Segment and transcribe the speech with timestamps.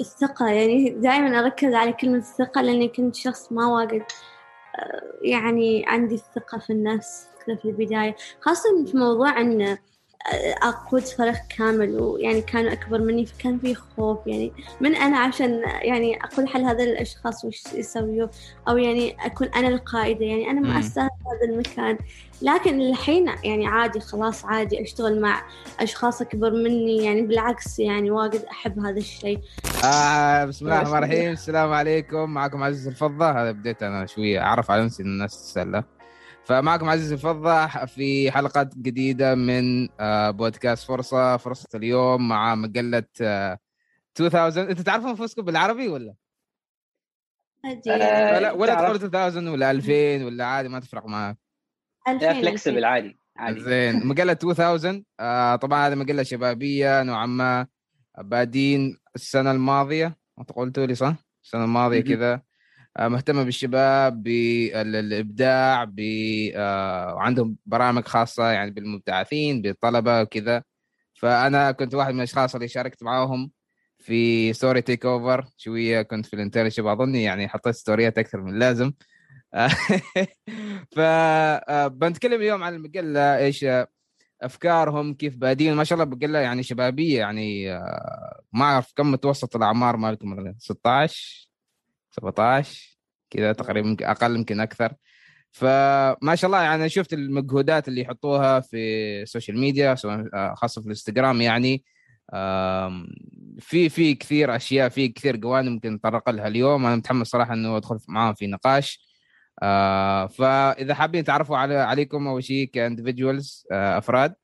[0.00, 4.02] الثقة يعني دائما أركز على كلمة الثقة لأني كنت شخص ما واجد
[5.22, 9.78] يعني عندي الثقة في النفس في البداية خاصة في موضوع أن
[10.62, 16.18] أقود فريق كامل ويعني كانوا أكبر مني فكان في خوف يعني من أنا عشان يعني
[16.24, 18.28] أقول حل هذا الأشخاص وش يسويوا؟
[18.68, 21.98] أو يعني أكون أنا القائدة يعني أنا ما أستاهل هذا المكان.
[22.42, 25.42] لكن الحين يعني عادي خلاص عادي أشتغل مع
[25.80, 29.40] أشخاص أكبر مني يعني بالعكس يعني واجد أحب هذا الشيء.
[29.84, 31.32] آه بسم الله الرحمن الرحيم.
[31.32, 32.30] السلام عليكم.
[32.30, 33.30] معكم عزيز الفضة.
[33.30, 35.84] هذا بديت أنا شوية أعرف على نفسي الناس تسأله
[36.44, 43.04] فمعكم عزيز الفضة في حلقة جديدة من آه، بودكاست فرصة فرصة اليوم مع مجلة
[44.20, 46.14] 2000 انت تعرفوا انفسكم بالعربي ولا؟
[47.64, 51.38] آه ولا ولا تقول 2000 ولا 2000 ولا عادي ما تفرق معك
[52.08, 53.60] 2000 flexible عادي عادي.
[53.60, 54.06] زين.
[54.06, 57.66] مجلة 2000 آه طبعا هذه مجلة شبابية نوعا ما
[58.18, 60.16] بادين السنة الماضية.
[60.38, 61.14] انت قلتوا لي صح؟
[61.44, 62.32] السنة الماضية كذا.
[62.34, 62.42] آه،
[63.00, 66.00] مهتمة بالشباب بالإبداع ب
[66.56, 70.62] آه، وعندهم برامج خاصة يعني بالمبتعثين بالطلبة وكذا.
[71.14, 73.50] فأنا كنت واحد من الأشخاص اللي شاركت معاهم
[73.98, 78.92] في story takeover شوية كنت في ال internship اظني يعني حطيت ستوريات أكثر من اللازم.
[80.96, 83.66] فبنتكلم آه، اليوم عن المجلة إيش
[84.42, 87.68] أفكارهم كيف بادين ما شاء الله مجلة يعني شبابية يعني
[88.52, 91.43] ما أعرف كم متوسط الأعمار مالكم 16
[92.14, 92.98] 17
[93.30, 94.92] كذا تقريبا أقل يمكن أكثر.
[95.52, 98.76] فما شاء الله يعني شفت المجهودات اللي يحطوها في
[99.22, 99.96] السوشيال ميديا
[100.34, 101.84] آه، خاصة في الإنستغرام يعني.
[103.58, 106.86] في في كثير أشياء في كثير جوانب ممكن نتطرق لها اليوم.
[106.86, 109.14] أنا متحمس صراحة إنه أدخل معاهم في نقاش.
[109.62, 114.34] آه، فإذا حابين تعرفوا على عليكم أول شيء ك individuals آه، أفراد.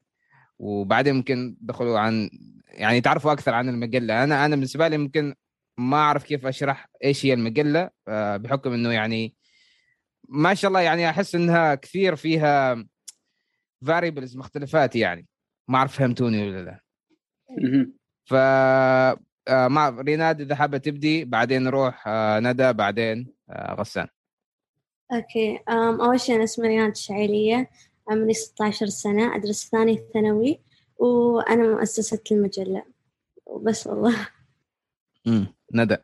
[0.58, 2.30] وبعدين ممكن تدخلوا عن
[2.68, 4.24] يعني تعرفوا أكثر عن المجلة.
[4.24, 5.34] أنا أنا بالنسبة لي ممكن
[5.78, 9.34] ما أعرف كيف أشرح إيش هي المجلة آه، بحكم إنه يعني
[10.28, 12.84] ما شاء الله يعني أحس إنها كثير فيها
[13.86, 15.26] variables مختلفات يعني.
[15.68, 16.80] ما أعرف فهمتوني ولا لا.
[18.24, 18.34] ف
[19.48, 24.08] آه، مع ريناد إذا حابة تبدي بعدين نروح آه، ندى بعدين غسان.
[25.12, 27.70] okay أول شيء أنا اسمي ريناد الشعيلية
[28.08, 30.60] عمري 16 سنة أدرس ثاني ثانوي
[30.98, 32.84] وأنا مؤسسة المجلة.
[33.46, 34.28] وبس والله.
[35.26, 35.96] امم ندى.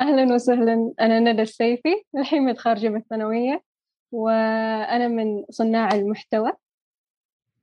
[0.00, 0.94] أهلا وسهلا.
[1.00, 3.62] أنا ندى السيفي الحين متخرجة من الثانوية
[4.12, 6.52] وأنا من صناع المحتوى.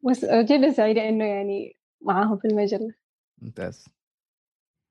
[0.01, 2.93] وجدا سعيدة إنه يعني معاهم في المجلة.
[3.41, 3.85] ممتاز.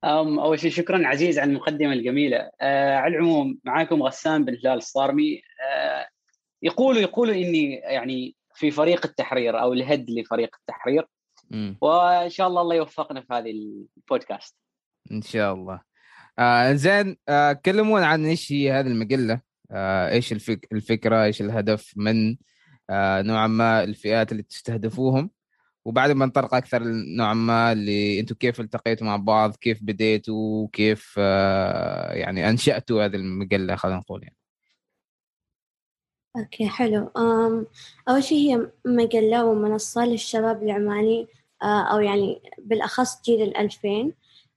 [0.03, 2.51] أم أول شيء شكرا عزيز على المقدمة الجميلة.
[2.61, 6.07] آه على العموم معاكم غسان بن هلال الصارمي آه
[6.61, 11.07] يقولوا يقولوا إني يعني في فريق التحرير أو الهد لفريق التحرير.
[11.51, 11.73] م.
[11.81, 14.55] وإن شاء الله الله يوفقنا في هذه البودكاست.
[15.11, 15.86] إن شاء الله.
[16.39, 20.67] آه زين آه كلمونا عن إيش هي هذه المجلة؟ آه إيش الفك...
[20.71, 22.37] الفكرة؟ إيش الهدف من
[22.89, 25.31] آه نوعا ما الفئات اللي تستهدفوهم؟
[25.85, 26.83] وبعد ما نطرق أكثر
[27.17, 33.15] نوعا ما اللي أنتم كيف التقيتوا مع بعض كيف بديتوا كيف آه يعني أنشأتوا هذه
[33.15, 34.37] المجلة خلينا نقول يعني.
[36.37, 37.11] أوكي حلو.
[38.09, 41.27] أول شيء هي مجلة ومنصة للشباب العماني
[41.63, 44.13] آه، أو يعني بالأخص جيل الألفين.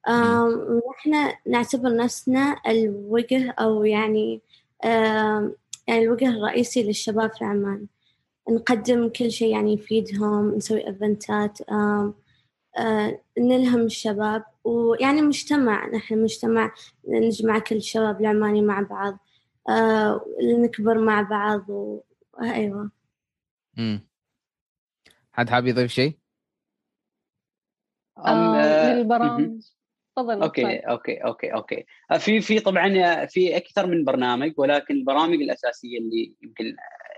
[0.08, 4.40] نحن نعتبر نفسنا الوجه أو يعني
[5.88, 7.86] يعني الوجه الرئيسي للشباب في عمان.
[8.50, 11.58] نقدم كل شيء يعني يفيدهم نسوي إيفنتات
[13.38, 14.44] نلهم الشباب.
[14.64, 16.72] ويعني مجتمع نحن مجتمع
[17.08, 19.18] نجمع كل الشباب العماني مع بعض
[20.42, 22.90] نكبر مع بعض وأيوة
[23.78, 24.06] امم
[25.32, 26.18] حد حاب يضيف شيء؟
[28.18, 29.62] آه للبرامج.
[30.20, 31.84] تفضل okay okay okay okay.
[32.10, 36.76] آه، في في طبعا في أكثر من برنامج ولكن البرامج الأساسية اللي يمكن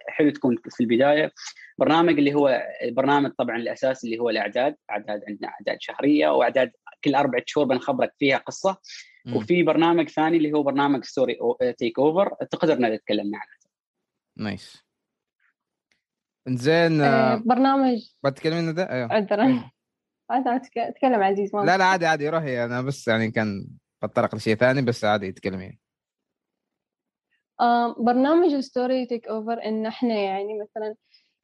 [0.09, 1.33] حلو تكون في البداية
[1.79, 6.73] برنامج اللي هو البرنامج طبعا الأساسي اللي هو الأعداد أعداد عندنا أعداد شهرية وأعداد
[7.05, 8.77] كل اربعة شهور بنخبرك فيها قصة.
[9.25, 9.37] م.
[9.37, 11.39] وفي برنامج ثاني اللي هو برنامج story
[11.79, 13.63] takeover تقدر نتكلم عنه
[14.37, 14.85] nice.
[16.49, 19.13] زين آه برنامج بتكلمين ده؟ أيوه.
[19.13, 19.71] عذرا.
[20.33, 22.65] أنا اتكلم عزيز ما لا لا عادي عادي روحي.
[22.65, 23.67] أنا بس يعني كان
[24.03, 25.79] بتطرق لشيء ثاني بس عادي تكلمي.
[27.61, 30.95] آه برنامج story takeover إن إحنا يعني مثلا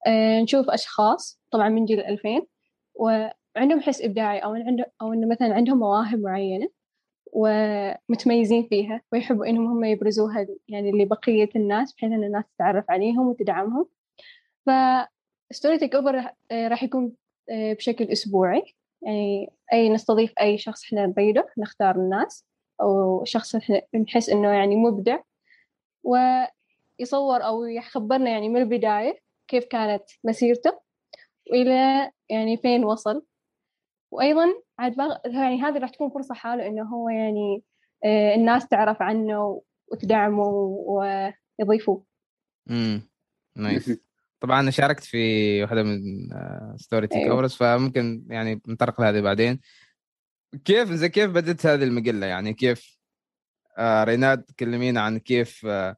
[0.07, 2.47] آه نشوف أشخاص طبعا من جيل 2000
[2.95, 6.69] وعندهم حس إبداعي أو عنده أو انه مثلا عندهم مواهب معينة
[7.33, 13.89] ومتميزين فيها ويحبوا إنهم هم يبرزوها يعني لبقية الناس بحيث إن الناس تتعرف عليهم وتدعمهم.
[14.67, 14.71] ف
[15.53, 17.13] ستوري تيك أوفر راح يكون
[17.51, 18.77] آه، بشكل أسبوعي.
[19.03, 22.47] يعني أي نستضيف أي شخص إحنا نريده نختار الناس
[22.81, 25.19] أو شخص إحنا نحس إنه يعني مبدع
[26.05, 30.81] ويصور أو يخبرنا يعني من البداية كيف كانت مسيرته
[31.51, 33.25] وإلى يعني فين وصل.
[34.11, 34.45] وأيضا
[34.79, 37.63] عاد يعني هذه راح تكون فرصة حاله إنه هو يعني
[38.05, 39.63] آه، الناس تعرف عنه
[39.93, 40.45] وتدعمه
[41.59, 42.05] ويضيفوه.
[42.71, 43.03] امم
[43.57, 43.91] nice
[44.41, 46.01] طبعا أنا شاركت في واحدة من
[46.77, 49.61] story takeovers فممكن يعني نطرق لهذه بعدين.
[50.65, 52.99] كيف زي كيف بدت هذه المجلة؟ يعني كيف
[53.79, 55.97] آه ريناد تكلمينا عن كيف آه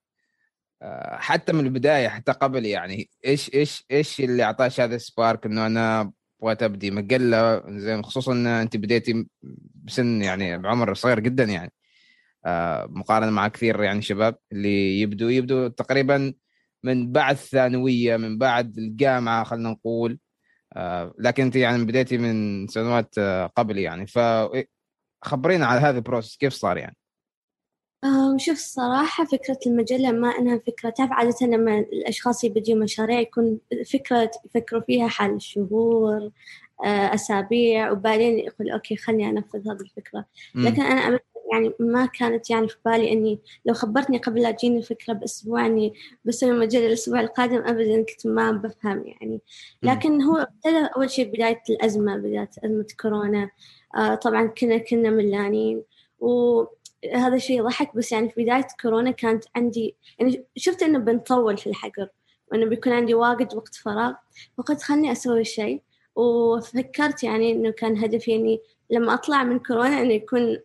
[0.82, 5.66] آه حتى من البداية حتى قبل يعني إيش إيش إيش اللي أعطاش هذا سبارك إنه
[5.66, 9.26] أنا أبغى تبدي مجلة؟ زين خصوصا إن أنت بديتي
[9.84, 11.72] بسن يعني بعمر صغير جدا يعني.
[12.46, 16.34] آه مقارنة مع كثير يعني شباب اللي يبدوا يبدوا تقريبا
[16.82, 20.18] من بعد الثانوية من بعد الجامعة خلينا نقول.
[20.76, 24.06] آه لكن أنت يعني بديتي من سنوات آه قبل يعني.
[24.06, 26.96] فخبرينا على هذا البروسس كيف صار يعني؟
[28.36, 33.58] شوف الصراحة فكرة المجلة ما أنها فكرة تعرف عادة لما الأشخاص يبدوا مشاريع يكون
[33.92, 36.30] فكرة يفكروا فيها حال شهور
[36.84, 40.24] آه، أسابيع وبعدين يقول أوكي خلني أنفذ هذه الفكرة.
[40.54, 41.18] لكن أنا
[41.52, 45.94] يعني ما كانت يعني في بالي إني لو خبرتني قبل لا تجيني الفكرة بأسبوع إني
[46.24, 49.40] بسوي مجله الأسبوع القادم ابدا كنت ما بفهم يعني.
[49.82, 53.50] لكن هو ابتدى أول شيء بداية الأزمة بداية أزمة كورونا.
[53.96, 55.82] آه طبعا كنا كنا ملانين.
[56.20, 61.66] وهذا الشيء ضحك بس يعني في بداية كورونا كانت عندي يعني شفت إنه بنطول في
[61.66, 62.08] الحجر
[62.52, 64.12] وإنه بيكون عندي واجد وقت فراغ.
[64.58, 65.82] فقلت خلني أسوي شيء.
[66.16, 68.60] وفكرت يعني إنه كان هدفي إني
[68.90, 70.58] لما أطلع من كورونا إنه يكون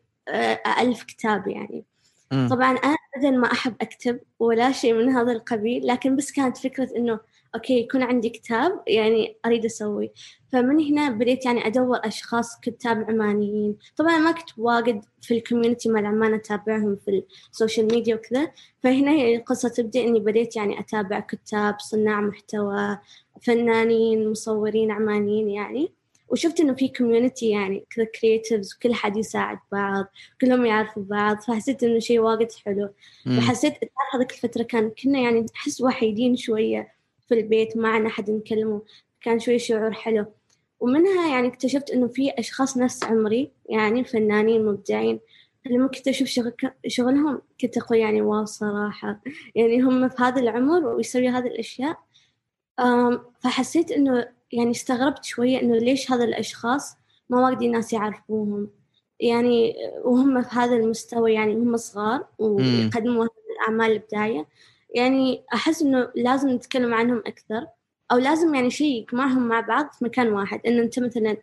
[0.82, 1.86] ألف كتاب يعني.
[2.32, 2.48] م.
[2.48, 6.90] طبعا أنا أبدا ما أحب أكتب ولا شيء من هذا القبيل لكن بس كانت فكرة
[6.98, 7.20] إنه
[7.56, 10.12] أوكي يكون عندي كتاب يعني أريد أسوي.
[10.52, 13.78] فمن هنا بديت يعني أدور أشخاص كتاب عمانيين.
[13.98, 18.52] طبعا ما كنت واجد في ال community مال عمان أتابعهم في السوشيال ميديا وكذا.
[18.84, 22.98] فهنا هي القصة تبدأ إني بديت يعني أتابع كتاب صناع محتوى
[23.42, 25.94] فنانين مصورين عمانيين يعني.
[26.30, 30.06] وشفت إنه في community يعني كذا creatives وكل حد يساعد بعض
[30.42, 32.90] كلهم يعرفوا بعض فحسيت إنه شيء واجد حلو.
[33.28, 33.74] وحسيت
[34.14, 36.94] هذيك الفترة كان كنا يعني نحس وحيدين شوية
[37.28, 38.82] في البيت ما عنا حد نكلمه
[39.22, 40.26] كان شوي شعور حلو.
[40.80, 45.20] ومنها يعني اكتشفت إنه في أشخاص نفس عمري يعني فنانين مبدعين
[45.66, 46.54] لما كنت أشوف شغل
[46.88, 49.22] شغلهم كنت أقول يعني واو صراحة.
[49.56, 51.98] يعني هم في هذا العمر ويسوي هذه الأشياء.
[53.44, 56.96] فحسيت إنه يعني استغربت شوية إنه ليش هذا الأشخاص
[57.30, 58.70] ما واجد ناس يعرفوهم.
[59.20, 64.48] يعني وهم في هذا المستوى يعني هم صغار ويقدموا الأعمال الإبداعية.
[64.96, 67.68] يعني أحس إنه لازم نتكلم عنهم أكثر
[68.12, 70.62] أو لازم يعني شيء يجمعهم مع بعض في مكان واحد.
[70.68, 71.38] إنه أنت مثلا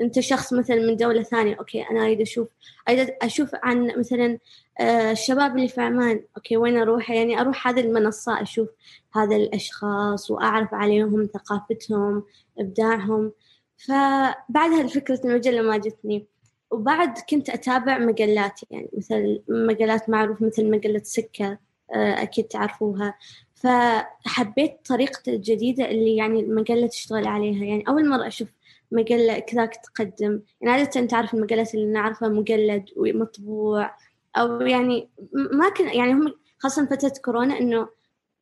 [0.00, 2.48] أنت شخص مثلا من دولة ثانية okay أنا أريد أشوف
[2.88, 4.38] أريد أشوف عن مثلا
[4.80, 8.68] آه، الشباب اللي في عمان okay وين أروح؟ يعني أروح هذه المنصة أشوف
[9.14, 12.22] هذا الأشخاص وأعرف عليهم ثقافتهم
[12.58, 13.32] إبداعهم.
[13.76, 16.26] فبعدها الفكرة المجلة ما جتني.
[16.70, 21.58] وبعد كنت أتابع مجلات يعني مثل مجلات معروفه مثل مجلة سكة
[21.94, 23.14] آه، أكيد تعرفوها.
[23.54, 27.64] فحبيت طريقة الجديدة اللي يعني المجلة تشتغل عليها.
[27.64, 28.48] يعني أول مرة أشوف
[28.92, 30.42] مجلة كذاك تقدم.
[30.60, 33.96] يعني عادة تعرف المجلات اللي نعرفها مجلد ومطبوع.
[34.36, 37.88] أو يعني ما كان يعني هم خاصة فترة كورونا إنه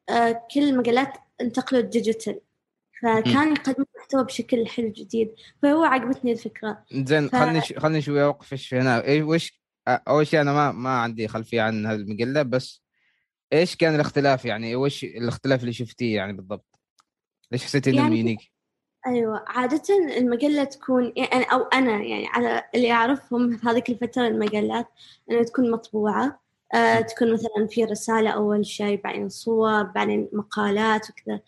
[0.08, 2.40] آه كل المجلات انتقلوا ديجيتال
[3.02, 5.34] فكان يقدم محتوى بشكل حلو جديد.
[5.62, 6.84] فهو عجبتني الفكرة.
[6.92, 7.36] زين ف...
[7.36, 7.72] خلني ش...
[7.72, 9.04] خلني شوي اوقفش هنا.
[9.04, 12.82] إيش وش أول شيء أنا ما ما عندي خلفية عن هذه المجله بس
[13.52, 16.66] إيش كان الاختلاف يعني؟ وش الاختلاف اللي شفتيه يعني بالضبط؟
[17.52, 18.49] ليش حسيتي إنه يعني يونيك؟
[19.06, 19.82] أيوة عادة
[20.18, 24.86] المجلة تكون يعني أو أنا يعني على اللي أعرفهم في هذيك الفترة المجلات
[25.30, 26.40] أنها تكون مطبوعة.
[26.74, 31.40] آه تكون مثلا في رسالة أول شيء بعدين صور بعدين مقالات وكذا.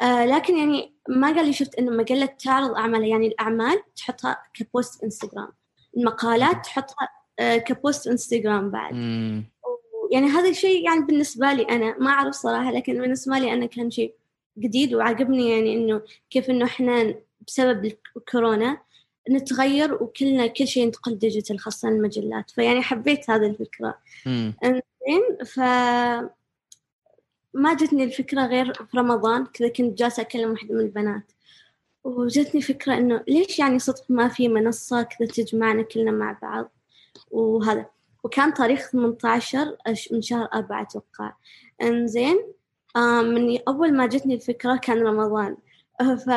[0.00, 4.64] آه لكن يعني ما قال لي شفت إنه مجلة تعرض أعمال يعني الأعمال تحطها ك
[4.64, 5.48] post إنستغرام.
[5.96, 8.94] المقالات تحطها آه ك post إنستغرام بعد.
[10.12, 13.90] يعني هذا الشيء يعني بالنسبة لي أنا ما أعرف صراحة لكن بالنسبة لي أنا كان
[13.90, 14.14] شيء
[14.58, 17.14] جديد وعجبني يعني إنه كيف إنه إحنا
[17.46, 18.78] بسبب الكورونا
[19.30, 22.50] نتغير وكلنا كل شيء ينتقل digital خاصة المجلات.
[22.50, 23.98] فيعني حبيت هذه الفكرة.
[24.64, 25.60] زين ف
[27.54, 31.32] ما جتني الفكرة غير في رمضان كذا كنت جالسة أكلم واحدة من البنات.
[32.04, 36.72] وجتني فكرة إنه ليش يعني صدق ما في منصة كذا تجمعنا كلنا مع بعض؟
[37.30, 37.86] وهذا.
[38.24, 39.76] وكان تاريخ 18
[40.12, 41.32] من شهر أربعة أتوقع.
[41.82, 42.52] إنزين
[43.22, 45.56] من أول ما جتني الفكرة كان رمضان.
[46.26, 46.30] ف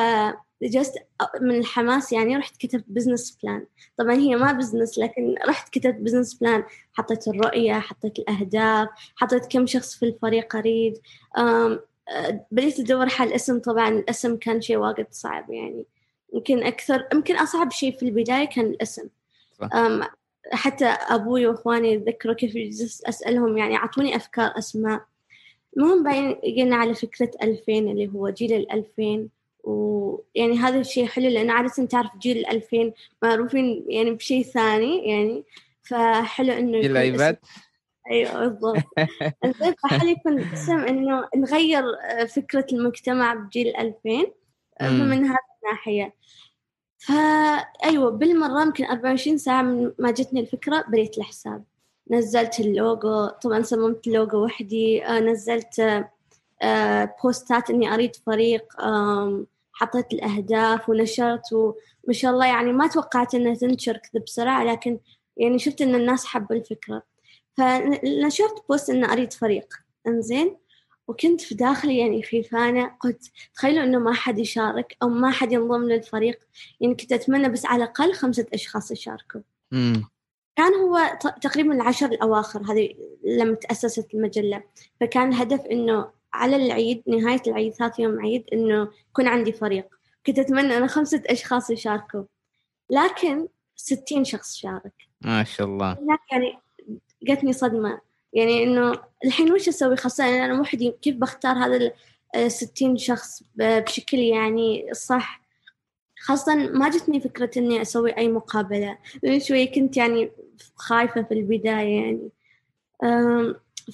[0.64, 0.96] just
[1.42, 3.66] من الحماس يعني رحت كتبت business plan
[3.98, 9.66] طبعا هي ما business لكن رحت كتبت business plan حطيت الرؤية حطيت الأهداف حطيت كم
[9.66, 10.98] شخص في الفريق أريد
[12.52, 15.86] بديت أدور حل اسم طبعا الاسم كان شيء واجد صعب يعني.
[16.34, 19.08] يمكن أكثر يمكن أصعب شيء في البداية كان الاسم.
[20.52, 22.56] حتى أبوي وإخواني يتذكروا كيف
[23.06, 25.06] أسألهم يعني أعطوني أفكار أسماء.
[25.78, 29.30] المهم بعدين جينا على فكرة ألفين اللي هو جيل الألفين
[29.64, 35.44] ويعني هذا الشيء حلو لأن عادة تعرف جيل الألفين معروفين يعني بشيء ثاني يعني
[35.84, 37.38] فحلو إنه جيل الآيباد؟
[38.12, 38.84] أيوه بالضبط.
[39.84, 41.84] فحلو يكون اسم إنه نغير
[42.28, 44.32] فكرة المجتمع بجيل 2000
[44.80, 46.14] فمن هذه الناحية.
[46.98, 51.64] فايوه بالمرة يمكن 24 ساعة من ما جتني الفكرة بريت الحساب.
[52.12, 55.06] نزلت اللوجو طبعا صممت اللوجو وحدي.
[55.06, 55.80] آه، نزلت
[56.62, 58.64] آه، بوستات إني أريد فريق
[59.74, 61.74] حطيت الأهداف ونشرت وما
[62.12, 65.00] شاء الله يعني ما توقعت إنها تنشر كذا بسرعة لكن
[65.38, 67.04] يعني شفت إن الناس حبوا الفكرة.
[67.58, 69.74] فنشرت بوست ان أريد فريق.
[70.08, 70.58] إنزين.
[71.08, 72.92] وكنت في داخلي يعني في فانة.
[73.00, 76.40] قلت تخيلوا إنه ما حد يشارك أو ما حد ينضم للفريق.
[76.82, 79.42] يعني كنت أتمنى بس على الأقل خمسة أشخاص يشاركوا.
[80.56, 82.90] كان هو تقريبا العشر الأواخر هذه
[83.24, 84.64] لما تأسست المجلة.
[85.00, 89.88] فكان الهدف إنه على العيد نهاية العيد ثلاث يوم عيد إنه يكون عندي فريق.
[90.26, 92.24] كنت أتمنى أنا خمسة أشخاص يشاركوا.
[92.90, 94.94] لكن ستين شخص شارك.
[95.22, 95.98] ما شاء الله.
[96.32, 96.58] يعني
[97.24, 98.02] جتني صدمة.
[98.34, 101.92] يعني إنه الحين وش أسوي؟ خاصة أنا وحدي كيف بختار هذا
[102.36, 105.45] الستين شخص؟ بشكل يعني صح.
[106.26, 108.98] خاصة ما جتني فكرة إني أسوي أي مقابلة.
[109.24, 110.32] لأن شوي كنت يعني
[110.76, 112.30] خايفة في البداية يعني.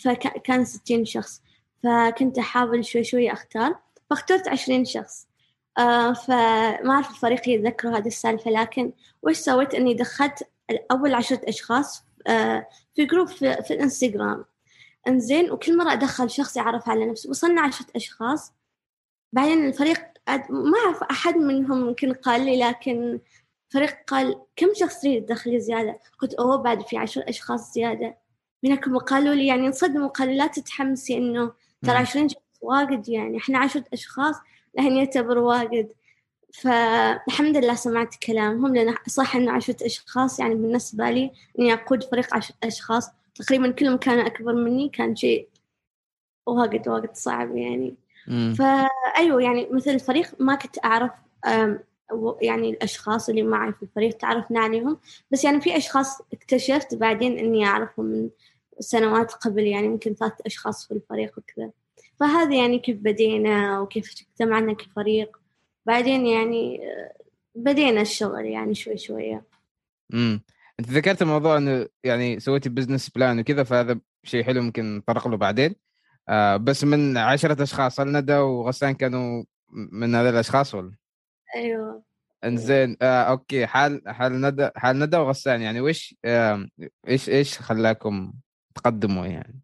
[0.03, 1.41] فكان ستين شخص.
[1.83, 5.27] فكنت أحاول شوي شوي أختار فاخترت عشرين شخص.
[6.27, 8.91] فما أعرف الفريق يتذكروا هذه السالفة لكن
[9.23, 10.47] وش سويت؟ إني دخلت
[10.91, 12.03] أول عشرة أشخاص
[12.95, 14.45] في group في, في الإنستغرام.
[15.07, 17.29] إنزين وكل مرة أدخل شخص يعرف على نفسه.
[17.29, 18.53] وصلنا عشرة أشخاص.
[19.33, 23.19] بعدين الفريق ما أعرف أحد منهم ممكن قال لي لكن
[23.69, 28.17] فريق قال كم شخص تريد تدخلي زيادة؟ قلت أوه بعد في عشر أشخاص زيادة.
[28.63, 31.51] منكم قالوا لي يعني انصدموا قالوا لا تتحمسي إنه
[31.81, 34.35] ترى عشرين شخص واجد يعني إحنا عشرة أشخاص
[34.77, 35.91] لهن يعتبر واجد.
[36.53, 42.35] فالحمد لله سمعت كلامهم لأن صح إنه عشرة أشخاص يعني بالنسبة لي إني أقود فريق
[42.35, 43.09] عشرة أشخاص.
[43.35, 45.47] تقريبا كلهم كانوا أكبر مني كان شيء
[46.47, 47.95] واجد واجد صعب يعني.
[48.27, 51.11] فأيوه يعني مثل الفريق ما كنت أعرف
[52.41, 54.99] يعني الأشخاص اللي معي في الفريق تعرفنا عليهم
[55.31, 58.29] بس يعني في أشخاص اكتشفت بعدين إني أعرفهم من
[58.79, 61.71] سنوات قبل يعني يمكن ثلاث أشخاص في الفريق وكذا.
[62.19, 65.37] فهذا يعني كيف بدينا وكيف اجتمعنا كفريق.
[65.85, 66.81] بعدين يعني
[67.55, 69.43] بدينا الشغل يعني شوي شوية.
[70.13, 70.41] امم
[70.79, 75.37] أنت ذكرت الموضوع إنه يعني سويتي business plan وكذا فهذا شيء حلو ممكن نطرق له
[75.37, 75.75] بعدين.
[76.29, 80.91] آه بس من عشرة أشخاص هل ندى وغسان كانوا من هذول الأشخاص ولا؟
[81.55, 82.03] أيوه.
[82.43, 83.67] إنزين آه أوكي.
[83.67, 86.67] حال حال ندى حال ندى وغسان يعني وش آه
[87.07, 88.33] إيش إيش خلاكم
[88.75, 89.61] تقدموا يعني؟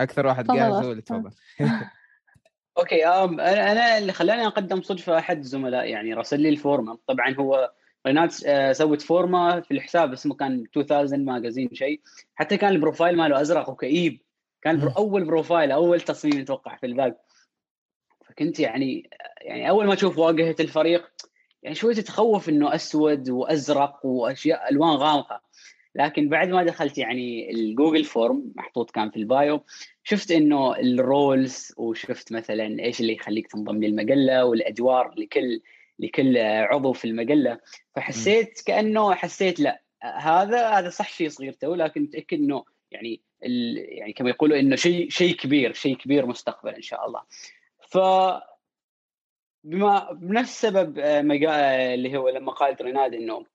[0.00, 1.30] أكثر واحد جاهز هو اللي تفضل.
[2.78, 6.98] أوكي أنا أنا اللي خلاني أقدم صدفة أحد زملائي يعني راسل لي ال form ه
[7.06, 7.72] طبعا هو
[8.06, 12.00] ريناد آه، سوت form ة في الحساب اسمه كان 2000 magazine شيء.
[12.34, 14.20] حتى كان البروفايل ماله أزرق وكئيب.
[14.62, 17.16] كان برو أول profile أول تصميم أتوقع في ال background.
[18.26, 21.12] فكنت يعني يعني أول ما أشوف واجهة الفريق
[21.62, 25.42] يعني شوي تتخوف إنه أسود وأزرق وأشياء ألوان غامقة.
[25.94, 29.64] لكن بعد ما دخلت يعني ال Google form محطوط كان في ال bio
[30.04, 35.60] شفت إنه ال rules وشفت مثلا إيش اللي يخليك تنضم للمجلة والأدوار لكل
[35.98, 37.58] لكل عضو في المجلة.
[37.96, 44.12] فحسيت كأنه حسيت لا هذا هذا صح شيء صغير تو لكن متأكد إنه يعني يعني
[44.12, 47.22] كما يقولوا إنه شيء شيء كبير شيء كبير مستقبل إن شاء الله.
[47.88, 47.98] ف
[49.64, 53.46] بما بنفس سبب آه، آه، اللي هو لما قالت ريناد إنه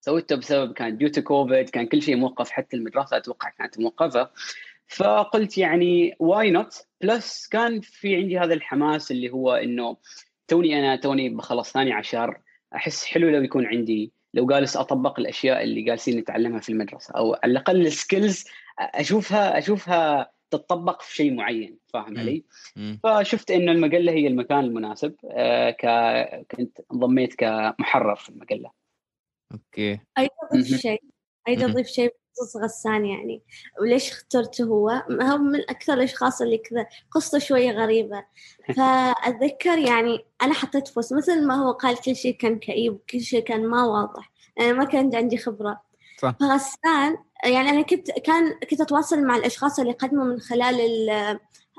[0.00, 4.30] سويته بسبب كان due to COVID كان كل شيء موقف حتى المدرسة أتوقع كانت موقفة.
[4.88, 9.96] فقلت يعني why not plus كان في عندي هذا الحماس اللي هو إنه
[10.48, 12.40] توني أنا توني بخلص ثاني عشر.
[12.74, 17.34] أحس حلو لو يكون عندي لو جالس أطبق الأشياء اللي جالسين نتعلمها في المدرسة أو
[17.34, 18.44] على الأقل ال skills
[18.78, 22.44] أشوفها أشوفها تتطبق في شيء معين فاهم علي؟
[23.04, 25.86] فشفت إنه المجلة هي المكان المناسب آه ك...
[26.56, 28.70] كنت انضميت كمحرر في المجلة.
[29.52, 30.00] أوكي.
[30.18, 31.02] أيضا اضيف شيء
[31.48, 33.42] أيضا اضيف شيء تخصص غسان يعني.
[33.80, 38.24] وليش اخترته هو؟ هو من أكثر الأشخاص اللي كذا قصته شوية غريبة.
[38.76, 43.40] فأتذكر يعني أنا حطيت فوس مثل ما هو قال كل شيء كان كئيب كل شيء
[43.40, 44.32] كان ما واضح.
[44.60, 45.80] أنا ما كان عندي خبرة.
[46.18, 46.34] صح.
[46.40, 50.80] فغسان يعني أنا كنت كان كنت أتواصل مع الأشخاص اللي قدموا من خلال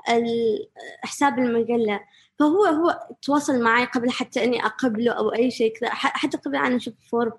[0.08, 0.68] ال
[1.04, 2.00] حساب المجلة.
[2.38, 5.90] فهو هو تواصل معي قبل حتى إني أقبله أو أي شيء كذا.
[5.92, 7.32] حتى قبل أن أشوف ال form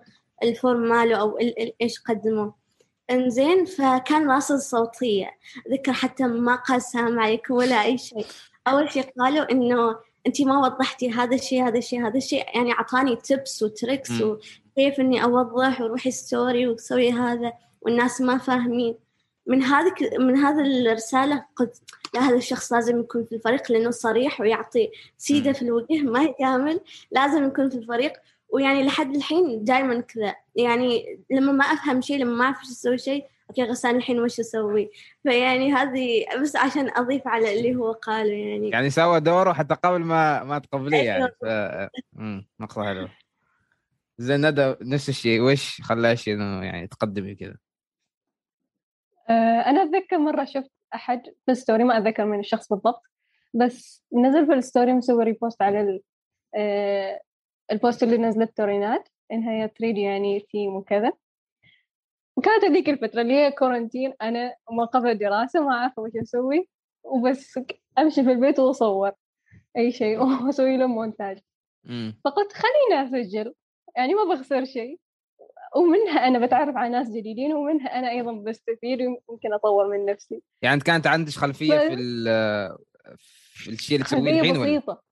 [0.44, 1.38] ال form ماله أو
[1.82, 2.61] إيش قدمه.
[3.12, 5.30] انزين فكان راسل صوتية
[5.72, 8.26] ذكر حتى ما قال السلام عليكم ولا أي شيء.
[8.68, 9.96] أول شيء قالوا إنه
[10.28, 12.46] أنت ما وضحتي هذا الشيء هذا الشيء هذا الشيء.
[12.56, 18.96] يعني أعطاني tips و tricks وكيف إني أوضح وروحي story وسوي هذا والناس ما فاهمين.
[19.48, 21.82] من هذه من هذه الرسالة قلت
[22.14, 26.80] لا هذا الشخص لازم يكون في الفريق لأنه صريح ويعطي سيدة في الوجه ما يجامل
[27.12, 28.14] لازم يكون في الفريق.
[28.50, 30.36] ويعني لحد الحين دائما كذا.
[30.56, 34.40] يعني لما ما أفهم شيء لما ما أعرف إيش أسوي شيء أوكي غسان الحين وش
[34.40, 34.92] أسوي؟
[35.24, 38.70] فيعني هذه بس عشان أضيف على اللي هو قاله يعني.
[38.70, 41.28] يعني سوى دوره حتى قبل ما ما تقبليه يعني.
[41.28, 41.46] ف...
[42.60, 43.12] نقطة حلوة.
[44.18, 45.42] زين ندى نفس الشيء.
[45.42, 47.58] وش خلاش إنه يعني تقدمي كذا؟
[49.30, 53.02] آه، أنا أتذكر مرة شفت أحد في ال story ما أتذكر من الشخص بالضبط
[53.54, 56.02] بس نزل في ال story مسوي repost على
[56.56, 57.22] آه،
[57.72, 61.12] ال post اللي نزلته ريناد إنها هي تريد يعني team وكذا.
[62.38, 66.70] وكانت هذيك الفترة اللي هي كورنتين أنا ما قبل دراسة ما عارفة وش أسوي.
[67.04, 67.60] وبس
[68.00, 69.12] أمشي في البيت وأصور
[69.78, 71.40] أي شيء وأسوي له مونتاج
[72.26, 73.54] فقلت خليني أسجل.
[73.96, 75.00] يعني ما بخسر شيء.
[75.76, 80.42] ومنها أنا بتعرف على ناس جديدين ومنها أنا أيضا بستفيد ويمكن أطور من نفسي.
[80.62, 81.96] يعني أنت كانت عندك خلفية في
[83.54, 85.04] في الشيء اللي تسويه الحين بسيطة.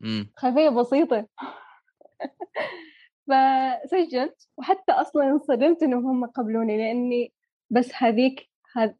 [0.00, 1.26] ولا؟ خلفية بسيطة.
[3.30, 7.32] فسجلت وحتى أصلا انصدمت إنهم هم قبلوني لأني
[7.70, 8.50] بس هذيك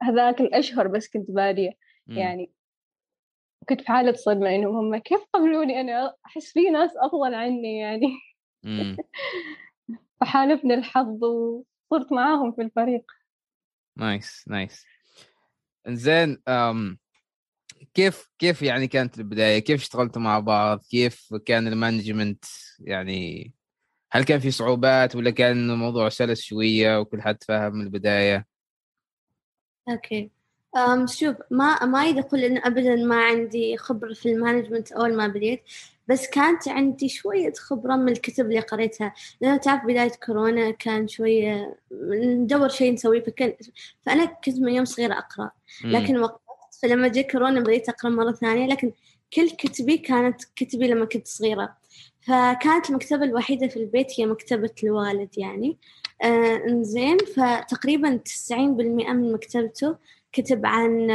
[0.03, 1.73] هذاك الأشهر بس كنت باديه
[2.07, 2.53] يعني
[3.69, 8.19] كنت في حالة صدمة إنهم هم كيف قبلوني؟ أنا أحس في ناس أفضل عني يعني.
[10.21, 13.05] فحالفني الحظ وصرت معاهم في الفريق.
[13.97, 14.85] nice nice
[15.89, 16.43] زين
[17.95, 22.45] كيف كيف يعني كانت البداية؟ كيف اشتغلتوا مع بعض؟ كيف كان ال management؟
[22.81, 23.53] يعني
[24.13, 28.47] هل كان في صعوبات ولا كان الموضوع سلس شوية وكل حد فاهم من البداية؟
[29.89, 30.31] أوكي.
[30.77, 35.27] امم شوف ما ما يدخل انه ابدا ما عندي خبرة في ال management اول ما
[35.27, 35.63] بديت
[36.09, 39.15] بس كانت عندي شوية خبرة من الكتب اللي قريتها.
[39.41, 41.77] لأنه تعرف بداية كورونا كان شوية
[42.13, 43.55] ندور شيء نسويه فكان
[44.03, 45.51] فأنا كنت من يوم صغيرة أقرأ.
[45.85, 46.51] لكن وقفت
[46.83, 48.93] فلما جاء كورونا بديت أقرأ مرة ثانية لكن
[49.35, 51.77] كل كتبي كانت كتبي لما كنت صغيرة.
[52.21, 55.79] فكانت المكتبة الوحيدة في البيت هي مكتبة الوالد يعني.
[56.23, 59.97] آه إنزين فتقريبا تسعين بالمئة من مكتبته
[60.33, 61.11] كتب عن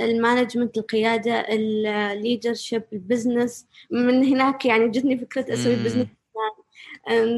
[0.00, 3.66] ال management القيادة ال leadership ال business.
[3.90, 6.06] من هناك يعني جتني فكرة أسوي business.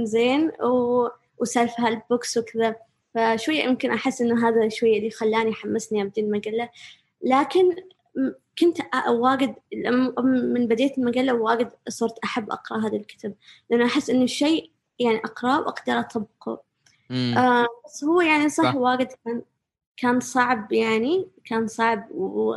[0.02, 0.52] زين
[1.38, 2.76] وسالفة هال books وكذا.
[3.14, 6.68] فشوية يمكن أحس إنه هذا شوية اللي خلاني حمسني أبدي المجلة
[7.22, 7.76] لكن
[8.58, 9.54] كنت واجد
[10.24, 13.34] من بديت المجلة واجد صرت أحب أقرأ هذا الكتب
[13.70, 16.60] لأن أحس إنه الشيء يعني أقرأه وأقدر أطبقه
[17.36, 18.74] آه بس هو يعني صح, صح.
[18.74, 19.42] واجد كان
[19.96, 22.54] كان صعب يعني كان صعب و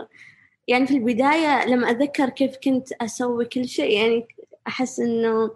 [0.67, 4.27] يعني في البداية لما أتذكر كيف كنت أسوي كل شيء يعني
[4.67, 5.51] أحس إنه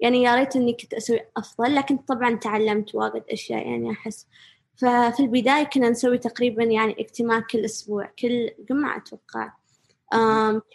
[0.00, 4.26] يعني يا ريت إني كنت أسوي أفضل لكن طبعا تعلمت واجد أشياء يعني أحس
[4.80, 9.52] ففي البداية كنا نسوي تقريبا يعني اجتماع كل أسبوع كل جمعة أتوقع.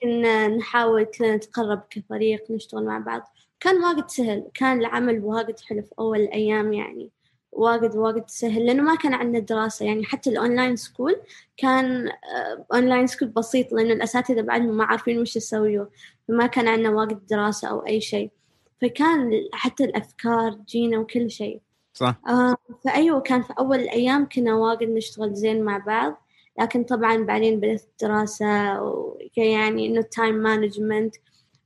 [0.02, 3.34] كنا نحاول كنا نتقرب كفريق نشتغل مع بعض.
[3.60, 7.12] كان واجد سهل كان العمل واجد حلو في أول الأيام يعني.
[7.52, 10.06] واجد واجد سهل لأنه ما كان عندنا دراسة يعني.
[10.06, 11.16] حتى ال online school
[11.58, 12.12] كان
[12.74, 15.86] أونلاين آه، school بسيط لأنه الأساتذة بعدهم ما عارفين وش يسويوا
[16.28, 18.32] فما كان عندنا واجد دراسة أو أي شيء.
[18.82, 21.65] فكان حتى الأفكار جينا وكل شيء.
[21.96, 22.56] صح؟ آه
[22.86, 26.22] فأيوة كان في أول الأيام كنا واجد نشتغل زين مع بعض
[26.60, 28.46] لكن طبعا بعدين بدأت الدراسة
[29.38, 31.16] يعني إنه time management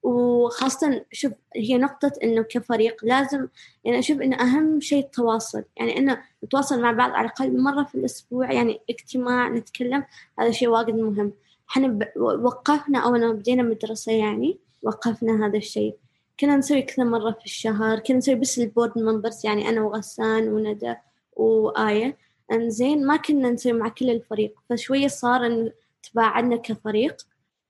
[0.04, 3.48] وخاصة شوف هي نقطة إنه كفريق لازم
[3.84, 5.64] يعني أشوف إنه أهم شيء التواصل.
[5.78, 10.04] يعني إنه نتواصل مع بعض على الأقل مرة في الأسبوع يعني اجتماع نتكلم
[10.40, 11.34] هذا شيء واجد مهم.
[11.70, 15.96] إحنا وقفنا أول ما بدينا مدرسة يعني وقفنا هذا الشيء.
[16.40, 20.48] كنا نسوي كذا مرة في الشهر كنا نسوي بس ال board members يعني أنا وغسان
[20.48, 20.96] وندى
[21.36, 22.18] وآية.
[22.54, 25.72] زين ما كنا نسوي مع كل الفريق فشوية صار إن
[26.04, 27.18] تباعدنا كفريق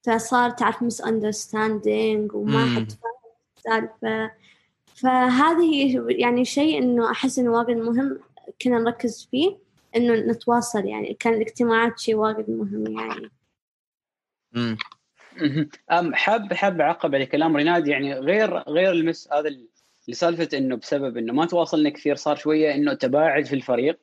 [0.03, 4.31] فصار تعرف misunderstanding وما حد فاهم السالفة.
[4.85, 8.19] فهذه يعني شيء إنه أحس إنه واجد مهم
[8.61, 9.57] كنا نركز فيه
[9.95, 13.31] إنه نتواصل يعني كان الاجتماعات شيء واجد مهم يعني.
[14.51, 14.77] مم.
[15.91, 19.67] أم حاب حاب أعقب على كلام ريناد يعني غير غير المس هذا ال-
[20.07, 23.99] لسالفة إنه بسبب إنه ما تواصلنا كثير صار شوية إنه تباعد في الفريق.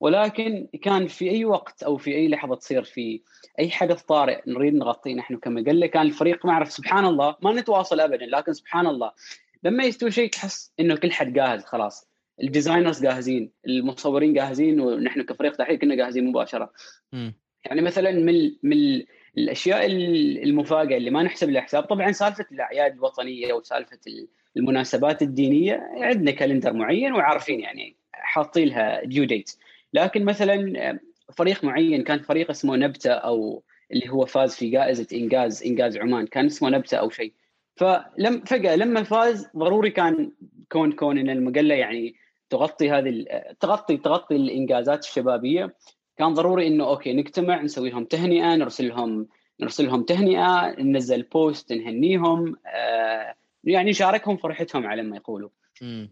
[0.00, 3.22] ولكن كان في أي وقت أو في أي لحظة تصير في
[3.58, 8.00] أي حدث طارئ نريد نغطيه نحن كمجله كان الفريق ما اعرف سبحان الله ما نتواصل
[8.00, 9.12] ابدا لكن سبحان الله
[9.62, 12.08] لما يستوي شيء تحس إنه كل حد جاهز خلاص.
[12.42, 16.72] الديزاينرز جاهزين المصورين جاهزين ونحن كفريق تحرير كنا جاهزين مباشرة.
[17.12, 17.34] مم.
[17.64, 19.02] يعني مثلا من من
[19.38, 19.86] الأشياء
[20.44, 23.98] المفاجاه اللي ما نحسب لها حساب طبعا سالفة الأعياد الوطنية وسالفة
[24.56, 29.50] المناسبات الدينية عندنا calendar معين وعارفين يعني حاطين لها due date
[29.92, 30.98] لكن مثلا
[31.32, 36.26] فريق معين كان فريق اسمه نبتة أو اللي هو فاز في جائزة إنجاز إنجاز عمان
[36.26, 37.32] كان اسمه نبتة أو شيء.
[37.76, 40.32] فلم فجأة لما فاز ضروري كان
[40.72, 42.14] كون كون إن المجلة يعني
[42.50, 45.74] تغطي هذه ال- تغطي تغطي الإنجازات الشبابية.
[46.16, 49.28] كان ضروري إنه okay نجتمع نسوي لهم تهنئة نرسل لهم
[49.60, 55.50] نرسل لهم تهنئة ننزل post نهنيهم آه يعني نشاركهم فرحتهم على ما يقولوا.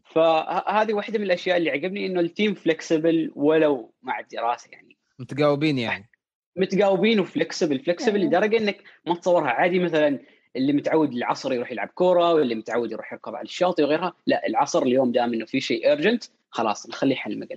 [0.04, 5.78] فهذه واحدة من الأشياء اللي عجبني إنه ال team flexible ولو مع الدراسة يعني متجاوبين
[5.78, 6.10] يعني
[6.56, 8.28] متجاوبين و flexible flexible أيوة.
[8.28, 10.18] لدرجة إنك ما تصورها عادي مثلا
[10.56, 14.82] اللي متعود العصر يروح يلعب كورة واللي متعود يروح يركض على الشاطئ وغيرها لا العصر
[14.82, 17.48] اليوم دام إنه في شيء urgent خلاص نخليه حل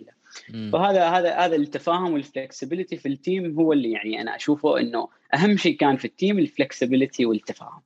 [0.49, 0.69] مم.
[0.73, 5.07] فهذا هذا هذا التفاهم وال flexibility في ال team هو اللي يعني أنا أشوفه إنه
[5.33, 7.81] أهم شيء كان في ال team ال flexibility والتفاهم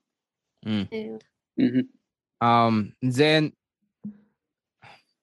[0.65, 0.87] مم.
[0.93, 1.19] أيوة.
[1.57, 1.89] مهم.
[2.43, 3.53] أم زين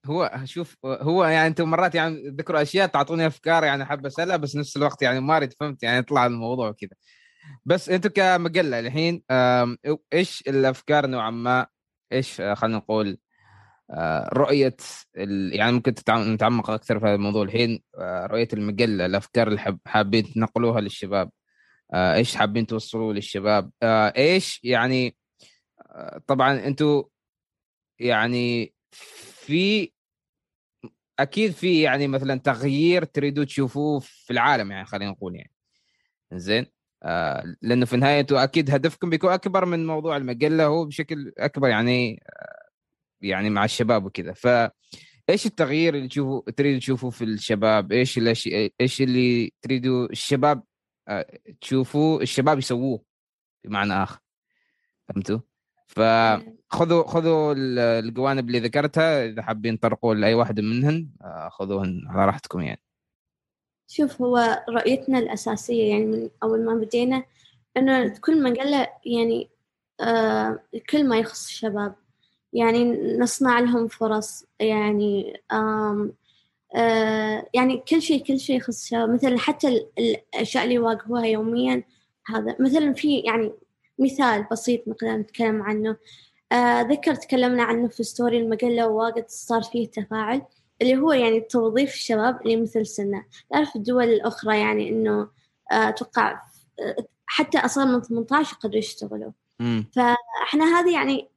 [0.06, 4.56] هو شوف هو يعني أنتم مرات يعني تذكروا أشياء تعطوني أفكار يعني حاب أسألها بس
[4.56, 6.90] نفس الوقت يعني ما أريد فهمت يعني يطلع الموضوع كذا
[7.64, 9.22] بس أنتم كمجلة الحين
[10.12, 11.66] إيش الأفكار نوعا ما
[12.12, 13.18] إيش آه، خلينا نقول
[14.32, 14.76] رؤية
[15.16, 15.54] ال...
[15.54, 20.32] يعني ممكن نتعمق أكثر في هذا الموضوع الحين آه، رؤية المجلة الأفكار اللي حاب- حابين
[20.32, 21.30] تنقلوها للشباب.
[21.94, 25.16] آه، إيش حابين توصلوا للشباب؟ آه، إيش يعني
[25.90, 27.02] آه، طبعا أنتم
[27.98, 29.92] يعني في
[31.18, 35.52] أكيد في يعني مثلا تغيير تريدوا تشوفوه في العالم يعني خلينا نقول يعني.
[36.32, 36.66] زين؟
[37.02, 42.22] آه لأنه في النهاية أكيد هدفكم بيكون أكبر من موضوع المجلة هو بشكل أكبر يعني
[42.30, 42.55] آه
[43.20, 44.46] يعني مع الشباب وكذا ف
[45.30, 50.62] إيش التغيير اللي تشوفوا تريدوا تشوفوه في الشباب؟ إيش الاشياء إيش اللي تريدوا الشباب
[51.08, 53.02] آه تشوفوه الشباب يسووه
[53.64, 54.20] بمعنى آخر
[55.08, 55.38] فهمتوا؟
[55.86, 62.26] فخذوا خذوا ال- الجوانب اللي ذكرتها إذا حابين تطرقوا لأي واحدة منهن آه، خذوهن على
[62.26, 62.80] راحتكم يعني.
[63.88, 67.24] شوف هو رؤيتنا الأساسية يعني من أول ما بدينا
[67.76, 69.50] إنه كل مجلة يعني
[70.00, 71.94] آه كل ما يخص الشباب
[72.52, 72.84] يعني
[73.18, 76.12] نصنع لهم فرص يعني آم
[76.74, 81.82] آه يعني كل شيء كل شيء يخص الشباب مثلا حتى ال- الأشياء اللي يواجهوها يوميا
[82.26, 83.52] هذا مثلا في يعني
[83.98, 85.96] مثال بسيط نقدر نتكلم عنه.
[86.52, 90.42] آه ذكر تكلمنا عنه في ستوري المجلة وواجد صار فيه تفاعل
[90.82, 95.28] اللي هو يعني توظيف الشباب اللي مثل سنه تعرف الدول الأخرى يعني إنه
[95.72, 96.32] آه، أتوقع
[96.80, 99.30] آه، حتى أصغر من 18 يقدروا يشتغلوا.
[99.94, 101.28] فإحنا هذه يعني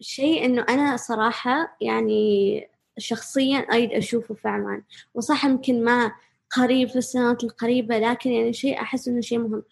[0.00, 4.82] شيء إنه أنا صراحة يعني شخصيا أريد أشوفه في عمان
[5.14, 6.12] وصح يمكن ما
[6.50, 9.62] قريب في السنوات القريبة لكن يعني شيء أحس إنه شيء مهم.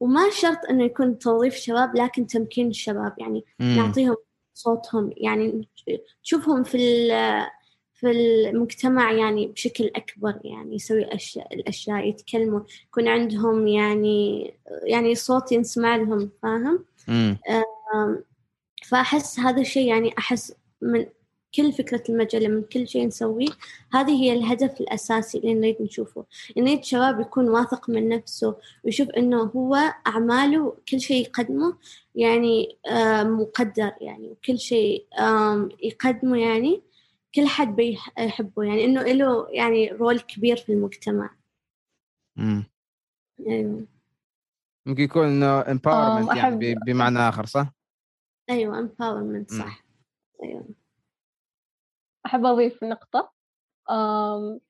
[0.00, 3.44] وما شرط إنه يكون توظيف الشباب لكن تمكين الشباب يعني
[3.76, 4.16] نعطيهم
[4.54, 5.68] صوتهم يعني
[6.22, 7.46] تشوفهم في ال-
[7.94, 15.52] في المجتمع يعني بشكل أكبر يعني يسوي أشياء الأشياء يتكلموا يكون عندهم يعني يعني صوت
[15.52, 16.84] ينسمع لهم فاهم؟
[18.90, 21.06] فأحس هذا الشيء يعني أحس من
[21.54, 23.48] كل فكرة المجلة من كل شيء نسويه
[23.92, 26.24] هذه هي الهدف الأساسي اللي نريد نشوفه.
[26.56, 29.76] نريد الشباب يكون واثق من نفسه ويشوف إنه هو
[30.06, 31.76] أعماله كل شيء يقدمه
[32.14, 35.06] يعني آم، مقدر يعني وكل شيء
[35.82, 36.82] يقدمه يعني
[37.34, 41.30] كل حد بيحبه يعني إنه له يعني رول كبير في المجتمع.
[42.38, 42.64] امم
[43.46, 43.86] أيوه.
[44.86, 47.72] ممكن يكون إنه empowerment يعني أحب- ب- بمعنى آخر صح؟
[48.58, 49.58] Empowerment مم.
[49.58, 49.84] صح.
[52.26, 53.30] أحب أضيف نقطة.
[53.90, 54.60] أم،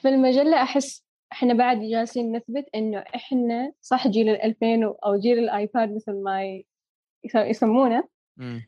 [0.00, 5.49] في المجلة أحس إحنا بعد جالسين نثبت إنه إحنا صح جيل الألفين أو جيل ال
[5.49, 6.62] iPad مثل ما
[7.34, 8.08] يسمونه.
[8.40, 8.62] إمم.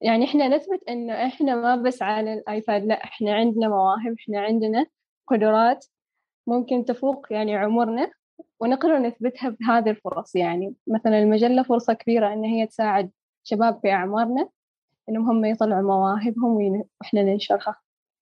[0.00, 4.40] يعني إحنا نثبت إنه إحنا ما بس على ال iPad لا إحنا عندنا مواهب إحنا
[4.40, 4.86] عندنا
[5.26, 5.86] قدرات
[6.46, 8.10] ممكن تفوق يعني عمرنا
[8.60, 10.36] ونقدر نثبتها بهذه الفرص.
[10.36, 13.10] يعني مثلا المجلة فرصة كبيرة إن هي تساعد
[13.46, 14.48] شباب في أعمارنا
[15.08, 16.50] إنهم هم يطلعوا مواهبهم
[17.00, 17.76] وإحنا ننشرها.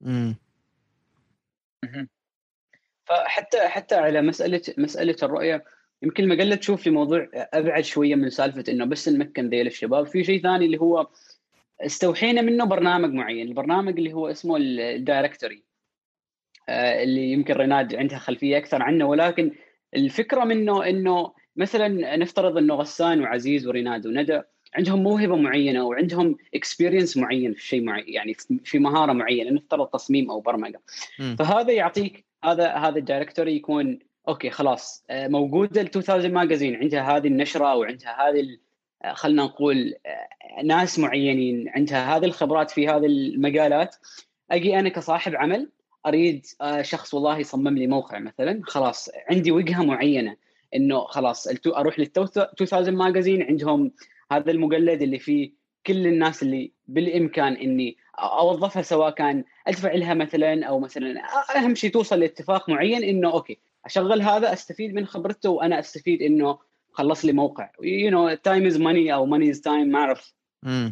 [0.07, 0.37] امم.
[3.05, 5.65] فحتى حتى على مساله مسألة الرؤية
[6.03, 10.07] يمكن المجله تشوف الموضوع أبعد شوية من سالفة إنه بس نمكن ذيل الشباب.
[10.07, 11.07] في شيء ثاني اللي هو
[11.81, 15.65] استوحينا منه برنامج معين البرنامج اللي هو اسمه الدايركتوري.
[16.69, 19.53] آه، اللي يمكن ريناد عندها خلفية أكثر عنه ولكن
[19.95, 24.43] الفكرة منه إنه مثلا نفترض إنه غسان وعزيز وريناد وندى
[24.75, 30.31] عندهم موهبة معينة وعندهم experience معين في شيء معين يعني في مهارة معينة نفترض تصميم
[30.31, 30.81] أو برمجة
[31.19, 31.37] م.
[31.37, 37.17] فهذا يعطيك هذا هذا ال directory يكون okay خلاص آه، موجودة ال 2000 Magazine عندها
[37.17, 38.59] هذه النشرة أو عندها هذه
[39.05, 43.97] آه، خلينا نقول آه، ناس معينين عندها هذه الخبرات في هذه المجالات
[44.51, 45.71] أجي أنا كصاحب عمل
[46.07, 46.47] أريد
[46.81, 50.37] شخص والله يصمم لي موقع مثلا خلاص عندي وجهة معينة
[50.75, 52.11] إنه خلاص أروح لل
[52.61, 53.93] 2000 Magazine عندهم
[54.37, 55.53] هذا المقلد اللي فيه
[55.87, 61.15] كل الناس اللي بالإمكان إني أوظفها سواء كان أدفع لها مثلا أو مثلا
[61.57, 66.59] أهم شيء توصل لاتفاق معين إنه okay أشغل هذا أستفيد من خبرته وأنا أستفيد إنه
[66.93, 67.71] خلص لي موقع.
[67.83, 70.35] you know time is money أو money is time ما اعرف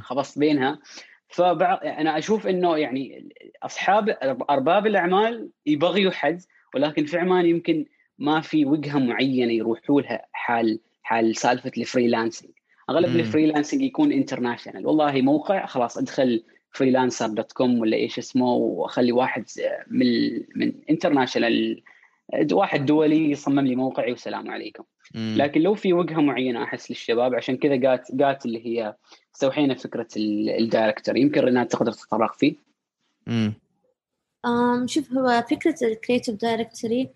[0.01, 0.79] خلصت بينها.
[1.29, 3.29] فبعض أنا أشوف إنه يعني
[3.63, 4.17] أصحاب
[4.51, 6.43] أرباب الأعمال يبغيوا حد
[6.75, 7.87] ولكن في عمان يمكن
[8.19, 12.51] ما في وجهة معينة يروحوا لها حال حال سالفة ال freelancing
[12.91, 18.53] أغلب ال freelancing يكون international والله موقع خلاص أدخل freelancer dot com ولا إيش اسمه
[18.53, 19.45] وأخلي واحد
[19.91, 20.07] من
[20.57, 21.83] من international
[22.53, 24.85] واحد دولي يصمم لي موقعي والسلام عليكم.
[25.15, 25.35] مم.
[25.39, 28.97] لكن لو في وجهة معينة أحس للشباب عشان كذا جات جات اللي هي
[29.35, 31.17] استوحينا فكرة ال directory.
[31.17, 32.55] يمكن ريناد تقدر تتطرق فيه.
[33.29, 33.55] امم
[34.87, 37.11] شوف هو فكرة ال creative directory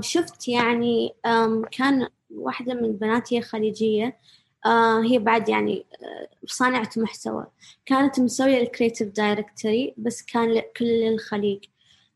[0.00, 4.18] شفت يعني um, كان واحدة من بناتي خليجية
[4.66, 7.46] uh, هي بعد يعني uh, صانعة محتوى.
[7.86, 11.64] كانت مسوية ال creative directory بس كان لكل الخليج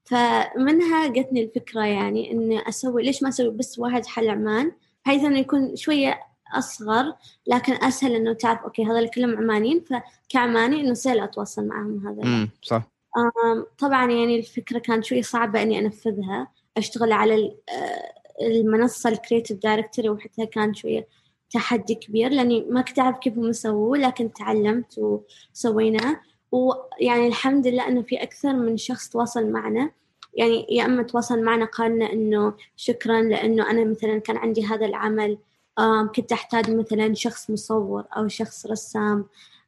[0.04, 4.72] فمنها جتني الفكرة يعني إني أسوي ليش ما أسوي بس واحد حال عمان؟
[5.04, 6.20] بحيث إنه يكون شوية
[6.54, 7.14] أصغر
[7.46, 12.22] لكن أسهل إنه تعرف okay هذول كلهم عمانيين فكعماني إنه سهل أتواصل معهم هذا.
[12.22, 12.82] امم صح.
[13.78, 16.48] طبعا يعني الفكرة كانت شوية صعبة إني أنفذها.
[16.76, 21.06] أشتغل على آه، المنصة ال creative directory وحتى كان شوية
[21.54, 26.20] تحدي كبير لأني ما كنت أعرف كيف هم يسووه لكن تعلمت وسويناه.
[26.52, 29.90] ويعني الحمد لله إنه في أكثر من شخص تواصل معنا.
[30.34, 35.38] يعني يا أما تواصل معنا قالنا إنه شكرا لأنه أنا مثلا كان عندي هذا العمل
[36.16, 39.26] كنت أحتاج مثلا شخص مصور أو شخص رسام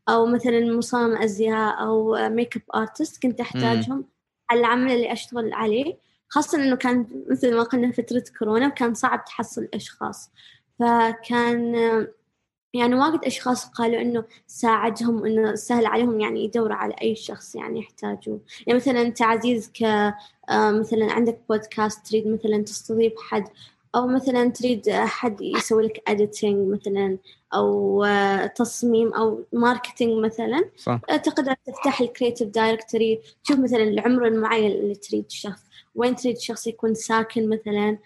[0.09, 4.05] أو مثلا مصمم أزياء أو makeup artist كنت أحتاجهم
[4.51, 5.96] على العمل اللي أشتغل عليه.
[6.29, 10.31] خاصة إنه كان مثل ما قلنا فترة كورونا وكان صعب تحصل أشخاص.
[10.79, 11.75] فكان
[12.75, 17.81] يعني واجد أشخاص قالوا إنه ساعدهم إنه سهل عليهم يعني يدوروا على أي شخص يعني
[17.81, 23.49] يحتاجوه يعني مثلا أنت عزيز ك آه، مثلا عندك بودكاست تريد مثلا تستضيف حد
[23.95, 27.19] أو مثلا تريد حد يسوي لك editing مثلا
[27.55, 31.01] أو آه، تصميم أو marketing مثلا صح.
[31.11, 35.61] آه، تقدر تفتح ال creative directory تشوف مثلا العمر المعين اللي تريد الشخص
[35.95, 37.99] وين تريد الشخص يكون ساكن مثلا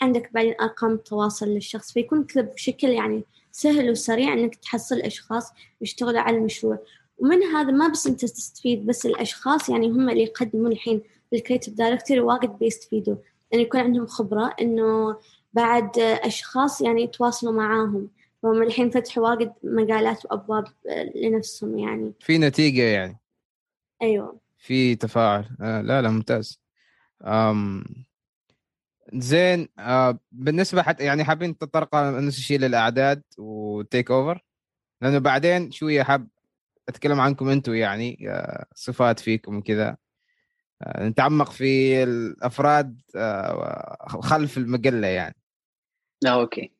[0.00, 6.20] عندك بعدين أرقام تواصل للشخص فيكون كذا بشكل يعني سهل وسريع إنك تحصل أشخاص يشتغلوا
[6.20, 6.78] على المشروع.
[7.18, 11.74] ومن هذا ما بس أنت تستفيد بس الأشخاص يعني هم اللي يقدمون الحين ال creative
[11.74, 13.16] directory واجد بيستفيدوا.
[13.52, 15.16] يعني يكون عندهم خبرة إنه
[15.52, 18.08] بعد أشخاص يعني يتواصلوا معاهم.
[18.42, 20.64] فهم الحين فتحوا واجد مجالات وأبواب
[21.14, 22.12] لنفسهم يعني.
[22.20, 23.18] في نتيجة يعني؟
[24.02, 24.40] أيوة.
[24.58, 26.60] في تفاعل؟ آه لا لا ممتاز.
[27.22, 27.84] أم
[29.14, 34.44] زين آه بالنسبة حتى يعني حابين تطرقوا نفس الشيء للأعداد و takeover؟
[35.02, 36.28] لأنه بعدين شوية حاب
[36.88, 39.96] أتكلم عنكم أنتم يعني آه صفات فيكم وكذا.
[40.82, 45.36] آه نتعمق في الأفراد آه خلف المجله يعني.
[46.22, 46.72] لا أوكي.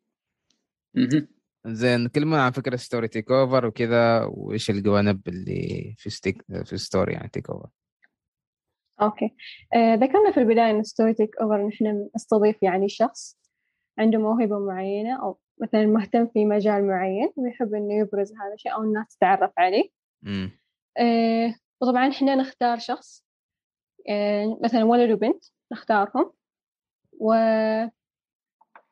[1.66, 7.28] زين كلمة عن فكرة story takeover وكذا وإيش الجوانب اللي في ستيك في story يعني
[7.28, 7.68] takeover.
[9.02, 9.34] okay.
[9.74, 13.38] آه ذكرنا في البداية إن story takeover نحن نستضيف يعني شخص
[13.98, 18.82] عنده موهبة معينة أو مثلا مهتم في مجال معين ويحب إنه يبرز هذا الشيء أو
[18.82, 19.90] الناس تتعرف عليه.
[20.98, 23.24] آه وطبعا إحنا نختار شخص
[24.08, 26.32] آه مثلا ولد وبنت نختارهم.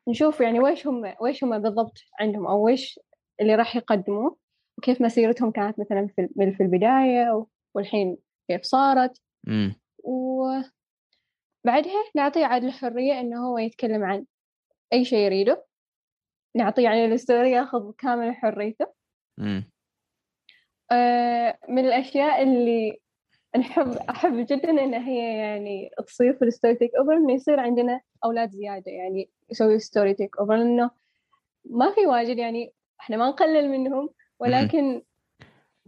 [0.07, 3.01] ونشوف يعني ويش هم ويش هم بالضبط عندهم أو ويش
[3.40, 4.37] اللي راح يقدموه
[4.79, 8.16] وكيف مسيرتهم كانت مثلا في في البداية والحين
[8.49, 9.21] كيف صارت.
[10.05, 10.73] وبعدها
[12.15, 14.25] نعطيه عاد الحرية إنه هو يتكلم عن
[14.93, 15.65] أي شيء يريده.
[16.57, 18.87] نعطيه يعني ال story ياخذ كامل حريته.
[20.93, 22.99] آه من الأشياء اللي
[23.57, 28.51] نحب أحب جدا إن هي يعني تصير في ال story takeover إنه يصير عندنا أولاد
[28.51, 30.91] زيادة يعني يسوي story takeover لأنه
[31.65, 35.03] ما في واجد يعني إحنا ما نقلل منهم ولكن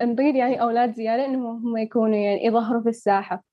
[0.03, 3.45] نريد يعني أولاد زيادة إنهم هم يكونوا يعني يظهروا في الساحة.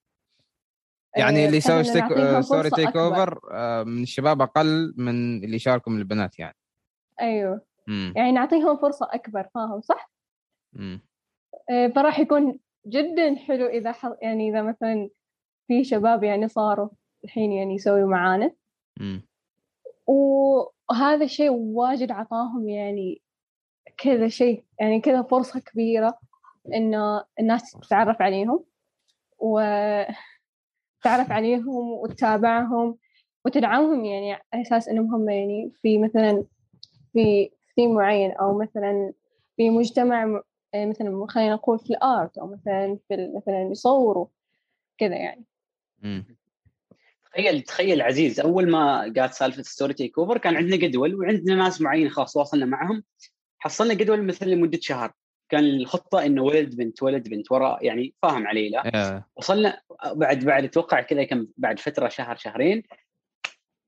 [1.18, 2.96] يعني آه، اللي يسوي نعطيهم ستوري تيك.
[2.96, 3.40] اوفر
[3.86, 6.56] من الشباب أقل من اللي يشاركوا من البنات يعني.
[7.22, 7.62] أيوه.
[7.90, 10.12] امم يعني نعطيهم فرصة أكبر فاهم صح؟
[11.70, 14.14] آه، فراح يكون جدا حلو إذا ح...
[14.22, 15.10] يعني إذا مثلا
[15.68, 16.90] في شباب يعني صاروا
[17.24, 18.52] الحين يعني يسويوا معانا.
[20.08, 23.22] وهذا الشيء واجد عطاهم يعني
[23.98, 26.18] كذا شيء يعني كذا فرصة كبيرة
[26.74, 28.64] إنه الناس تتعرف عليهم.
[31.08, 32.98] وتعرف عليهم وتتابعهم
[33.46, 36.44] وتدعمهم يعني على أساس إنهم هم يعني في مثلا
[37.14, 39.14] في ثيم معين أو مثلا
[39.58, 40.42] في مجتمع
[40.74, 44.26] آه، مثلا خلينا نقول في ال art أو مثلا في مثلا يصوروا
[44.98, 45.46] كذا يعني.
[47.32, 52.10] تخيل تخيل عزيز أول ما قالت سالفة story takeover كان عندنا جدول وعندنا ناس معين
[52.10, 53.04] خلاص تواصلنا معهم.
[53.58, 55.14] حصلنا جدول مثلا لمدة شهر.
[55.50, 60.46] كان الخطة إنه ولد بنت ولد بنت وراء يعني فاهم علي لا؟ آه، وصلنا بعد
[60.46, 62.84] بعد أتوقع كذا كم بعد فترة شهر شهرين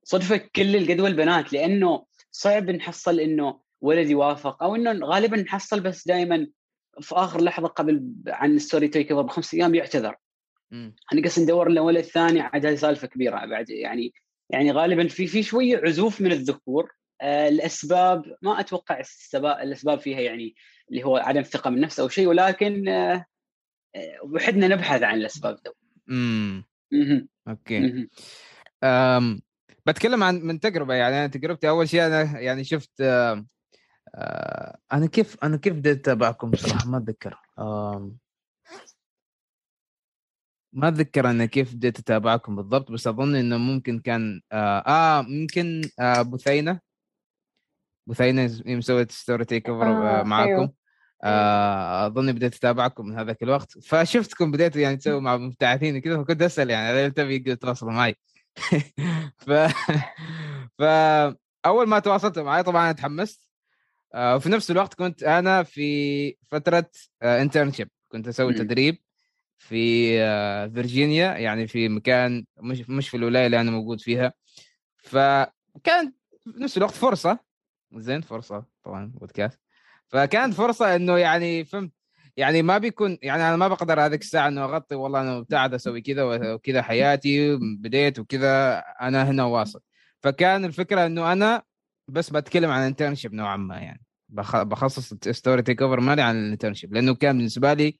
[0.03, 6.07] صدفة كل الجدول بنات لأنه صعب نحصل إنه ولد يوافق أو إنه غالبا نحصل بس
[6.07, 6.47] دائما
[7.01, 10.15] في آخر لحظة قبل عن ال story takeover بخمس أيام يعتذر.
[10.71, 10.95] مم.
[11.13, 14.13] نقص ندور له ولد ثاني عاد هذه سالفة كبيرة بعد يعني
[14.49, 16.91] يعني غالبا في في شوية عزوف من الذكور.
[17.21, 20.55] آه الأسباب ما أتوقع السبا- الأسباب فيها يعني
[20.89, 23.25] اللي هو عدم الثقه من النفس أو شيء ولكن آه
[23.95, 25.73] آه، وحدنا نبحث عن الأسباب ذو
[26.09, 26.65] امم.
[27.47, 28.07] أوكي.
[28.83, 29.41] أم
[29.85, 33.45] بتكلم عن من تجربة يعني أنا تجربتي أول شيء أنا يعني شفت آه،
[34.93, 37.39] أنا كيف أنا كيف بديت أتابعكم بصراحه ما أتذكر
[40.73, 45.81] ما أتذكر أنا كيف بديت أتابعكم بالضبط بس أظن إنه ممكن كان آه, آه ممكن
[45.99, 46.79] آه بثينه
[48.07, 50.78] بثينه يوم سويت story takeover آه معاكم أيوه.
[51.23, 53.79] آه أظن بديت أتابعكم من هذاك الوقت.
[53.79, 58.15] فشفتكم بديتوا يعني تسووا مع مبتعثين وكذا فكنت أسأل يعني هل تبي يتواصلوا معي؟
[59.45, 59.51] ف
[60.79, 60.81] ف
[61.65, 63.49] أول ما تواصلت معي طبعا تحمست.
[64.13, 66.89] آه وفي نفس الوقت كنت أنا في فترة
[67.23, 68.53] internship كنت أسوي.
[68.53, 68.97] تدريب
[69.57, 74.33] في آه، فيرجينيا يعني في مكان مش مش في الولاية اللي أنا موجود فيها.
[74.97, 77.39] فكان في نفس الوقت فرصة.
[77.95, 79.59] زين فرصة طبعا بودكاست
[80.09, 81.91] فكانت فرصة إنه يعني فهمت
[82.37, 86.01] يعني ما بيكون يعني أنا ما بقدر هذيك الساعة إنه أغطي والله أنا مبتعث أسوي
[86.01, 89.81] كذا وكذا حياتي بديت وكذا أنا هنا واصل.
[90.23, 91.63] فكان الفكرة إنه أنا
[92.07, 94.01] بس بتكلم عن internship نوعا ما يعني.
[94.29, 97.99] بخ- بخصص story takeover مالي عن ال internship لأنه كان بالنسبة لي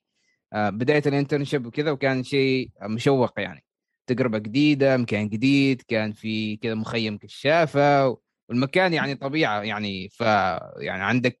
[0.52, 3.64] آه، بداية ال internship وكذا وكان شيء مشوق يعني.
[4.06, 8.16] تجربة جديدة مكان جديد كان في كذا مخيم كشافة
[8.50, 11.38] والمكان يعني طبيعة يعني ف يعني عندك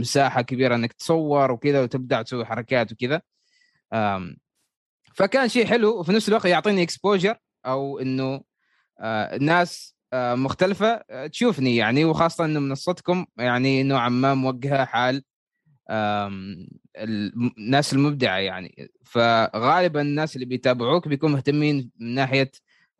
[0.00, 3.20] مساحة كبيرة إنك تصور وكذا وتبدع تسوي حركات وكذا.
[5.14, 8.40] فكان شيء حلو وفي نفس الوقت يعطيني اكسبوجر أو إنه
[9.00, 15.24] آه، الناس آه، مختلفة آه، تشوفني يعني وخاصة إنه منصتكم يعني نوعا ما موجهة حال
[16.98, 18.90] الناس المبدعة يعني.
[19.04, 22.50] فغالبا الناس اللي بيتابعوك بيكونوا مهتمين من ناحية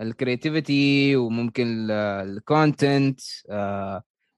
[0.01, 3.21] ال creativity وممكن ال content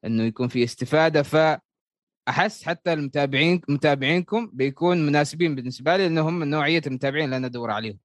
[0.04, 1.22] إنه يكون في استفادة.
[1.22, 7.70] فاحس حتى المتابعين متابعينكم بيكون مناسبين بالنسبة لي لانهم من نوعية المتابعين اللي أنا أدور
[7.70, 7.98] عليهم.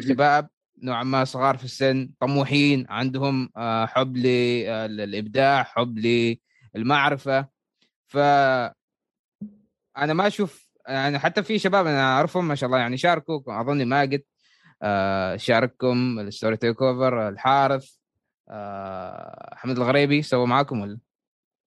[0.00, 0.48] شباب
[0.82, 5.98] نوعا ما صغار في السن طموحين عندهم آه، حب للإبداع حب
[6.74, 7.48] للمعرفة.
[8.06, 8.16] ف
[9.98, 13.84] أنا ما أشوف يعني حتى في شباب أنا أعرفهم ما شاء الله يعني شاركوا اظني
[13.84, 14.20] ماجد.
[14.20, 14.24] آه،
[15.36, 17.98] شارككم ال story takeover الحارث
[18.50, 20.98] آه، حمد الغريبي سوى معاكم ولا؟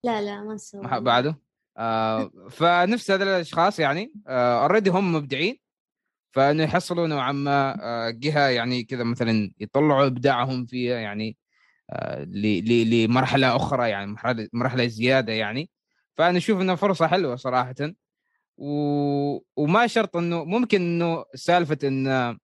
[0.04, 1.40] لا لا ما ما- بعده؟
[1.78, 5.60] آه، فنفس هذول الأشخاص يعني already هم مبدعين
[6.32, 11.38] فإنه يحصلوا نوعا ما آه، جهة يعني كذا مثلا يطلعوا إبداعهم فيها يعني
[11.90, 15.70] آه، لمرحلة أخرى يعني مرحلة مرحلة زيادة يعني.
[16.18, 17.76] فأنا أشوف إنها فرصة حلوة صراحة.
[18.58, 18.70] و...
[19.56, 22.38] وما شرط إنه ممكن إنه سالفة إن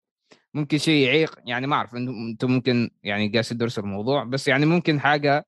[0.54, 5.00] ممكن شيء يعيق يعني ما أعرف أنتم ممكن يعني قاعد تدرسوا الموضوع بس يعني ممكن
[5.00, 5.46] حاجة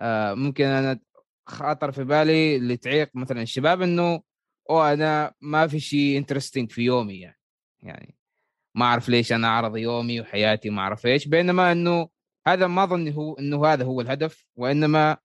[0.00, 1.00] آه، ممكن أنا
[1.46, 4.22] خاطر في بالي اللي تعيق مثلا الشباب إنه
[4.70, 7.40] أو أنا ما في شيء انترستنج في يومي يعني.
[7.82, 8.16] يعني
[8.74, 12.08] ما أعرف ليش أنا أعرض يومي وحياتي ما أعرف إيش بينما إنه
[12.46, 15.16] هذا ما أظن هو إنه هذا هو الهدف وإنما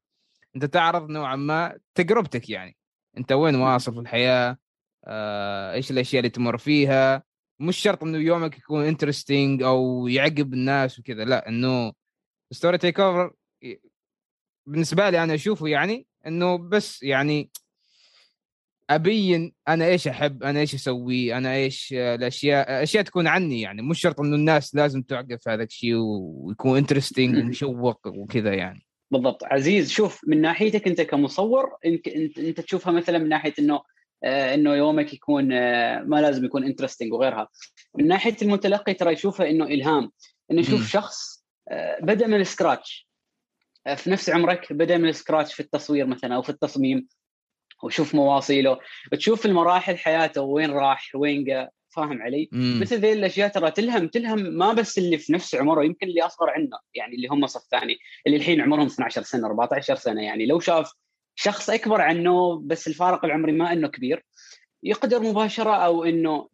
[0.56, 2.78] أنت تعرض نوعا ما تجربتك يعني.
[3.18, 4.58] أنت وين واصل في الحياة؟
[5.06, 7.24] آه، إيش الأشياء اللي تمر فيها؟
[7.60, 11.94] مش شرط إنه يومك يكون interesting أو يعجب الناس وكذا لا إنه
[12.52, 13.34] story takeover
[14.66, 17.50] بالنسبة لي أنا أشوفه يعني إنه بس يعني
[18.90, 24.02] أبين أنا إيش أحب أنا إيش أسوي أنا إيش الأشياء أشياء تكون عني يعني مش
[24.02, 28.86] شرط إنه الناس لازم تعجب هذا الشيء ويكون interesting ومشوق وكذا يعني.
[29.12, 29.44] بالضبط.
[29.44, 32.08] عزيز شوف من ناحيتك أنت كمصور أنت
[32.38, 33.82] أنت تشوفها مثلا من ناحية إنه
[34.24, 37.48] إنه يومك يكون آه ما لازم يكون interesting وغيرها.
[37.96, 40.12] من ناحية المتلقي ترى يشوفها إنه إلهام.
[40.52, 43.10] إنه يشوف شخص آه بدأ من ال scratch
[43.88, 47.08] آه، في نفس عمرك بدأ من ال scratch في التصوير مثلا أو في التصميم
[47.84, 48.80] وشوف مواصيله.
[49.12, 52.80] تشوف المراحل حياته وين راح وين فاهم علي؟ مم.
[52.82, 56.50] مثل ذي الأشياء ترى تلهم تلهم ما بس اللي في نفس عمره يمكن اللي أصغر
[56.50, 57.98] عنه يعني اللي هم صف ثاني
[58.28, 60.92] اللي الحين عمرهم 12 سنة 14 سنة يعني لو شاف
[61.42, 64.26] شخص أكبر عنه بس الفارق العمري ما إنه كبير
[64.84, 66.50] يقدر مباشرة أو إنه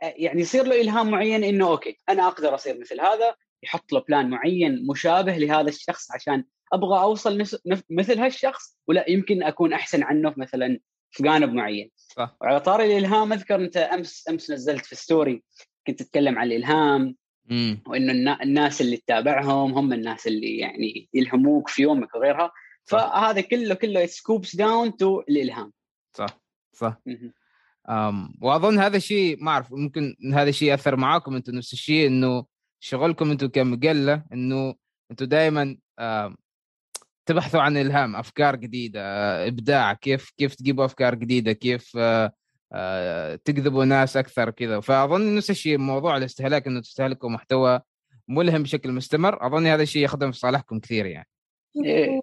[0.00, 4.30] يعني يصير له إلهام معين إنه okay أنا أقدر أصير مثل هذا يحط له plan
[4.30, 7.44] معين مشابه لهذا الشخص عشان أبغى أوصل
[7.90, 10.80] مثل هالشخص ولا يمكن أكون أحسن عنه مثلا
[11.10, 12.36] في جانب معين صح.
[12.40, 15.42] وعلى طاري الإلهام أذكر أنت أمس أمس نزلت في story
[15.86, 17.82] كنت تتكلم عن الإلهام مم.
[17.86, 22.52] وإنه الناس اللي تتابعهم هم الناس اللي يعني يلهموك في يومك وغيرها
[22.88, 25.72] فهذا كله كله scopes down to الإلهام.
[26.16, 26.40] صح
[26.72, 27.00] صح.
[27.88, 32.44] أم وأظن هذا الشيء ما أعرف ممكن هذا الشيء اثر معاكم أنتم نفس الشيء إنه
[32.80, 34.74] شغلكم أنتم كمجلة إنه
[35.10, 35.76] أنتم دائما
[37.26, 39.00] تبحثوا عن إلهام أفكار جديدة
[39.46, 41.98] إبداع كيف كيف تجيبوا أفكار جديدة كيف
[43.44, 44.80] تجذبوا ناس أكثر كذا.
[44.80, 47.80] فأظن نفس الشيء موضوع الاستهلاك إنه تستهلكوا محتوى
[48.28, 51.28] ملهم بشكل مستمر أظن هذا الشيء يخدم في صالحكم كثير يعني.
[51.84, 52.20] إيه،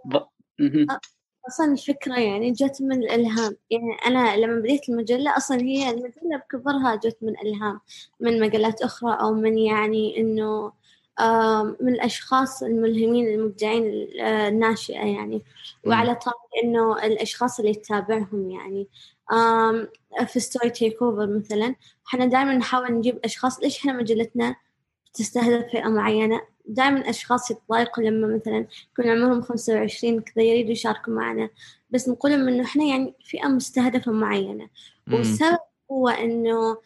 [1.47, 3.56] أصلا الفكرة يعني جت من الإلهام.
[3.70, 7.80] يعني أنا لما بديت المجلة أصلا هي المجلة بكبرها جت من إلهام
[8.20, 10.72] من مجلات أخرى أو من يعني إنه
[11.82, 13.84] من الأشخاص الملهمين المبدعين
[14.22, 15.41] الناشئة يعني.
[15.86, 18.88] وعلى طاري إنه الأشخاص اللي تتابعهم يعني.
[20.28, 21.76] في ستوري تيك أوفر مثلا
[22.08, 23.60] إحنا دائما نحاول نجيب أشخاص.
[23.60, 24.56] ليش إحنا مجلتنا
[25.14, 31.13] تستهدف فئة معينة؟ دائما أشخاص يتضايقوا لما مثلا يكون عمرهم خمسة وعشرين كذا يريدوا يشاركوا
[31.13, 31.49] معنا
[31.89, 34.70] بس نقول لهم إنه إحنا يعني فئة مستهدفة معينة.
[35.11, 35.57] والسبب
[35.91, 36.78] هو إنه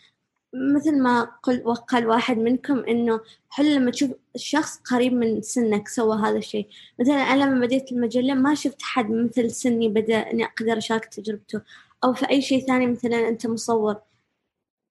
[0.53, 6.17] مثل ما قل وقال واحد منكم إنه حلو لما تشوف شخص قريب من سنك سوى
[6.17, 6.67] هذا الشيء.
[6.99, 11.61] مثلا أنا لما بديت المجلة ما شفت حد مثل سني بدأ إني أقدر أشارك تجربته.
[12.03, 13.95] أو في أي شيء ثاني مثلا أنت مصور.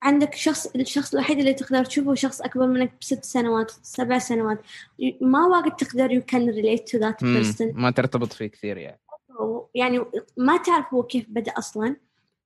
[0.03, 4.59] عندك شخص الشخص الوحيد اللي تقدر تشوفه شخص أكبر منك بست سنوات سبع سنوات.
[5.21, 9.01] ما واجد تقدر you can relate to that person ما ترتبط فيه كثير يعني.
[9.75, 10.05] يعني
[10.37, 11.97] ما تعرف هو كيف بدأ أصلا.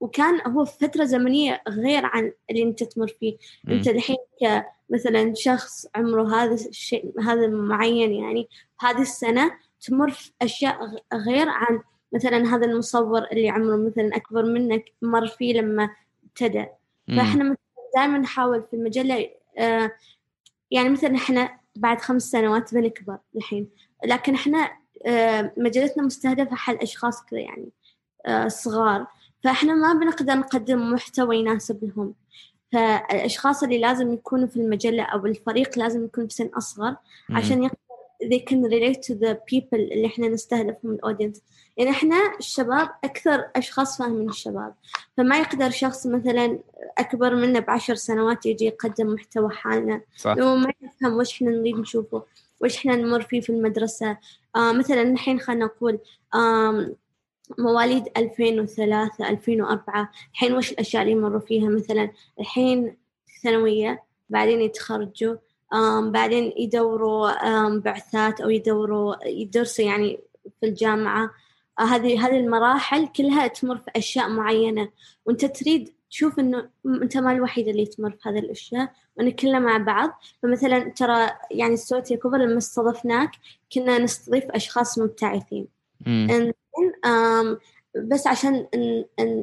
[0.00, 3.36] وكان هو في فترة زمنية غير عن اللي أنت تمر فيه.
[3.64, 3.70] م.
[3.70, 8.48] أنت الحين كمثلا شخص عمره هذا الشيء هذا معين يعني
[8.80, 10.78] هذه السنة تمر في أشياء
[11.14, 11.80] غير عن
[12.12, 15.90] مثلا هذا المصور اللي عمره مثلا أكبر منك مر فيه لما
[16.24, 16.66] ابتدى
[17.09, 17.57] فإحنا
[17.96, 19.90] دائما نحاول في المجلة آه
[20.70, 23.68] يعني مثلا إحنا بعد خمس سنوات بنكبر الحين
[24.05, 24.70] لكن إحنا
[25.07, 27.68] آه مجلتنا مستهدفة حل أشخاص كذا يعني
[28.26, 29.07] آه صغار.
[29.44, 32.14] فإحنا ما بنقدر نقدم محتوى يناسب لهم
[32.72, 36.96] فالأشخاص اللي لازم يكونوا في المجلة أو الفريق لازم يكون بسن أصغر
[37.30, 37.78] عشان يقدر
[38.31, 41.43] they can relate to the people اللي إحنا نستهدفهم الأودينس
[41.77, 44.75] يعني إحنا الشباب أكثر أشخاص فاهمين الشباب.
[45.16, 46.59] فما يقدر شخص مثلا
[46.99, 50.01] أكبر منا بعشر سنوات يجي يقدم محتوى حالنا.
[50.16, 50.31] صح.
[50.39, 52.23] هو ما يفهم وش إحنا نريد نشوفه
[52.61, 54.18] وش إحنا نمر فيه في المدرسة.
[54.57, 55.99] آه مثلا الحين خلينا نقول
[56.35, 56.95] آه
[57.59, 62.11] مواليد 2003 2004 الحين وش الأشياء اللي يمروا فيها؟ مثلا
[62.41, 62.97] الحين
[63.43, 65.37] ثانوية بعدين يتخرجوا.
[66.11, 70.20] بعدين يدوروا بعثات أو يدوروا يدرسوا يعني
[70.61, 71.31] في الجامعة.
[71.79, 74.89] آه، هذه هذه المراحل كلها تمر في أشياء معينة.
[75.27, 79.77] وأنت تريد تشوف إنه أنت ما الوحيد اللي تمر في هذه الأشياء وإن كلنا مع
[79.77, 80.11] بعض.
[80.43, 83.31] فمثلا ترى يعني الصوت كوفر لما استضفناك
[83.75, 85.68] كنا نستضيف أشخاص مبتعثين.
[87.97, 88.66] بس عشان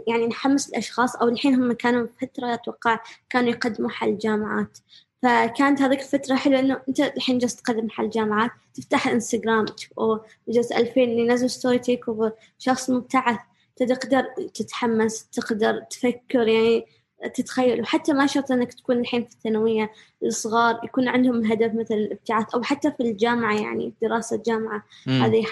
[0.07, 2.99] يعني نحمس الأشخاص أو الحين هم كانوا فترة أتوقع
[3.29, 4.77] كانوا يقدموا حل جامعات.
[5.23, 10.25] فكانت هذيك الفترة حلوة إنه أنت الحين جالس تقدم حل جامعات تفتح إنستغرام تشوف أوه
[10.47, 13.39] جالس ألفين اللي نزل ستوري تيك أوفر شخص مبتعث.
[13.75, 16.85] تقدر تتحمس تقدر تفكر يعني
[17.33, 17.81] تتخيل.
[17.81, 19.91] وحتى ما شرط إنك تكون الحين في الثانوية
[20.23, 24.83] الصغار يكون عندهم هدف مثل الابتعاث أو حتى في الجامعة يعني دراسة جامعة.
[25.07, 25.45] هذه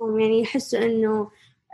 [0.00, 1.30] يعني يحسوا إنه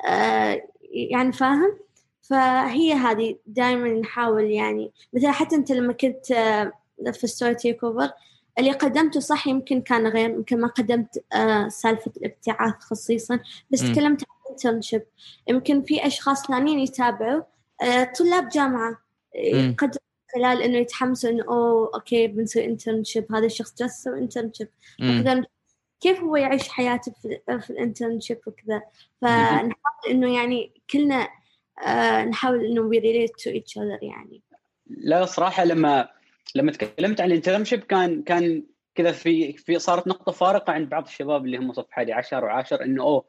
[0.09, 1.79] آه يعني فاهم؟
[2.23, 6.73] فهي هذه دائما نحاول يعني مثلا حتى أنت لما كنت آه،
[7.13, 8.11] في story takeover
[8.59, 13.41] اللي قدمته صح يمكن كان غير يمكن ما قدمت آه، سالفة الابتعاث خصيصا
[13.71, 13.93] بس مم.
[13.93, 15.03] تكلمت عن internship
[15.49, 17.43] يمكن في أشخاص ثانيين يتابعوا
[17.83, 19.71] آه، طلاب جامعة مم.
[19.71, 20.01] يقدروا
[20.35, 24.69] خلال إنه يتحمسوا إنه أوه okay بنسوي internship هذا الشخص جالس يسوي internship
[26.01, 28.83] كيف هو يعيش حياته في, في ال internship وكذا؟
[29.23, 29.75] فنحاول
[30.11, 31.29] إنه يعني كلنا
[31.87, 34.43] آه، نحاول إنه we relate to each other يعني.
[34.87, 36.09] لا صراحة لما
[36.55, 38.63] لما تكلمت عن ال internship كان كان
[38.95, 43.03] كذا في في صارت نقطة فارقة عند بعض الشباب اللي هم صف 11 و10 إنه
[43.03, 43.25] أوه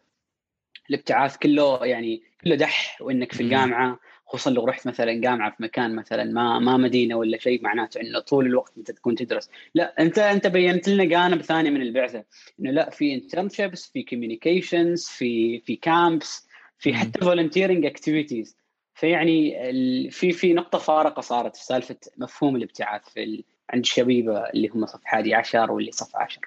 [0.90, 3.44] الابتعاث كله يعني كله دح وإنك في.
[3.44, 8.02] الجامعة خصوصا لو رحت مثلا جامعة في مكان مثلا ما ما مدينة ولا شيء معناته
[8.02, 12.24] إنه طول الوقت أنت تكون تدرس لا أنت أنت بينت لنا جانب ثاني من البعثة
[12.60, 16.48] إنه لا في internships في communications في في camps
[16.78, 16.94] في.
[16.94, 18.58] حتى volunteering activities
[18.94, 23.44] فيعني ال- في في نقطة فارقة صارت في سالفة مفهوم الابتعاث في ال...
[23.70, 26.42] عند الشبيبة اللي هم صف 11 واللي صف 10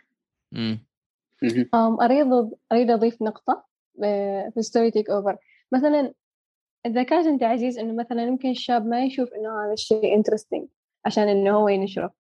[0.53, 0.79] مم.
[1.43, 1.69] مهم.
[1.75, 2.27] أم أريد
[2.73, 3.65] أريد أضيف نقطة
[4.05, 5.37] آه، في story takeover
[5.73, 6.13] مثلا
[6.87, 10.69] إذا كانت أنت عزيز إنه مثلا يمكن الشاب ما يشوف إنه هذا الشيء interesting
[11.05, 12.15] عشان إنه هو ينشره.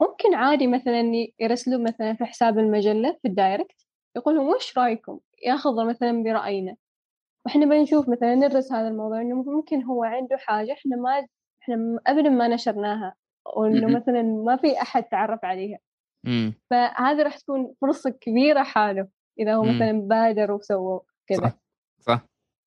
[0.00, 1.02] ممكن عادي مثلا
[1.40, 3.86] يرسلوا مثلا في حساب المجلة في الدايركت
[4.16, 6.76] يقولوا وش رأيكم؟ ياخذ مثلا برأينا.
[7.46, 11.26] وإحنا بنشوف مثلا ندرس هذا الموضوع إنه ممكن هو عنده حاجة إحنا ما
[11.62, 13.14] إحنا أبدا ما نشرناها
[13.56, 13.96] وإنه مهم.
[13.96, 15.78] مثلا ما في أحد تعرف عليها.
[16.70, 19.62] فهذه راح تكون فرصة كبيرة حاله إذا هو.
[19.62, 21.58] مثلا بادر وسوى كذا صح
[22.00, 22.20] صح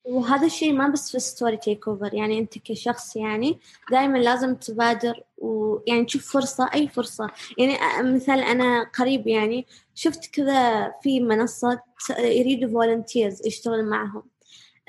[0.06, 3.60] وهذا الشيء ما بس في story takeover يعني أنت كشخص يعني
[3.92, 7.74] دائما لازم تبادر ويعني تشوف فرصة أي فرصة يعني
[8.16, 9.66] مثال أنا قريب يعني
[9.96, 11.82] شفت كذا في منصة
[12.20, 14.24] يريدوا volunteers يشتغل معهم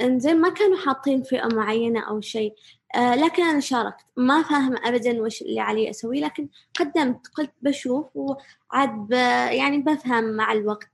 [0.01, 2.55] إنزين ما كانوا حاطين فئة معينة أو شيء.
[2.95, 4.05] آه لكن أنا شاركت.
[4.17, 7.29] ما فاهمة ابدا وش اللي علي أسويه لكن قدمت.
[7.29, 9.13] قلت بشوف وعاد ب
[9.53, 10.89] يعني بفهم مع الوقت.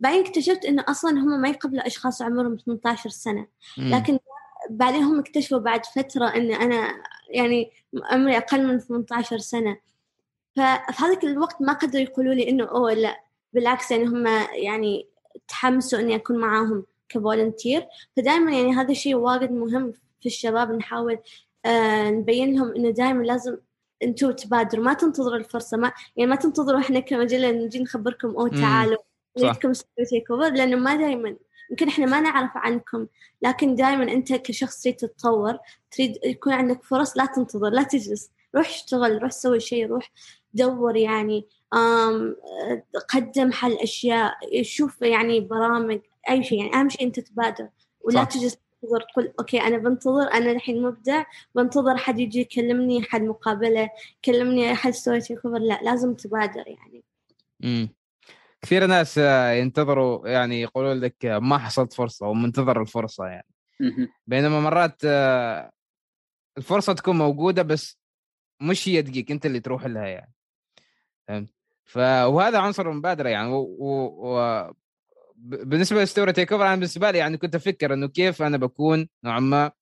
[0.00, 3.46] بعدين اكتشفت إنه أصلا هم ما يقبلوا أشخاص عمرهم 18 سنة.
[3.78, 4.18] لكن
[4.70, 6.88] بعدين هم اكتشفوا بعد فترة إن أنا
[7.30, 7.70] يعني
[8.10, 9.76] عمري أقل من 18 سنة.
[10.56, 13.20] ففي هذاك الوقت ما قدروا يقولوا لي إنه أوه لا.
[13.52, 15.06] بالعكس يعني هم يعني
[15.48, 16.86] تحمسوا إني أكون معاهم.
[17.08, 17.86] كفولنتير
[18.16, 21.18] فدائما يعني هذا الشيء واجد مهم في الشباب نحاول
[21.64, 23.56] آه نبين لهم إنه دائما لازم
[24.02, 28.48] أنتوا تبادروا ما تنتظروا الفرصة ما يعني ما تنتظروا إحنا كمجلة نجي نخبركم مم.
[28.48, 28.96] تعالوا.
[29.38, 29.72] نريدكم
[30.10, 31.36] takeover لأنه ما دائما
[31.70, 33.06] يمكن إحنا ما نعرف عنكم
[33.42, 35.58] لكن دائما أنت كشخص تريد تتطور
[35.90, 40.10] تريد يكون عندك فرص لا تنتظر لا تجلس روح اشتغل روح سوي شيء روح
[40.54, 41.46] دور يعني
[43.08, 46.00] قدم حل اشياء شوف يعني برامج
[46.30, 47.68] أي شيء يعني أهم شيء أنت تبادر
[48.00, 48.28] ولا صح.
[48.28, 51.24] تجلس تنتظر تقول okay أنا بنتظر أنا الحين مبدع
[51.54, 57.04] بنتظر حد يجي يكلمني حد مقابلة يكلمني حد takeover لا لازم تبادر يعني
[57.60, 57.88] مم.
[58.62, 63.46] كثير ناس آه، ينتظروا يعني يقولون لك ما حصلت فرصة ومنتظر الفرصة يعني.
[64.26, 65.70] بينما مرات آه،
[66.58, 67.98] الفرصة تكون موجودة بس
[68.60, 70.32] مش هي تجيك أنت اللي تروح لها يعني
[71.28, 71.50] فهمت
[71.84, 73.76] ف وهذا عنصر المبادره يعني و...
[73.78, 74.06] و...
[74.06, 74.72] و...
[75.38, 79.40] بالنسبة ل story takeover أنا بالنسبة لي يعني كنت أفكر إنه كيف أنا بكون نوعا
[79.40, 79.72] ما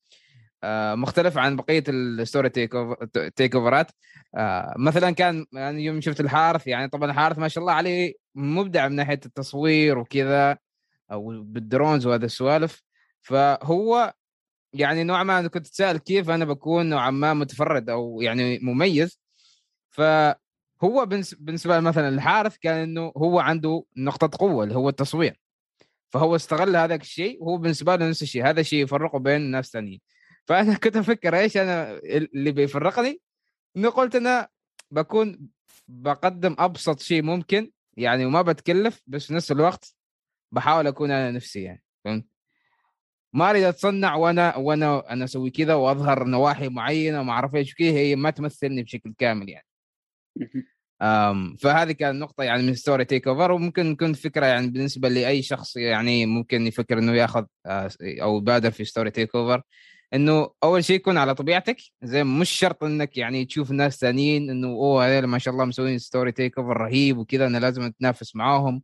[0.65, 3.91] آه، مختلف عن بقية ال story takeover تيك أوفرات.
[4.37, 8.89] آه، مثلا كان يعني يوم شفت الحارث يعني طبعا الحارث ما شاء الله عليه مبدع
[8.89, 10.59] من ناحية التصوير وكذا
[11.13, 12.83] أو بالدرونز وهذا السوالف.
[13.23, 14.15] فهو
[14.73, 19.21] يعني نوعا ما أنا كنت أتساءل كيف أنا بكون نوعا ما متفرد أو يعني مميز.
[19.91, 25.44] فهو بالنس- بالنسبة مثلا الحارث كان إنه هو عنده نقطة قوة اللي هو التصوير.
[26.11, 30.01] فهو استغل هذاك الشيء وهو بالنسبة له نفس الشيء هذا الشيء يفرقه بين ناس ثانيين
[30.45, 33.21] فأنا كنت أفكر إيش أنا اللي بيفرقني؟
[33.77, 34.49] انه قلت أنا
[34.91, 35.49] بكون
[35.89, 39.95] بقدم أبسط شيء ممكن يعني وما بتكلف بس في نفس الوقت
[40.53, 42.27] بحاول أكون أنا نفسي يعني فهمت؟
[43.33, 47.89] ما أريد أتصنع وأنا وأنا أنا أسوي كذا وأظهر نواحي معينة وما أعرف إيش كذا
[47.89, 49.67] هي ما تمثلني بشكل كامل يعني.
[51.59, 56.27] فهذه كانت نقطة يعني من story takeover وممكن تكون فكرة يعني بالنسبة لأي شخص يعني
[56.27, 59.63] ممكن يفكر إنه ياخذ آه، أو يبادر في story takeover
[60.15, 64.69] إنه أول شيء يكون على طبيعتك زي مش شرط إنك يعني تشوف ناس ثانيين إنه
[64.69, 68.83] أوه هذول ما شاء الله مسوين story takeover رهيب وكذا أنا لازم اتنافس معاهم.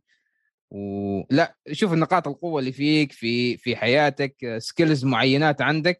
[0.71, 5.99] ولا شوف نقاط القوة اللي فيك في في حياتك skills معينات عندك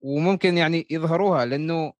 [0.00, 1.92] وممكن يعني يظهروها لأنه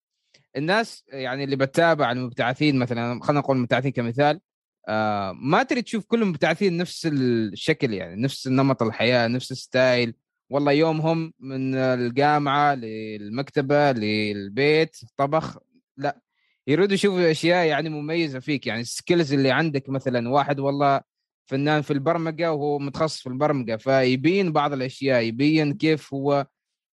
[0.58, 4.40] الناس يعني اللي بتتابع المبتعثين مثلا خلينا نقول المبتعثين كمثال
[4.88, 10.14] آه ما تريد تشوف كل المبتعثين نفس الشكل يعني نفس نمط الحياة نفس ال style.
[10.50, 15.58] والله يومهم من الجامعة للمكتبة للبيت طبخ
[15.96, 16.20] لا.
[16.66, 21.00] يريدوا يشوفوا أشياء يعني مميزة فيك يعني ال skills اللي عندك مثلا واحد والله
[21.46, 26.46] فنان في البرمجة وهو متخصص في البرمجة فيبين بعض الأشياء يبين كيف هو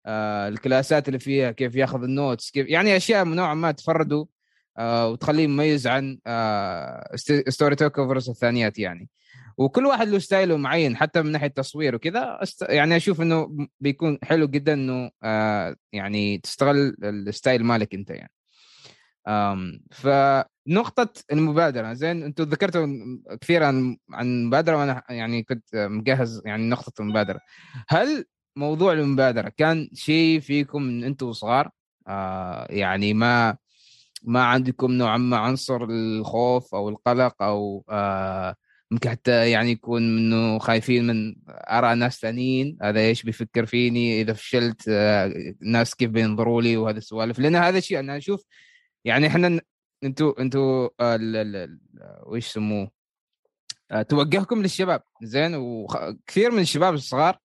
[0.05, 4.27] آه ال classات اللي فيها كيف ياخذ ال notes كيف يعني أشياء نوعا ما تفرده
[4.77, 7.15] آه وتخليه مميز عن آه
[7.49, 9.09] story talk offers الثانيات يعني.
[9.57, 14.47] وكل واحد له styleه معين حتى من ناحية تصوير وكذا يعني أشوف إنه بيكون حلو
[14.47, 15.11] جدا إنه
[15.93, 18.31] يعني تستغل ال style مالك أنت يعني.
[19.91, 22.87] فنقطة المبادرة زين أنتم ذكرتوا
[23.41, 27.39] كثير عن عن المبادرة وأنا يعني كنت مجهز يعني نقطة المبادرة.
[27.89, 28.25] هل
[28.55, 31.69] موضوع المبادرة كان شيء فيكم من أنتم صغار؟
[32.07, 33.57] آه يعني ما
[34.23, 38.55] ما عندكم نوعا ما عنصر الخوف أو القلق أو آه
[38.91, 44.33] ممكن حتى يعني يكون إنه خايفين من آراء ناس ثانيين هذا إيش بيفكر فيني؟ إذا
[44.33, 47.39] فشلت آه، كيف بينظروا لي؟ وهذا السوالف.
[47.39, 48.45] لأن هذا الشيء أنا أشوف
[49.05, 49.61] يعني إحنا
[50.03, 51.17] أنتوا أنتوا آه،
[52.25, 52.91] وش يسموه؟
[53.91, 57.37] آه، توجهكم للشباب زين؟ وكثير من الشباب الصغار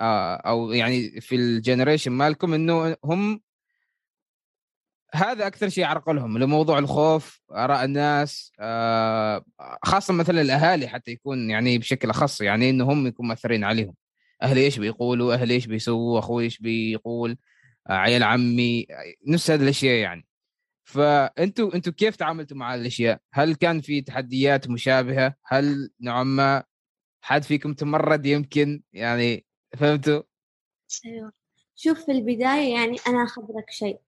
[0.00, 3.40] أو يعني في الجنريشن مالكم إنه هم
[5.14, 9.44] هذا أكثر شيء يعرقلهم لموضوع الخوف آراء الناس آه،
[9.82, 13.94] خاصة مثلا الأهالي حتى يكون يعني بشكل أخص يعني إنه هم يكون مؤثرين عليهم.
[14.42, 17.38] أهلي إيش بيقولوا؟ أهلي إيش بيسووا؟ أخوي إيش بيقول؟
[17.90, 18.86] آه، عيال عمي
[19.26, 20.26] نفس هذه الأشياء يعني.
[20.84, 26.64] فأنتوا أنتوا كيف تعاملتوا مع الأشياء؟ هل كان في تحديات مشابهة؟ هل نوعا ما
[27.20, 29.45] حد فيكم تمرد يمكن؟ يعني
[29.76, 30.22] فهمتوا؟
[31.06, 31.32] أيوه.
[31.76, 33.98] شوف في البداية يعني أنا أخبرك شيء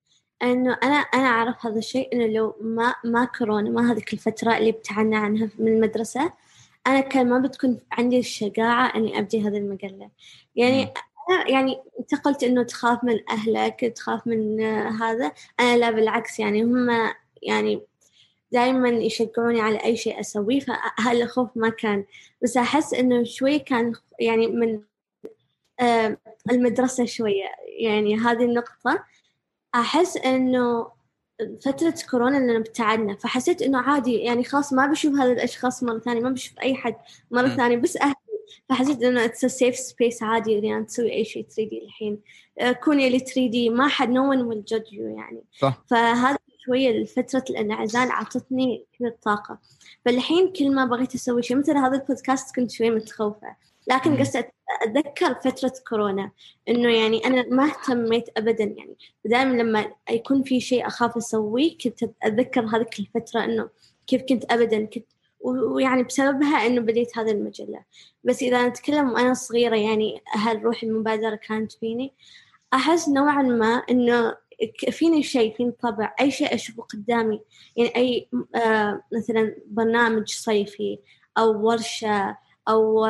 [0.42, 4.70] إنه أنا أنا أعرف هذا الشيء إنه لو ما ما كورونا ما هذيك الفترة اللي
[4.70, 6.32] ابتعدنا عنها من المدرسة
[6.86, 10.10] أنا كان ما بتكون عندي الشجاعة إني أبدي هذه المجلة.
[10.56, 10.82] يعني
[11.30, 14.60] أنا يعني انت قلت إنه تخاف من أهلك تخاف من
[15.02, 17.12] هذا أنا لا بالعكس يعني هم
[17.42, 17.82] يعني
[18.52, 22.04] دائما يشجعوني على أي شيء أسويه فهالخوف ما كان.
[22.42, 24.82] بس أحس إنه شوي كان يعني من
[26.50, 27.44] المدرسة شوية.
[27.80, 29.04] يعني هذه النقطة.
[29.74, 30.98] أحس إنه
[31.64, 36.20] فترة كورونا لأن ابتعدنا فحسيت إنه عادي يعني خلاص ما بشوف هذا الأشخاص مرة ثانية
[36.20, 36.96] ما بشوف أي حد
[37.30, 38.14] مرة ثانية بس أهلي.
[38.68, 42.20] فحسيت إنه it's safe space عادي يعني تسوي أي شيء 3 دي الحين.
[42.58, 45.42] آه، كوني اللي 3 دي ما حد no one will judge you يعني.
[45.58, 45.84] صح.
[45.90, 49.58] فهذا شوية فترة الانعزال عطتني كذا طاقة.
[50.04, 53.56] فالحين كل ما بغيت أسوي شيء مثل هذا البودكاست كنت شوي متخوفة.
[53.88, 54.44] لكن قصة
[54.82, 56.30] أتذكر فترة كورونا
[56.68, 58.64] إنه يعني أنا ما اهتميت ابدا.
[58.64, 63.68] يعني دائما لما يكون في شيء أخاف أسويه كنت أتذكر هذيك الفترة إنه
[64.06, 64.84] كيف كنت ابدا.
[64.84, 65.06] كنت
[65.40, 67.84] ويعني بسببها إنه بديت هذه المجلة.
[68.24, 72.12] بس إذا نتكلم وأنا صغيرة يعني هل روح المبادرة كانت فيني؟
[72.74, 74.36] أحس نوعا ما إنه
[74.90, 77.40] فيني شيء فيني طبع أي شيء أشوفه قدامي.
[77.76, 80.98] يعني أي آه مثلا برنامج صيفي
[81.38, 82.36] أو ورشة
[82.68, 83.06] أو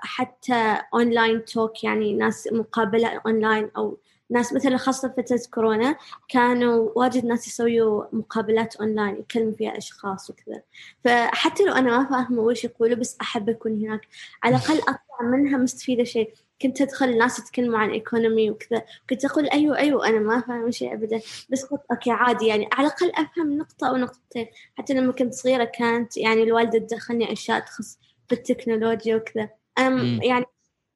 [0.00, 3.98] حتى online talk يعني ناس مقابلة اونلاين أو
[4.30, 5.96] ناس مثلا خاصة فترة كورونا
[6.28, 10.62] كانوا واجد ناس يسويوا مقابلات اونلاين يكلموا فيها أشخاص وكذا.
[11.04, 14.00] فحتى لو أنا ما فاهمة وش يقولوا بس أحب أكون هناك.
[14.42, 16.32] على الأقل أطلع منها مستفيدة شيء.
[16.62, 18.82] كنت أدخل الناس يتكلموا عن economy وكذا.
[19.10, 21.20] كنت أقول أيوه أيوه أنا ما فاهم شيء ابدا.
[21.50, 22.68] بس قلت okay عادي يعني.
[22.72, 27.60] على الأقل أفهم نقطة أو نقطتين حتى لما كنت صغيرة كانت يعني الوالدة تدخلني أشياء
[27.60, 27.98] تخص
[28.30, 29.48] بالتكنولوجيا وكذا.
[29.78, 30.44] أنا يعني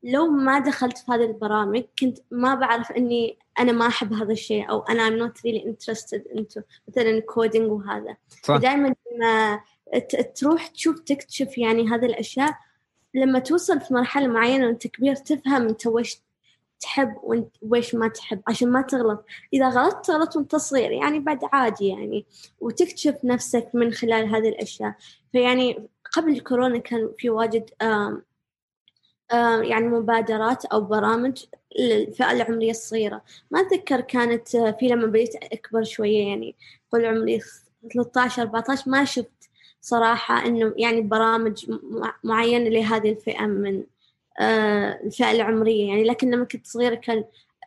[0.03, 4.70] لو ما دخلت في هذه البرامج كنت ما بعرف إني أنا ما أحب هذا الشيء
[4.70, 8.16] أو أنا I'm not really interested into مثلا كودينج وهذا.
[8.43, 8.57] صح.
[8.57, 9.61] دائما لما
[10.35, 12.55] تروح تشوف تكتشف يعني هذه الأشياء
[13.14, 16.20] لما توصل في مرحلة معينة وأنت كبير تفهم أنت وش
[16.80, 19.24] تحب وش ما تحب عشان ما تغلط.
[19.53, 22.26] إذا غلطت تغلط وانت صغير يعني بعد عادي يعني.
[22.61, 24.95] وتكتشف نفسك من خلال هذه الأشياء.
[25.32, 27.71] فيعني قبل كورونا كان في واجد
[29.62, 31.45] يعني مبادرات أو برامج
[31.79, 33.23] للفئة العمرية الصغيرة.
[33.51, 36.55] ما أتذكر كانت في لما بديت أكبر شوية يعني
[36.93, 37.41] قول عمري
[37.95, 39.51] 13 14 ما شفت
[39.81, 41.71] صراحة إنه يعني برامج
[42.25, 43.85] معينة لهذه الفئة من
[44.41, 45.89] آه، الفئة العمرية.
[45.89, 47.25] يعني لكن لما كنت صغيرة كان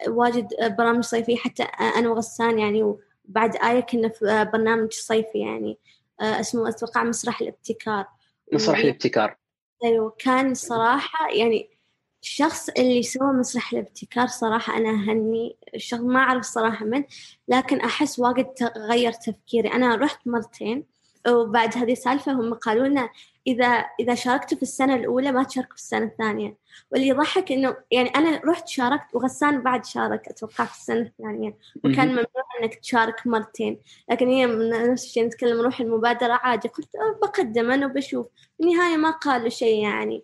[0.08, 1.36] واجد برامج صيفية.
[1.38, 2.84] حتى أنا وغسان يعني
[3.28, 5.78] وبعد آية كنا في برنامج صيفي يعني
[6.22, 8.06] آه، اسمه أتوقع مسرح الابتكار.
[8.54, 9.38] مسرح الابتكار.
[9.84, 11.70] أيوة كان صراحة يعني
[12.24, 17.04] الشخص اللي سوى مسرح الابتكار صراحة أنا أهني الشخص ما أعرف صراحة من
[17.48, 19.72] لكن أحس واجد تغير تفكيري.
[19.74, 20.84] أنا رحت مرتين
[21.28, 23.10] وبعد هذه السالفة هم قالوا لنا
[23.48, 26.58] إذا إذا شاركت في السنة الأولى ما تشارك في السنة الثانية.
[26.91, 31.58] واللي يضحك إنه يعني أنا رحت شاركت وغسان بعد شارك أتوقع في السنة الثانية.
[31.84, 32.26] وكان ممنوع
[32.62, 33.80] إنك تشارك مرتين.
[34.12, 34.45] لكن هي
[34.91, 36.68] نفس الشيء نتكلم روح المبادرة عادي.
[36.68, 36.89] قلت
[37.22, 38.28] بقدم أنا وبشوف.
[38.58, 40.24] في النهاية ما قالوا شيء يعني.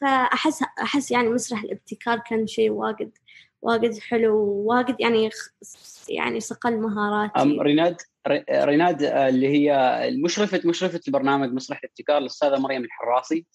[0.00, 3.10] فأحس أحس يعني مسرح الابتكار كان شيء واجد
[3.62, 4.36] واجد حلو
[4.66, 5.30] واجد يعني
[6.08, 7.42] يعني صقل مهاراتي.
[7.42, 7.96] أم ريناد؟
[8.50, 13.46] ريناد آه، اللي هي مشرفه مشرفة البرنامج مسرح الابتكار الاستاذه مريم الحراسي.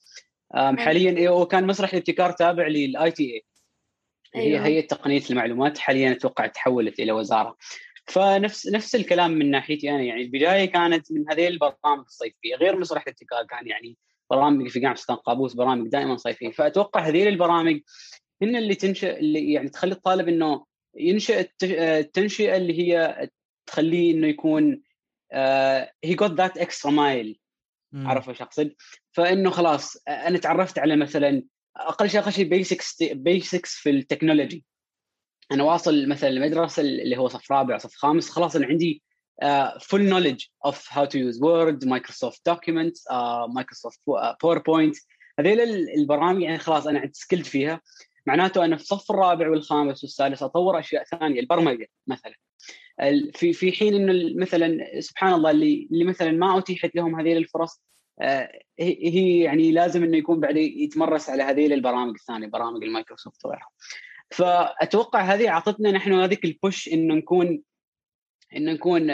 [0.53, 3.43] حاليا إيه، هو كان مسرح الابتكار تابع لل ITA
[4.35, 4.65] هي أيوة.
[4.65, 7.57] هيئه تقنية المعلومات حاليا أتوقع تحولت إلى وزارة.
[8.05, 12.55] فنفس نفس الكلام من ناحيتي أنا يعني البداية كانت من هذه البرامج الصيفية.
[12.55, 13.97] غير مسرح الابتكار كان يعني
[14.29, 16.51] برامج في جامعة سلطان قابوس برامج دائما صيفية.
[16.51, 17.79] فأتوقع هذه البرامج
[18.41, 20.65] هن اللي تنشئ اللي يعني تخلي الطالب إنه
[20.95, 23.27] ينشئ التنشئة اللي هي
[23.67, 24.81] تخليه إنه يكون
[26.03, 27.39] he got that extra mile
[27.95, 28.75] عارف إيش أقصد؟
[29.11, 31.43] فإنه خلاص أنا تعرفت على مثلا
[31.75, 34.65] أقل شيء أقل شيء basics basics في ال technology.
[35.51, 39.03] أنا واصل مثلا المدرسة اللي هو صف رابع صف خامس خلاص أنا عندي
[39.81, 42.97] full knowledge of how to use Word Microsoft document
[43.49, 43.99] Microsoft
[44.43, 44.95] PowerPoint
[45.39, 45.61] هذيل
[45.99, 47.81] البرامج يعني خلاص أنا skilled فيها.
[48.27, 52.33] معناته أنا في الصف الرابع والخامس والسادس أطور أشياء ثانية البرمجة مثلا.
[53.33, 57.81] في في حين إنه مثلا سبحان الله اللي اللي مثلا ما أتيحت لهم هذه الفرص
[58.21, 63.69] آه، هي يعني لازم إنه يكون بعد يتمرس على هذه البرامج الثانية برامج المايكروسوفت وغيرها.
[64.31, 67.61] فأتوقع هذه أعطتنا نحن هذيك ال push إنه نكون
[68.55, 69.11] إنه نكون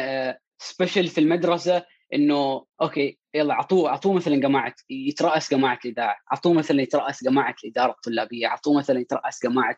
[0.57, 6.53] سبيشل آه، في المدرسة إنه أوكي يلا اعطوه اعطوه مثلا جماعة يترأس جماعة الاذاعه، اعطوه
[6.53, 9.77] مثلا يترأس جماعة الإدارة الطلابية، اعطوه مثلا يترأس جماعة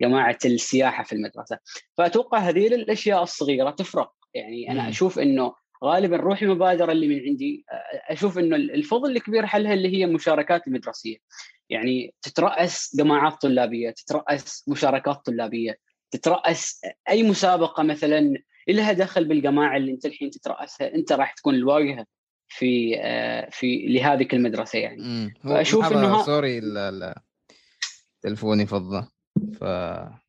[0.00, 1.58] جماعة السياحة في المدرسة،
[1.98, 5.54] فأتوقع هذه الأشياء الصغيرة تفرق، يعني أنا أشوف إنه
[5.84, 7.64] غالبا روح المبادره اللي من عندي
[8.08, 11.16] أشوف إنه الفضل الكبير حلها اللي هي المشاركات المدرسية.
[11.70, 15.78] يعني تترأس جماعات طلابية، تترأس مشاركات طلابية،
[16.10, 18.34] تترأس أي مسابقة مثلا
[18.68, 20.94] لها دخل بالجماعة اللي أنت الحين تترأسها.
[20.94, 22.06] أنت راح تكون الواجهة
[22.48, 25.34] في آه، في لهذه المدرسة يعني.
[25.44, 26.60] فأشوف إنه sorry
[28.22, 29.10] تلفوني فضى.
[29.60, 30.20] ف آه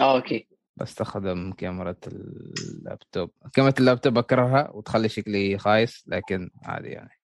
[0.00, 0.48] okay.
[0.76, 3.30] بستخدم كاميرا اللابتوب.
[3.54, 7.20] كاميرا اللابتوب أكرهها وتخلي شكلي خايس لكن عادي يعني.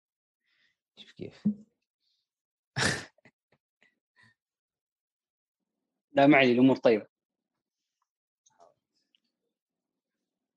[0.98, 1.44] شوف كيف.
[6.12, 7.15] لا معي الأمور طيبة.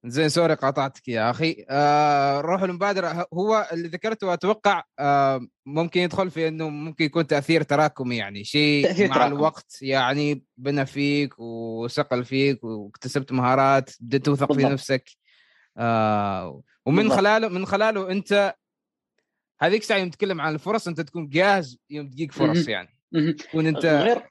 [0.06, 1.66] زين سوري قاطعتك يا أخي.
[1.70, 7.64] آه روح المبادره هو اللي ذكرته أتوقع آه ممكن يدخل في إنه ممكن يكون تأثير
[7.64, 8.44] تراكمي يعني.
[8.44, 9.36] شيء مع تراكم.
[9.36, 15.10] الوقت يعني بنى فيك وسقل فيك واكتسبت مهارات بديت توثق في نفسك.
[15.78, 17.18] آه ومن بالضبط.
[17.18, 18.56] خلاله من خلاله أنت
[19.62, 22.99] هذيك الساعة يوم تتكلم عن الفرص أنت تكون جاهز يوم تجيك فرص يعني.
[23.14, 24.22] تكون أنت غير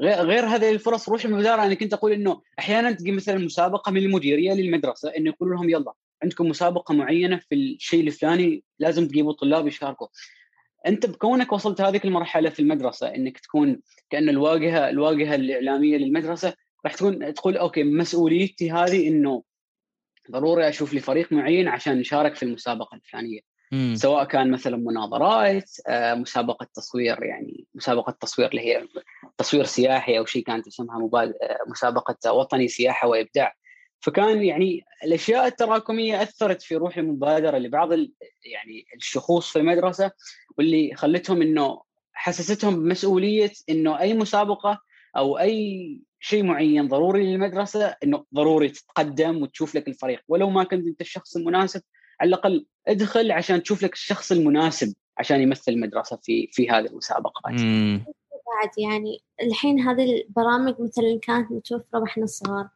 [0.00, 4.02] غير غير هذه الفرص روح المداره أنا كنت أقول إنه أحيانا تجي مثلا مسابقة من
[4.02, 5.92] المديرية للمدرسة إنه يقولوا لهم يلا
[6.22, 10.06] عندكم مسابقة معينة في الشيء الفلاني لازم تجيبوا الطلاب يشاركوا.
[10.86, 16.54] أنت بكونك وصلت هذه المرحلة في المدرسة إنك تكون كأن الواجهة الواجهة الإعلامية للمدرسة
[16.84, 19.42] راح تكون تقول أوكي مسؤوليتي هذه إنه
[20.30, 23.49] ضروري أشوف لي فريق معين عشان نشارك في المسابقة الفلانية.
[23.72, 23.94] مم.
[23.94, 28.88] سواء كان مثلا مناظرات آه، مسابقة تصوير يعني مسابقة تصوير اللي هي
[29.38, 31.10] تصوير سياحي أو شيء كانت اسمها.
[31.14, 33.54] آه، مسابقة وطني سياحة وإبداع
[34.00, 37.92] فكان يعني الأشياء التراكمية أثرت في روح المبادرة لبعض.
[38.44, 40.10] يعني الشخوص في المدرسة
[40.58, 44.80] واللي خلتهم إنه حسستهم بمسؤولية إنه أي مسابقة
[45.16, 50.86] أو أي شيء معين ضروري للمدرسة إنه ضروري تتقدم وتشوف لك الفريق ولو ما كنت
[50.86, 51.82] أنت الشخص المناسب
[52.20, 57.54] على الأقل ادخل عشان تشوف لك الشخص المناسب عشان يمثل المدرسة في في هذه المسابقات.
[58.60, 62.68] بعد يعني الحين هذه البرامج مثلا كانت متوفرة وإحنا صغار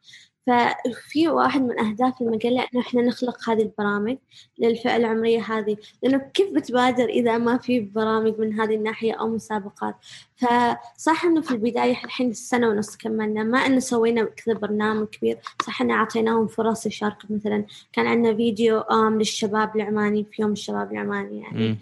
[0.47, 4.17] ففي واحد من أهداف المجلة إنه إحنا نخلق هذه البرامج
[4.59, 9.95] للفئة العمرية هذه لأنه كيف بتبادر إذا ما في برامج من هذه الناحية أو مسابقات؟
[10.35, 15.81] فصح إنه في البداية الحين السنة ونص كملنا ما إنه سوينا كذا برنامج كبير صح
[15.81, 21.77] إنه أعطيناهم فرص يشاركوا مثلا كان عندنا فيديو للشباب العماني في يوم الشباب العماني يعني.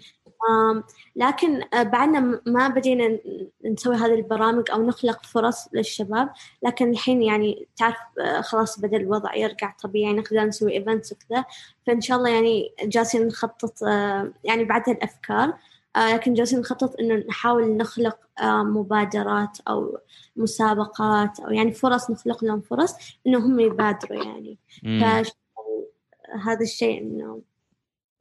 [1.16, 3.18] لكن آه، بعدنا ما بدينا
[3.64, 6.30] نسوي هذه البرامج أو نخلق فرص للشباب
[6.62, 11.44] لكن الحين يعني تعرف آه، خلاص بدأ الوضع يرجع طبيعي نقدر نسوي ايفنتس وكذا
[11.86, 15.54] فإن شاء الله يعني جالسين نخطط آه، يعني بعد الأفكار
[15.96, 19.98] لكن جالسين نخطط إنه نحاول نخلق مبادرات أو
[20.36, 22.94] مسابقات أو يعني فرص نخلق لهم فرص
[23.26, 24.58] إنه هم يبادروا يعني.
[24.82, 27.42] فهذا الشيء إنه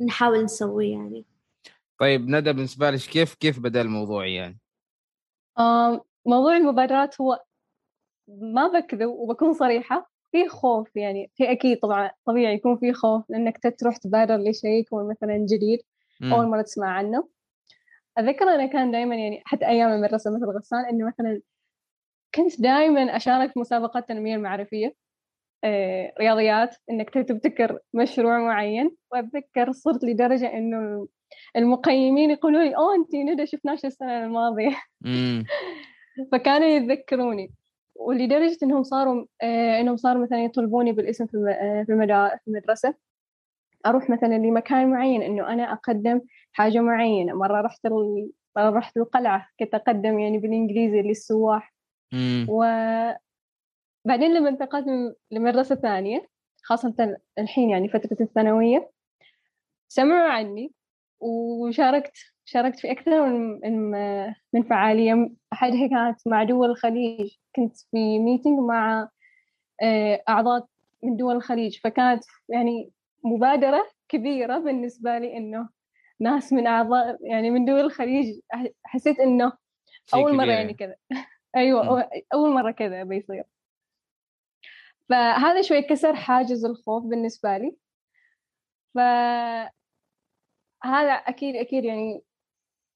[0.01, 1.25] نحاول نسويه يعني.
[1.99, 4.59] طيب ندى بالنسبة لك كيف كيف بدأ الموضوع يعني؟
[5.59, 7.43] آم، موضوع المبادرات هو
[8.27, 13.59] ما بكذب وبكون صريحة في خوف يعني في أكيد طبعا طبيعي يكون في خوف لأنك
[13.79, 15.79] تروح تبادر لشيء يكون مثلا جديد
[16.31, 16.51] أول مم.
[16.51, 17.29] مرة تسمع عنه
[18.17, 21.41] أتذكر أنا كان دائما يعني حتى أيام المدرسة مثل غسان إنه مثلا
[22.35, 24.95] كنت دائما أشارك في مسابقات التنمية المعرفية
[25.63, 31.07] آه، رياضيات إنك تبتكر مشروع معين وأتذكر صرت لدرجة إنه
[31.55, 34.81] المقيمين يقولوا لي أوه أنت ندى شفناش السنة الماضية.
[35.01, 35.43] مم.
[36.31, 37.51] فكانوا يتذكروني
[37.95, 42.95] ولدرجة إنهم صاروا آه إنهم صاروا مثلا يطلبوني بالاسم في آه، في المدرسة.
[43.85, 46.21] أروح مثلا لمكان معين إنه أنا أقدم
[46.51, 47.33] حاجة معينة.
[47.33, 48.31] مرة رحت ال...
[48.57, 51.73] مرة رحت القلعة كنت أقدم يعني بالإنجليزي للسواح.
[52.13, 52.47] مم.
[52.49, 53.17] وبعدين
[54.33, 56.27] لما انتقلت لمدرسة ثانية
[56.63, 58.91] خاصة الحين يعني فترة الثانوية
[59.87, 60.71] سمعوا عني.
[61.19, 62.11] وشاركت
[62.45, 63.59] شاركت في أكثر من
[63.91, 65.29] من- من فعالية.
[65.53, 67.35] أحدها كانت مع دول الخليج.
[67.55, 69.09] كنت في ميتينج مع
[69.81, 70.65] آه، أعضاء
[71.03, 71.79] من دول الخليج.
[71.79, 72.91] فكانت يعني
[73.23, 75.69] مبادرة كبيرة بالنسبة لي إنه
[76.19, 78.39] ناس من أعضاء يعني من دول الخليج
[78.83, 79.53] حسيت إنه
[80.13, 80.95] أول مرة يعني كذا.
[81.55, 83.43] أيوة أول مرة كذا بيصير.
[85.09, 87.75] فهذا شوي كسر حاجز الخوف بالنسبة لي.
[90.83, 92.23] فهذا أكيد أكيد يعني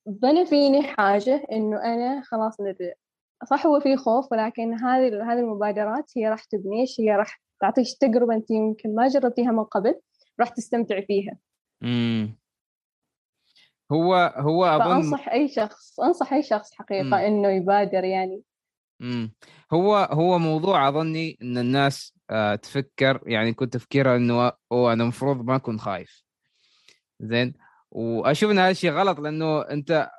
[0.05, 2.93] بنى فيني حاجة إنه أنا خلاص نبدأ
[3.49, 8.33] صح هو في خوف ولكن هذه هذه المبادرات هي راح تبنيش هي راح تعطيك تجربة
[8.33, 9.99] أنت يمكن ما جربتيها من قبل
[10.39, 11.37] راح تستمتعي فيها
[11.81, 12.37] مم.
[13.91, 17.13] هو هو أظن فأنصح أي شخص أنصح أي شخص حقيقة مم.
[17.13, 18.41] إنه يبادر يعني
[18.99, 19.33] مم.
[19.73, 25.55] هو هو موضوع أظني إن الناس آه تفكر يعني كنت تفكيرها إنه أنا المفروض ما
[25.55, 26.23] أكون خايف
[27.19, 27.53] زين
[27.97, 30.11] وأشوف إن هذا الشيء غلط لأنه أنت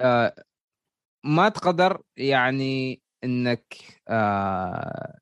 [0.00, 0.34] آه
[1.24, 3.76] ما تقدر يعني إنك
[4.08, 5.18] آه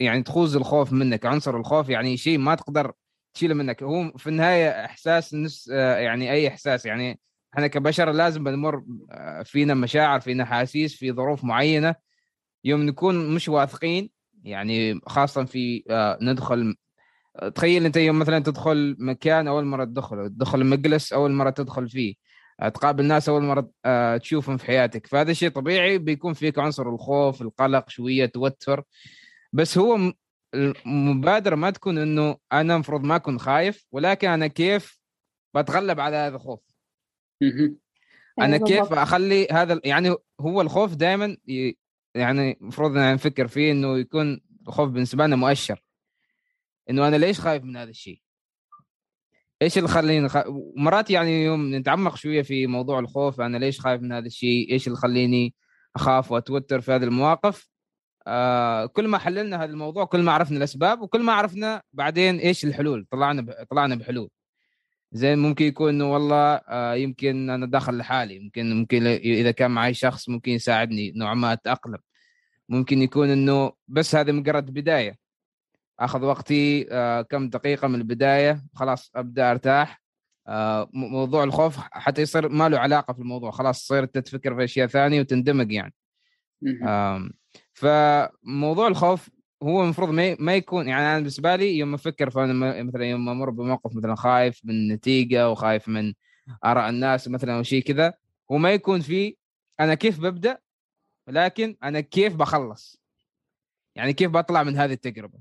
[0.00, 2.92] يعني تخوز الخوف منك عنصر الخوف يعني شيء ما تقدر
[3.34, 3.82] تشيله منك.
[3.82, 7.20] هو في النهاية إحساس نفس آه، يعني أي إحساس يعني
[7.54, 11.94] إحنا كبشر لازم بنمر آه، فينا مشاعر فينا احاسيس في ظروف معينة
[12.64, 14.10] يوم نكون مش واثقين
[14.44, 16.76] يعني خاصة في آه، ندخل
[17.54, 22.14] تخيل انت يوم مثلا تدخل مكان أول مرة تدخله تدخل مجلس أول مرة تدخل فيه
[22.74, 27.42] تقابل ناس أول مرة آه، تشوفهم في حياتك فهذا شيء طبيعي بيكون فيك عنصر الخوف
[27.42, 28.82] القلق شوية توتر
[29.52, 30.12] بس هو م-
[30.86, 35.00] المبادرة ما تكون إنه أنا المفروض ما أكون خايف ولكن أنا كيف
[35.54, 36.60] بتغلب على هذا الخوف.
[38.40, 38.92] أنا أيوة كيف.
[38.92, 41.36] أخلي هذا يعني هو الخوف دائما
[42.14, 45.83] يعني المفروض ان نفكر فيه إنه يكون الخوف بالنسبة لنا مؤشر
[46.90, 48.20] إنه أنا ليش خايف من هذا الشيء؟
[49.62, 50.36] إيش اللي خليني خ...
[50.76, 54.86] مرات يعني يوم نتعمق شوية في موضوع الخوف أنا ليش خايف من هذا الشيء؟ إيش
[54.86, 55.54] اللي خليني
[55.96, 57.68] أخاف وأتوتر في هذه المواقف؟
[58.26, 62.64] آه كل ما حللنا هذا الموضوع كل ما عرفنا الأسباب وكل ما عرفنا بعدين إيش
[62.64, 63.52] الحلول طلعنا ب...
[63.70, 64.30] طلعنا بحلول
[65.12, 69.94] زين ممكن يكون إنه والله آه يمكن أنا داخل لحالي ممكن ممكن إذا كان معي
[69.94, 71.98] شخص ممكن يساعدني نوعا ما أتأقلم
[72.68, 75.23] ممكن يكون إنه بس هذه مجرد بداية
[76.00, 80.02] آخذ وقتي آه كم دقيقة من البداية خلاص أبدأ أرتاح.
[80.46, 84.86] آه موضوع الخوف حتى يصير ما له علاقة في الموضوع خلاص تصير تفكر في أشياء
[84.86, 85.94] ثانية وتندمج يعني.
[87.72, 89.30] فموضوع الخوف
[89.62, 93.50] هو المفروض ما يكون يعني أنا بالنسبة لي يوم أفكر في م- مثلا يوم أمر
[93.50, 96.14] بموقف مثلا خايف من النتيجه وخايف من
[96.64, 98.14] آراء الناس مثلا أو شيء كذا
[98.52, 99.36] هو ما يكون في
[99.80, 100.58] أنا كيف ببدأ
[101.28, 103.00] ولكن أنا كيف بخلص.
[103.94, 105.38] يعني كيف بطلع من هذه التجربة.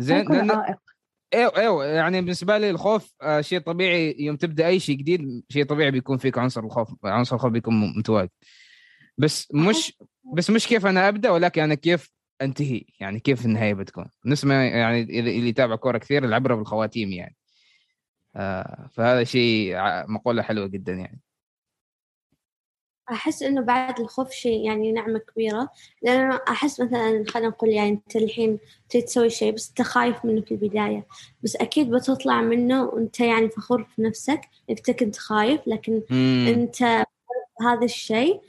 [0.00, 0.78] زين لأن- عائق
[1.34, 5.64] أيوه أيوه يعني بالنسبة لي الخوف آه، شيء طبيعي يوم تبدأ أي شيء جديد شيء
[5.64, 8.30] طبيعي بيكون فيك عنصر الخوف عنصر الخوف بيكون متواجد.
[9.18, 9.98] بس مش
[10.36, 12.10] بس مش كيف أنا أبدأ ولكن أنا كيف
[12.42, 14.06] أنتهي يعني كيف النهاية بتكون.
[14.26, 17.36] نسمع يعني إذا- اللي يتابع كورة كثير العبرة بالخواتيم يعني.
[18.36, 19.74] آه فهذا شيء
[20.08, 21.20] مقولة حلوة جدا يعني.
[23.10, 25.68] أحس إنه بعد الخوف شيء يعني نعمة كبيرة.
[26.02, 28.58] لأن أنا أحس مثلا خلينا نقول يعني أنت الحين
[28.90, 31.06] تريد تسوي شيء بس أنت خايف منه في البداية.
[31.42, 34.40] بس أكيد بتطلع منه وأنت يعني فخور في نفسك
[34.70, 35.60] أنت كنت خايف.
[35.66, 36.46] لكن مم.
[36.48, 36.82] أنت
[37.62, 38.40] هذا الشيء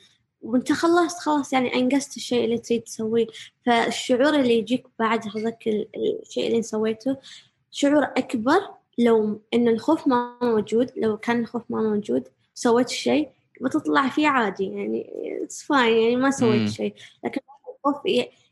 [0.41, 3.28] وأنت خلصت خلاص يعني أنجزت الشيء اللي تريد تسويه.
[3.66, 5.88] فالشعور اللي يجيك بعد هذاك ال-
[6.22, 7.18] الشيء اللي سويته
[7.72, 8.59] شعور أكبر
[8.97, 13.30] لو إن الخوف ما موجود لو كان الخوف ما موجود سويت الشيء
[13.62, 15.12] بتطلع فيه عادي يعني
[15.43, 16.32] it's fine يعني ما.
[16.32, 16.93] سويت شيء.
[17.26, 17.41] لكن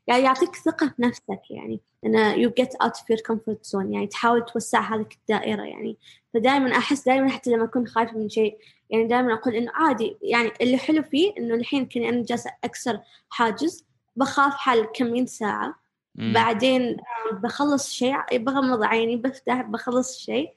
[0.07, 4.07] يعني يعطيك ثقة في نفسك يعني أن you get out of your comfort zone يعني
[4.07, 5.97] تحاول توسع هذه الدائرة يعني.
[6.33, 8.57] فدائما أحس دائما حتى لما أكون خايفة من شيء
[8.89, 12.99] يعني دائما أقول إنه عادي يعني اللي حلو فيه إنه الحين كني أنا جالسة أكسر
[13.29, 13.85] حاجز
[14.15, 15.75] بخاف حال كمين ساعة.
[16.15, 16.33] مم.
[16.33, 16.97] بعدين
[17.31, 20.49] بخلص شيء بغمض عيني بفتح بخلص شيء.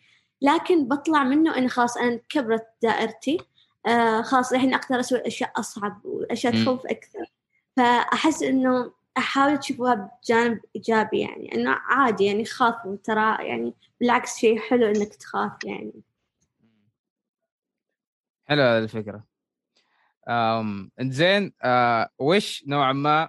[0.43, 3.39] لكن بطلع منه إنه خلاص أنا كبرت دائرتي.
[3.87, 6.63] آه خلاص الحين أقدر أسوي أشياء أصعب وأشياء.
[6.63, 7.33] تخوف أكثر.
[7.77, 14.59] فأحس إنه أحاول تشوفوها بجانب إيجابي يعني إنه عادي يعني خافوا ترى يعني بالعكس شيء
[14.61, 15.93] حلو إنك تخاف يعني.
[18.49, 19.25] هذه الفكرة.
[20.29, 23.29] أم زين آه وش نوعا ما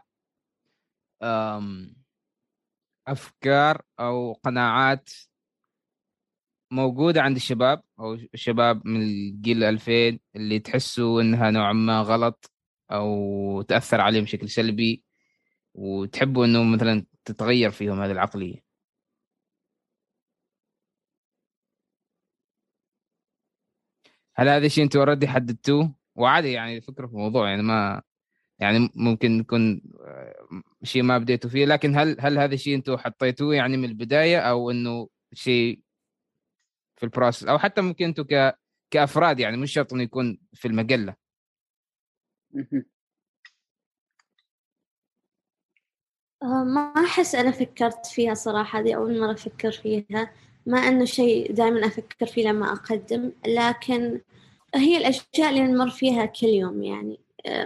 [1.23, 1.95] أم
[3.07, 5.09] أفكار أو قناعات
[6.73, 12.51] موجودة عند الشباب أو الشباب من الجيل 2000 اللي تحسوا إنها نوعا ما غلط
[12.91, 15.03] أو تأثر عليهم بشكل سلبي
[15.73, 18.63] وتحبوا إنه مثلا تتغير فيهم هذه العقلية.
[24.35, 28.01] هل هذا الشيء أنتم already حددتوه؟ وعادي يعني فكره في الموضوع يعني ما
[28.59, 33.55] يعني ممكن يكون آه، شيء ما بديتوا فيه لكن هل هل هذا الشيء أنتم حطيتوه
[33.55, 35.82] يعني من البداية أو إنه شيء
[37.03, 38.59] في ال process أو حتى ممكن أنتم ك
[38.91, 41.15] كأفراد يعني مش شرط إنه يكون في المجلة.
[46.43, 50.33] آه، ما أحس أنا فكرت فيها صراحة هذه أول مرة أفكر فيها.
[50.65, 54.21] ما أنه شيء دائما أفكر فيه لما أقدم لكن
[54.75, 57.19] هي الأشياء اللي نمر فيها كل يوم يعني.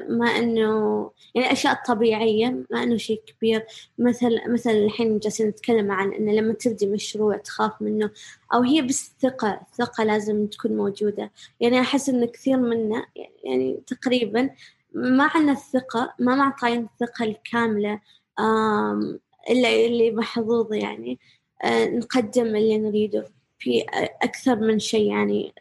[0.10, 3.66] ما أنه يعني الأشياء الطبيعية ما أنه شيء كبير.
[3.98, 8.12] مثل مثل الحين جالسين نتكلم عن أنه لما تبدي مشروع تخاف منه
[8.54, 11.32] أو هي بس ثقة ثقة لازم تكون موجودة.
[11.60, 13.06] يعني أحس أن كثير منا
[13.44, 14.50] يعني تقريبا
[14.94, 18.00] ما عندنا الثقة ما معطاين الثقة الكاملة
[18.40, 19.20] آم،
[19.50, 21.20] إلا اللي محظوظ يعني
[21.64, 23.26] آه، نقدم اللي نريده.
[23.60, 23.86] في
[24.22, 25.54] أكثر من شيء يعني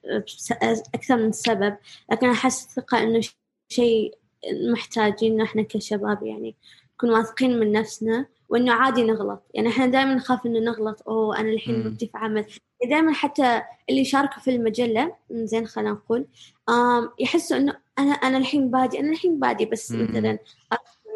[0.94, 1.76] أكثر من سبب.
[2.12, 3.20] لكن أحس الثقة إنه
[3.68, 4.14] شيء
[4.72, 6.54] محتاجين إحنا كشباب يعني
[6.94, 11.48] نكون واثقين من نفسنا وإنه عادي نغلط يعني إحنا دائما نخاف إنه نغلط أوه أنا
[11.48, 11.86] الحين مم.
[11.86, 12.46] مبدي في عمل
[12.90, 16.26] دائما حتى اللي يشاركوا في المجلة زين خلينا نقول
[17.20, 19.92] يحسوا إنه أنا أنا الحين بادي أنا الحين بادي بس.
[19.92, 20.38] مثلا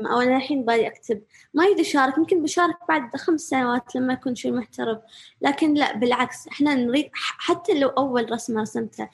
[0.06, 1.22] أو أنا الحين بادي أكتب
[1.54, 4.98] ما يريد يشارك يمكن بشارك بعد خمس سنوات لما يكون شيء محترف
[5.42, 9.10] لكن لا بالعكس إحنا نريد حتى لو أول رسمة رسمتها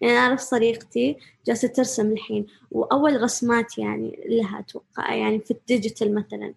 [0.00, 5.58] يعني أنا أعرف صديقتي جالسة ترسم الحين وأول رسمات يعني لها أتوقع يعني في ال
[5.58, 6.54] digital مثلا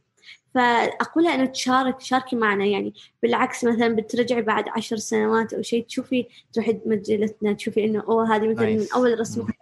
[0.55, 5.85] فأقول لها إنه تشارك شاركي معنا يعني بالعكس مثلا بترجعي بعد عشر سنوات أو شيء
[5.85, 9.19] تشوفي تروحي مجلتنا تشوفي إنه أوه هذه مثلا من مم.
[9.19, 9.55] رسمتها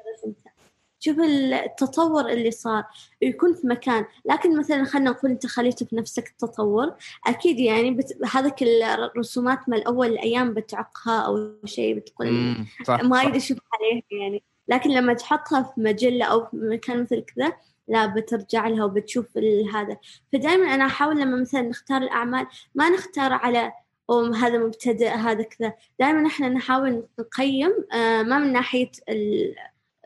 [1.04, 2.84] شوف التطور اللي صار
[3.22, 4.06] يكون في مكان.
[4.26, 6.94] لكن مثلا خلينا نقول أنت خليته في نفسك التطور
[7.28, 8.18] أكيد يعني بت...
[8.32, 13.24] هذاك الرسومات ما الأول الأيام بتعقها أو شيء بتقول صح ما صح.
[13.24, 14.44] يريد يشوف عليها يعني.
[14.68, 17.54] لكن لما تحطها في مجلة أو في مكان مثل كذا
[17.88, 19.38] لا بترجع لها وبتشوف
[19.74, 19.98] هذا.
[20.34, 23.72] فدائما أنا أحاول لما مثلا نختار الأعمال ما نختار على
[24.10, 25.74] أو هذا مبتدئ هذا كذا.
[26.00, 28.92] دائما إحنا نحاول نقيم آه، ما من ناحية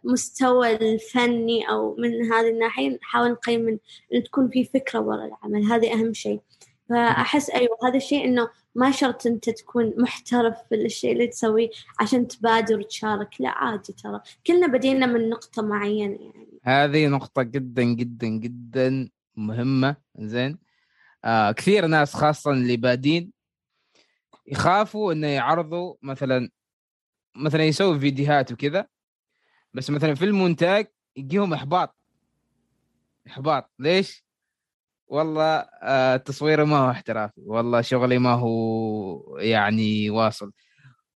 [0.06, 3.80] المستوى الفني أو من هذه الناحية نحاول نقيم
[4.14, 5.64] إن تكون في فكرة وراء العمل.
[5.64, 6.42] هذه أهم شيء.
[6.90, 12.28] فأحس أيوه هذا الشيء إنه ما شرط أنت تكون محترف في الشيء اللي تسويه عشان
[12.28, 13.30] تبادر وتشارك.
[13.40, 14.22] لا عادي ترى.
[14.48, 16.60] كلنا بدينا من نقطة معينة يعني.
[16.64, 19.96] هذه نقطة جدا جدا جدا مهمة.
[20.20, 20.58] زين
[21.26, 23.32] آه كثير ناس خاصة اللي بادين
[24.48, 26.50] يخافوا إنه يعرضوا مثلا
[27.36, 28.88] مثلا يسوي فيديوهات وكذا.
[29.76, 31.96] بس مثلا في المونتاج يجيهم إحباط.
[33.28, 33.72] إحباط.
[33.80, 34.26] ليش؟
[35.08, 37.42] والله آه تصويري ما هو احترافي.
[37.46, 40.52] والله شغلي ما هو يعني واصل.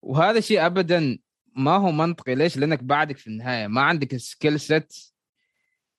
[0.02, 1.20] وهذا الشيء ابدا
[1.56, 2.36] ما هو منطقي.
[2.36, 3.68] ليش؟ لأنك بعدك في النهاية.
[3.68, 4.94] ما عندك ال skill set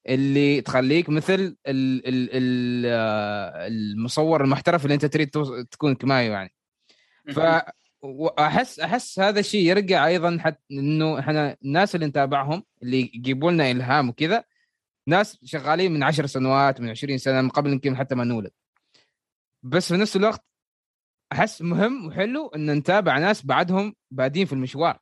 [0.09, 5.31] اللي تخليك مثل ال ال ال آه، المصور المحترف اللي أنت تريد
[5.71, 6.55] تكون كمايو يعني.
[7.33, 7.41] ف
[8.03, 13.71] واحس أحس هذا الشيء يرجع أيضا حتى إنه إحنا الناس اللي نتابعهم اللي يجيبوا لنا
[13.71, 14.45] إلهام وكذا
[15.07, 18.51] ناس شغالين من عشر سنوات من 20 سنة من قبل يمكن حتى ما نولد
[19.63, 20.45] بس في نفس الوقت
[21.33, 24.99] أحس مهم وحلو إن نتابع ناس بعدهم بادين في المشوار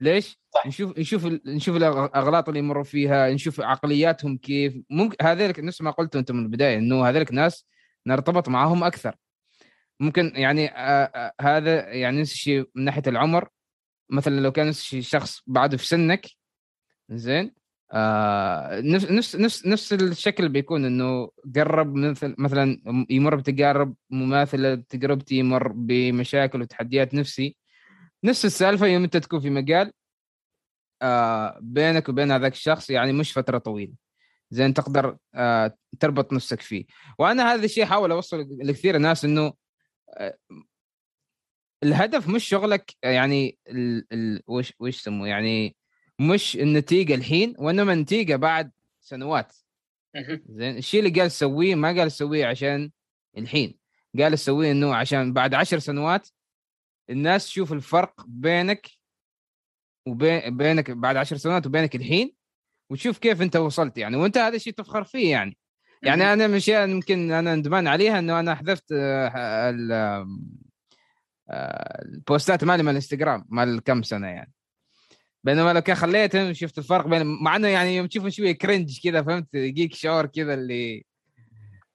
[0.00, 0.66] ليش؟ صح.
[0.66, 5.90] نشوف نشوف ال- نشوف الأغلاط اللي يمروا فيها نشوف عقلياتهم كيف ممكن هذيلك نفس ما
[5.90, 7.66] قلتوا أنتم من البداية إنه هذيلك ناس
[8.06, 9.16] نرتبط معاهم أكثر
[10.00, 13.48] ممكن يعني آه آه هذا يعني نفس الشيء من ناحية العمر.
[14.10, 16.26] مثلا لو كان نفس الشيء شخص بعده في سنك
[17.10, 17.54] زين
[17.92, 25.68] آه نفس نفس نفس الشكل بيكون إنه قرب مثل مثلا يمر بتجارب مماثلة لتجربتي يمر
[25.72, 27.56] بمشاكل وتحديات نفسي.
[28.24, 29.92] نفس السالفة يوم أنت تكون في مجال
[31.02, 33.92] آه بينك وبين هذاك الشخص يعني مش فترة طويلة.
[34.50, 36.84] زين تقدر آه تربط نفسك فيه.
[37.18, 39.52] وأنا هذا الشيء أحاول اوصل لكثير ناس إنه
[41.82, 45.76] الهدف مش شغلك يعني ال ال وش وش يسموه يعني
[46.18, 49.56] مش النتيجة الحين وإنما النتيجة بعد سنوات.
[50.46, 52.90] زين الشيء اللي قال سويه ما قال سويه عشان
[53.38, 53.78] الحين.
[54.18, 56.28] قال سويه إنه عشان بعد عشر سنوات
[57.10, 58.90] الناس تشوف الفرق بينك
[60.06, 62.34] وبينك بعد عشر سنوات وبينك الحين
[62.90, 64.16] وتشوف كيف أنت وصلت يعني.
[64.16, 65.56] وأنت هذا الشيء تفخر فيه يعني.
[66.02, 69.32] يعني أنا من الاشياء يمكن أنا ندمان عليها إنه أنا حذفت آه،
[71.50, 74.52] آه، البوستات مالي من الإنستغرام مال كم سنة يعني.
[75.44, 79.22] بينما لو كان خليتهم شفت الفرق بين مع إنه يعني يوم تشوفه شوية كرنج كذا
[79.22, 81.04] فهمت؟ يجيك شعور كذا اللي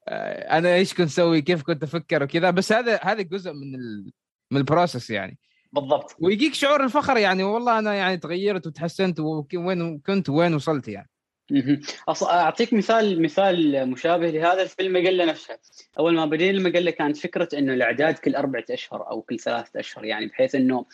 [0.08, 2.50] آه، أنا إيش كنت أسوي؟ كيف كنت أفكر؟ وكذا.
[2.50, 4.12] بس هذا هذا جزء من ال...
[4.52, 5.38] من البروسس يعني.
[5.74, 6.16] بالضبط.
[6.20, 9.20] ويجيك شعور الفخر يعني والله أنا يعني تغيرت وتحسنت
[9.54, 11.10] وين كنت وين وصلت يعني.
[12.24, 15.58] أعطيك مثال مثال مشابه لهذا في المجله نفسها.
[16.00, 20.06] أول ما بدينا المجله كانت فكرة إنه الأعداد كل أربعة أشهر أو كل ثلاثة أشهر
[20.06, 20.86] يعني بحيث إنه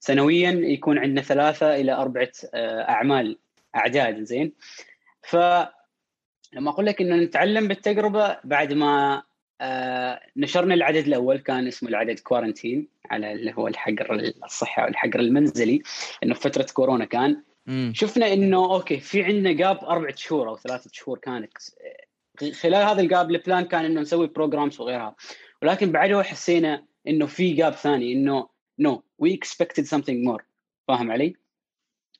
[0.00, 3.38] سنويا يكون عندنا ثلاثة إلى أربعة آه، أعمال
[3.76, 4.52] أعداد زين؟
[5.22, 5.36] ف
[6.52, 9.22] لما أقول لك إنه نتعلم بالتجربة بعد ما
[9.60, 15.20] آه نشرنا العدد الأول كان اسمه العدد quarantine على اللي هو الحجر الصحي أو الحجر
[15.20, 15.82] المنزلي
[16.22, 17.42] إنه فترة كورونا كان.
[17.66, 17.92] مم.
[17.96, 21.52] شفنا إنه okay في عندنا gap أربعة شهور أو ثلاثة شهور كانت.
[22.60, 25.16] خلال هذا ال gap ال plan كان إنه نسوي programs وغيرها.
[25.62, 28.48] ولكن بعده حسينا إنه في gap ثاني إنه
[28.78, 30.44] no we expected something more
[30.88, 31.36] فاهم علي؟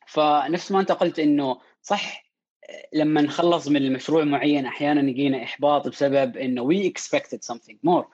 [0.07, 2.33] فنفس ما أنت قلت إنه صح
[2.93, 8.07] لما نخلص من المشروع معين أحيانا يجينا إحباط بسبب إنه we expected something more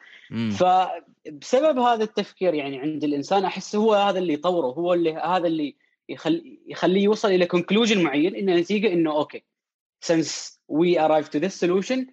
[0.51, 5.77] فبسبب هذا التفكير يعني عند الإنسان أحس هو هذا اللي يطوره هو اللي هذا اللي
[6.09, 9.45] يخلي يخليه يوصل إلى conclusion معين إنه نتيجة إنه okay
[10.05, 12.07] since we arrived to this solution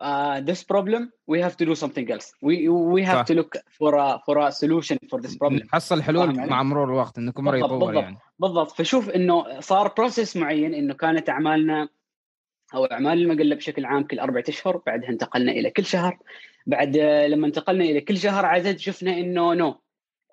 [0.00, 2.32] uh, this problem we have to do something else.
[2.42, 3.26] We we have صح.
[3.26, 5.68] to look for a for a solution for this problem.
[5.72, 8.18] حصل حلول مع مرور الوقت إنكم مرة يطور بالضبط يعني.
[8.38, 8.70] بالضبط.
[8.70, 11.88] فشوف إنه صار process معين إنه كانت أعمالنا
[12.74, 16.18] أو أعمال المجلة بشكل عام كل أربعة أشهر بعدها انتقلنا إلى كل شهر.
[16.66, 16.96] بعد
[17.28, 19.80] لما انتقلنا إلى كل شهر عدد شفنا إنه no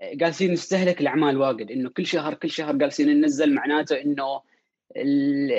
[0.03, 4.41] جالسين نستهلك الأعمال واجد إنه كل شهر كل شهر جالسين ننزل معناته إنه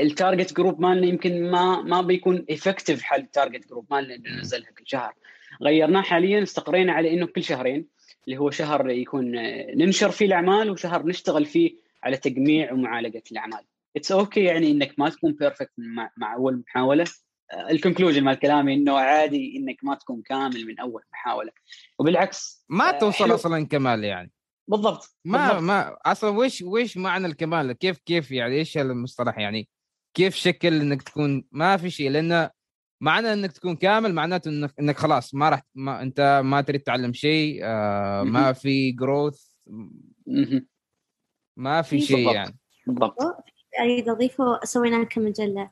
[0.03, 4.37] ال target group مالنا يمكن ما ما بيكون effective حال ال target group مالنا إنه
[4.37, 5.15] ننزلها كل شهر.
[5.63, 7.87] غيرناه حاليا استقرينا على إنه كل شهرين
[8.25, 9.33] اللي هو شهر يكون
[9.77, 13.65] ننشر فيه الأعمال وشهر نشتغل فيه على تجميع ومعالجة الأعمال.
[13.97, 17.05] it's okay okay يعني إنك ما تكون perfect مع, مع أول محاولة.
[17.71, 21.53] ال conclusion مال كلامي إنه عادي إنك ما تكون كامل من أول محاولة.
[21.99, 23.35] وبالعكس ما آه، توصل حلو.
[23.35, 24.33] أصلا كمال يعني.
[24.69, 25.63] بالضبط ما بالضبط.
[25.63, 29.69] ما أصلا وش وش معنى الكمال؟ كيف كيف يعني إيش المصطلح يعني؟
[30.15, 32.51] كيف شكل إنك تكون ما في شيء؟ لأنه
[33.01, 37.13] معنى إنك تكون كامل معناته إنك إنك خلاص ما راح ما أنت ما تريد تتعلم
[37.13, 39.47] شيء آه ما في جروث
[41.57, 42.59] ما في شيء يعني.
[42.87, 43.17] بالضبط.
[43.81, 45.71] اريد اضيفه سويناه كمجله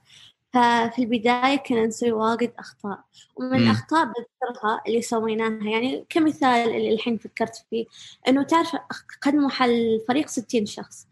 [0.52, 2.98] ففي البداية كنا نسوي واجد أخطاء
[3.36, 7.86] ومن الأخطاء بذكرها اللي سويناها يعني كمثال اللي الحين فكرت فيه
[8.28, 8.76] إنه تعرف
[9.22, 11.06] قدموا حل فريق ستين شخص.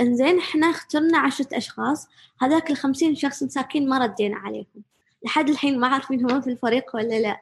[0.00, 2.08] إنزين إحنا اخترنا عشرة أشخاص
[2.40, 4.82] هذاك الخمسين شخص مساكين ما ردينا عليهم.
[5.24, 7.40] لحد الحين ما عارفين هم في الفريق ولا لا.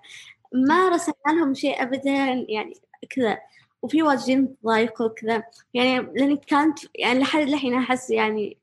[0.53, 2.11] ما رسلنا لهم شيء أبدا
[2.49, 2.75] يعني
[3.11, 3.39] كذا.
[3.83, 5.43] وفي واجدين تضايقوا كذا
[5.75, 8.57] يعني لأن كانت يعني لحد الحين أحس يعني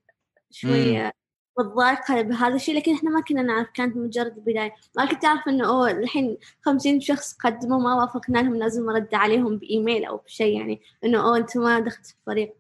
[0.52, 1.14] شوية
[1.60, 4.74] متضايقة بهذا الشيء لكن إحنا ما كنا نعرف كانت مجرد بداية.
[4.98, 9.58] ما كنت أعرف إنه أوه الحين خمسين شخص قدموا ما وافقنا لهم لازم أرد عليهم
[9.58, 12.56] بإيميل أو بشيء يعني إنه أوه أنتم ما دخلت في الفريق.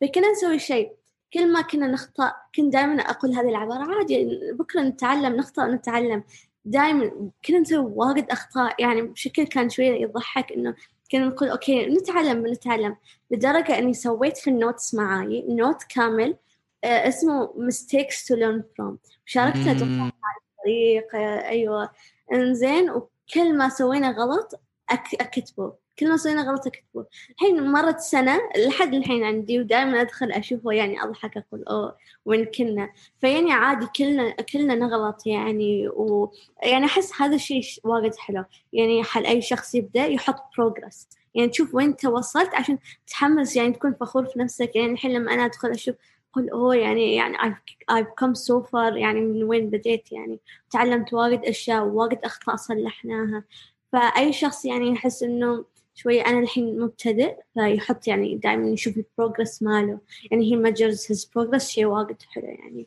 [0.00, 0.92] فكنا نسوي شيء.
[1.34, 6.24] كل ما كنا نخطأ كنت دائما أقول هذه العبارة عادي بكرة نتعلم نخطأ ونتعلم
[6.64, 10.74] دائما كنا نسوي واجد أخطاء يعني بشكل كان شوية يضحك إنه
[11.12, 12.96] كنا نقول okay نتعلم بنتعلم
[13.30, 16.36] لدرجة إني سويت في ال notes معاي note كامل
[16.84, 18.96] اسمه mistakes to learn from.
[19.26, 20.12] شاركتها على
[20.58, 21.90] الطريق آه، أيوه.
[22.32, 25.72] إنزين وكل ما سوينا غلط أك أكتبه.
[25.98, 27.06] كل ما سوينا غلط أكتبه.
[27.30, 32.90] الحين مرت سنة لحد الحين عندي ودائما أدخل أشوفه يعني أضحك أقول أوه وين كنا؟
[33.20, 38.44] فيعني عادي كلنا كلنا نغلط يعني ويعني أحس هذا الشيء واجد حلو.
[38.72, 43.94] يعني حل أي شخص يبدأ يحط بروجرس يعني تشوف وين توصلت عشان تحمس يعني تكون
[43.94, 44.76] فخور في نفسك.
[44.76, 45.94] يعني الحين لما أنا أدخل أشوف
[46.34, 50.40] قل أوه يعني يعني I've, I've come so far يعني من وين بديت؟ يعني
[50.70, 53.44] تعلمت واجد أشياء وواجد أخطاء صلحناها.
[53.92, 59.98] فأي شخص يعني يحس إنه شوي أنا الحين مبتدئ فيحط يعني دائما يشوف البروجرس ماله.
[60.30, 62.86] يعني هي measures his progress شيء واجد حلو يعني.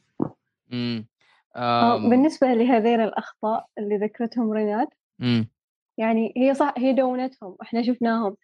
[0.74, 1.06] امم
[1.56, 4.88] آه، بالنسبة لهذين الأخطاء اللي ذكرتهم ريناد
[5.98, 8.38] يعني هي صح هي دونتهم إحنا شفناهم.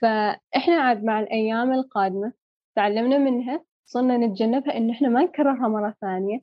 [0.00, 2.32] فإحنا عاد مع الأيام القادمة
[2.76, 3.64] تعلمنا منها.
[3.86, 6.40] صرنا نتجنبها إن إحنا ما نكررها مرة ثانية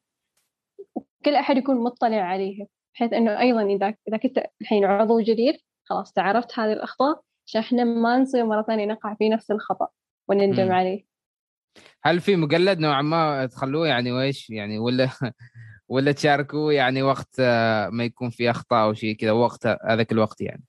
[0.96, 6.14] وكل أحد يكون مطلع عليها بحيث إنه أيضا إذا إذا كنت الحين عضو جديد خلاص
[6.14, 9.88] تعرفت هذه الأخطاء عشان إحنا ما نصير مرة ثانية نقع في نفس الخطأ
[10.28, 10.72] ونندم.
[10.72, 11.06] عليه.
[12.04, 15.10] هل في مقلد نوعا ما تخلوه؟ يعني ويش يعني ولا
[15.90, 20.42] ولا تشاركوه؟ يعني وقت آه، ما يكون في أخطاء أو شيء كذا وقت هذاك الوقت
[20.42, 20.64] يعني.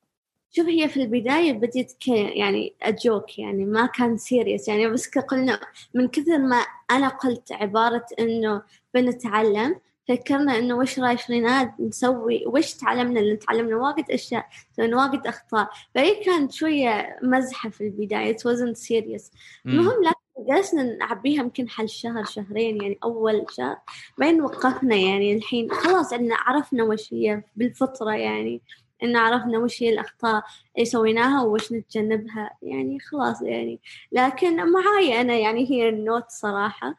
[0.50, 5.60] شوف هي في البداية بديت ك يعني أجوك يعني ما كان سيريس يعني بس قلنا
[5.94, 8.62] من كثر ما أنا قلت عبارة إنه
[8.94, 14.46] بنتعلم فكرنا إنه وش رايك ريناد نسوي وش تعلمنا؟ اللي تعلمنا واجد أشياء
[14.76, 15.70] سوينا واجد أخطاء.
[15.94, 19.30] فهي كانت شوية مزحة في البداية it wasn't serious.
[19.66, 23.76] المهم لكن جلسنا نعبيها يمكن حل شهر شهرين يعني أول شهر.
[24.18, 28.62] بعدين وقفنا يعني الحين خلاص إن عرفنا وش هي بالفطرة يعني
[29.02, 30.44] إن عرفنا وش هي الأخطاء
[30.76, 32.50] اللي سويناها وش نتجنبها.
[32.62, 33.80] يعني خلاص يعني.
[34.12, 36.94] لكن معاي أنا يعني هي ال note صراحة.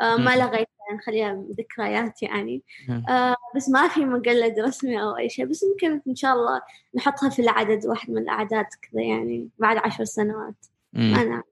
[0.00, 0.36] آه ما.
[0.36, 2.62] لغيتها نخليها ذكريات يعني.
[3.08, 5.44] آه بس ما في مقلد رسمي أو أي شيء.
[5.46, 6.62] بس يمكن إن شاء الله
[6.94, 10.66] نحطها في العدد واحد من الأعداد كذا يعني بعد عشر سنوات.
[10.92, 11.12] مم.
[11.12, 11.44] نعرف.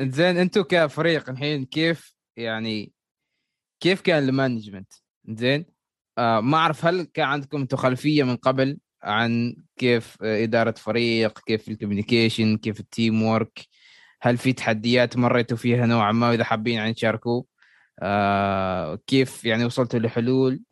[0.00, 2.92] زين أنتم كفريق الحين كيف يعني
[3.80, 4.92] كيف كان ال management
[5.28, 5.71] زين.
[6.18, 11.38] آه ما أعرف هل كان عندكم أنتم خلفية من قبل عن كيف آه، إدارة فريق
[11.46, 13.66] كيف ال communication كيف ال teamwork
[14.22, 17.42] هل في تحديات مريتوا فيها نوعا ما وإذا حابين يعني تشاركوا
[18.02, 20.62] آه كيف يعني وصلتوا لحلول؟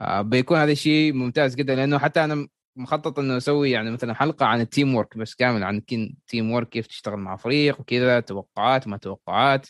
[0.00, 4.46] آه بيكون هذا الشيء ممتاز جدا لأنه حتى أنا مخطط إنه أسوي يعني مثلا حلقة
[4.46, 8.96] عن ال teamwork بس كامل عن ال teamwork كيف تشتغل مع فريق وكذا توقعات ما
[8.96, 9.68] توقعات.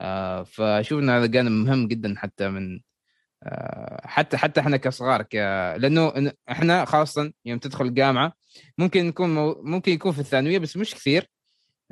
[0.00, 2.80] آه فأشوف إن هذا جانب مهم جدا حتى من
[4.04, 5.34] حتى حتى إحنا كصغار ك...
[5.78, 8.32] لأنه إحنا خاصة يوم تدخل الجامعة
[8.78, 9.62] ممكن يكون مو...
[9.62, 11.30] ممكن يكون في الثانوية بس مش كثير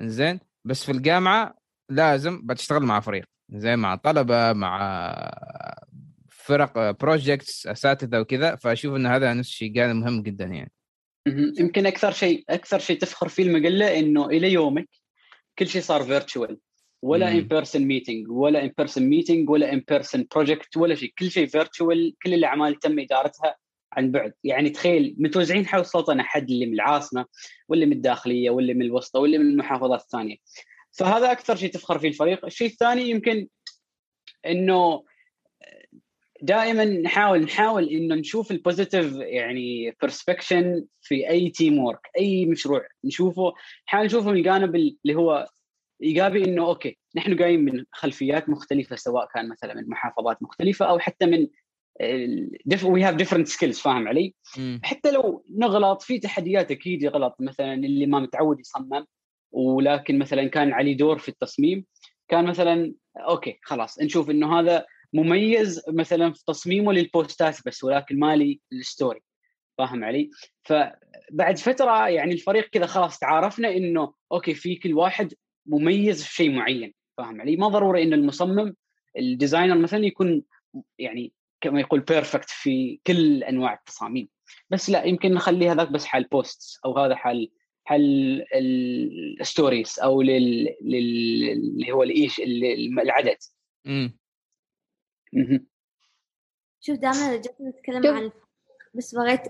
[0.01, 1.55] زين بس في الجامعة
[1.89, 4.81] لازم بتشتغل مع فريق زي مع طلبة مع
[6.29, 8.57] فرق projects أساتذة وكذا.
[8.57, 10.73] فأشوف إن هذا نفس الشيء جانب مهم جدا يعني.
[11.59, 14.89] يمكن أكثر شيء أكثر شيء تفخر فيه المجله إنه إلى يومك
[15.59, 16.59] كل شيء صار virtual
[17.03, 17.31] ولا.
[17.33, 21.13] in person meeting ولا in person meeting ولا in person project ولا شيء.
[21.19, 23.57] كل شيء virtual كل الأعمال تم إدارتها
[23.93, 24.33] عن بعد.
[24.45, 27.27] يعني تخيل متوزعين حول السلطنه حد اللي من العاصمة
[27.69, 30.37] واللي من الداخلية واللي من الوسطى واللي من المحافظات الثانية.
[30.93, 32.45] فهذا أكثر شيء تفخر فيه الفريق.
[32.45, 33.49] الشيء الثاني يمكن
[34.47, 35.05] إنه
[36.43, 43.53] دائما نحاول نحاول إنه نشوف ال positive يعني perspective في أي teamwork أي مشروع نشوفه.
[43.89, 45.49] نحاول نشوفه من الجانب اللي هو
[46.03, 50.99] إيجابي إنه okay نحن جايين من خلفيات مختلفة سواء كان مثلا من محافظات مختلفة أو
[50.99, 51.47] حتى من
[52.85, 54.81] we have different skills فاهم علي؟ مم.
[54.85, 59.07] حتى لو نغلط في تحديات أكيد يغلط مثلا اللي ما متعود يصمم
[59.53, 61.85] ولكن مثلا كان عليه دور في التصميم
[62.29, 67.85] كان مثلا okay خلاص نشوف إنه هذا مميز مثلا في تصميمه لل posts ات بس
[67.85, 69.23] ولكن ما لل story
[69.79, 70.31] فاهم علي؟
[70.65, 75.35] فبعد فترة يعني الفريق كذا خلاص تعارفنا إنه okay في كل واحد
[75.71, 78.75] مميز في شيء معين فاهم علي؟ ما ضروري انه المصمم
[79.19, 80.43] ال designer مثلا يكون
[80.99, 84.29] يعني كما يقول perfect في كل أنواع التصاميم
[84.71, 87.51] بس لا يمكن نخلي هذاك بس حال post أو هذا حال
[87.85, 88.45] حل
[89.41, 90.65] ال stories أو لل...
[90.83, 91.51] لل...
[91.51, 93.37] اللي هو الايش ال- العدد
[93.85, 94.19] مم.
[95.33, 95.67] مهم.
[96.81, 98.07] شوف دائما جالسين نتكلم.
[98.07, 98.31] عن
[98.95, 99.41] بس بغيت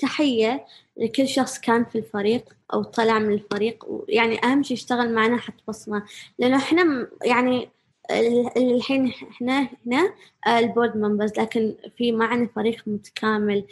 [0.00, 0.66] تحية
[0.96, 3.84] لكل شخص كان في الفريق أو طلع من الفريق.
[3.88, 6.02] ويعني أهم شيء اشتغل معنا حتى بصمة.
[6.38, 7.68] لأنه إحنا يعني
[8.10, 10.12] ال- الحين إحنا هنا
[10.46, 13.64] آه، ال board members لكن في معنا فريق متكامل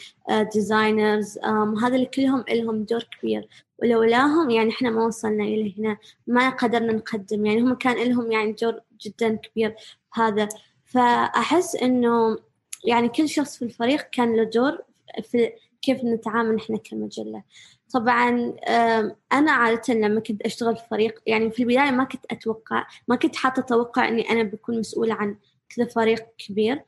[0.55, 1.39] designers
[1.83, 3.49] هذا اللي كلهم لهم دور كبير.
[3.79, 5.97] ولولاهم يعني إحنا ما وصلنا إلى هنا.
[6.27, 7.47] ما قدرنا نقدم.
[7.47, 9.75] يعني هم كان لهم يعني دور جدا كبير
[10.17, 10.49] بهذا.
[10.85, 12.39] فأحس إنه
[12.85, 14.79] يعني كل شخص في الفريق كان له دور
[15.23, 15.53] في
[15.83, 17.43] كيف نتعامل إحنا كمجلة.
[17.95, 18.55] طبعا
[19.33, 23.37] أنا عادة لما كنت أشتغل في فريق يعني في البداية ما كنت أتوقع ما كنت
[23.37, 25.37] حاطة توقع إني أنا بكون مسؤولة عن
[25.77, 26.83] كذا فريق كبير.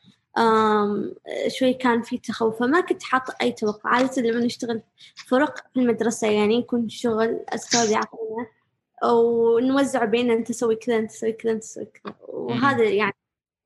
[1.49, 3.91] شوي كان في تخوف فما كنت حاطة أي توقع.
[3.91, 4.83] عادة لما نشتغل
[5.29, 8.47] فرق في المدرسة يعني يكون شغل أستاذ يعطينا
[9.05, 12.15] ونوزع بيننا أنت تسوي كذا أنت تسوي كذا أنت تسوي كذا.
[12.29, 13.15] وهذا يعني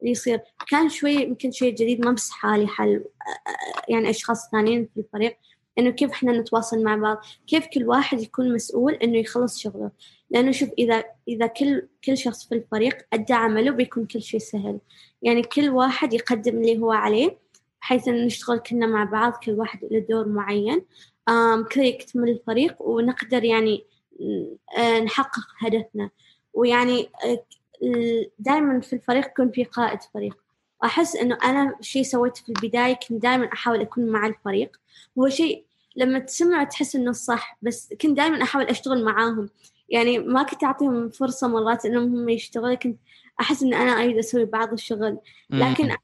[0.03, 0.41] يصير.
[0.69, 3.05] كان شوي يمكن شيء جديد ما بس حالي حل
[3.89, 5.39] يعني أشخاص ثانيين في الفريق
[5.79, 9.91] إنه كيف إحنا نتواصل مع بعض كيف كل واحد يكون مسؤول إنه يخلص شغله.
[10.31, 14.79] لأنه شوف إذا إذا كل كل شخص في الفريق أدى عمله بيكون كل شيء سهل.
[15.23, 17.39] يعني كل واحد يقدم اللي هو عليه
[17.81, 20.85] بحيث إن نشتغل كلنا مع بعض كل واحد له دور معين.
[21.71, 23.85] كذا يكتمل الفريق ونقدر يعني
[24.79, 26.11] آه، نحقق هدفنا.
[26.55, 27.45] ويعني آه،
[28.39, 30.37] دائما في الفريق يكون في قائد فريق.
[30.83, 34.77] وأحس إنه أنا شيء سويته في البداية كنت دائما أحاول أكون مع الفريق.
[35.17, 35.65] وهو شيء
[35.97, 39.49] لما تسمع تحس إنه صح بس كنت دائما أحاول أشتغل معاهم.
[39.89, 42.99] يعني ما كنت أعطيهم فرصة مرات إنهم هم يشتغلوا كنت
[43.41, 45.19] أحس إن أنا أريد أسوي بعض الشغل.
[45.51, 45.97] لكن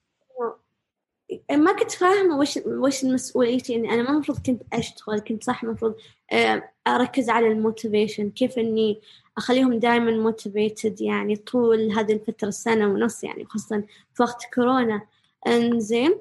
[1.51, 5.95] ما كنت فاهمة وش وش مسؤوليتي إني أنا ما المفروض كنت أشتغل كنت صح المفروض
[6.33, 9.01] آه، أركز على ال motivation كيف إني
[9.39, 13.85] أخليهم دائما motivated يعني طول هذه الفترة السنة ونص يعني خاصة
[14.15, 15.03] في وقت كورونا.
[15.47, 16.19] إنزين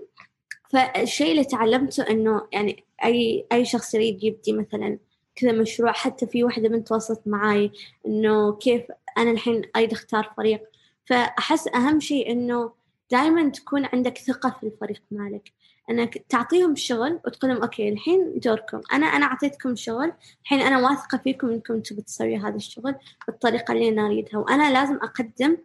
[0.71, 4.97] فالشيء اللي تعلمته إنه يعني أي أي شخص يريد يبدي مثلا
[5.35, 7.71] كذا مشروع حتى في واحدة من تواصلت معاي
[8.07, 8.83] إنه كيف
[9.17, 10.61] أنا الحين أريد أختار فريق.
[11.05, 12.71] فأحس أهم شيء إنه
[13.11, 15.51] دائما تكون عندك ثقة في الفريق مالك.
[15.89, 18.81] انك تعطيهم شغل وتقول لهم أوكي الحين دوركم.
[18.93, 20.11] أنا أنا أعطيتكم شغل
[20.43, 22.95] الحين أنا واثقة فيكم إنكم تبي تسوي هذا الشغل
[23.27, 24.39] بالطريقة اللي أنا أريدها.
[24.39, 25.57] وأنا لازم أقدم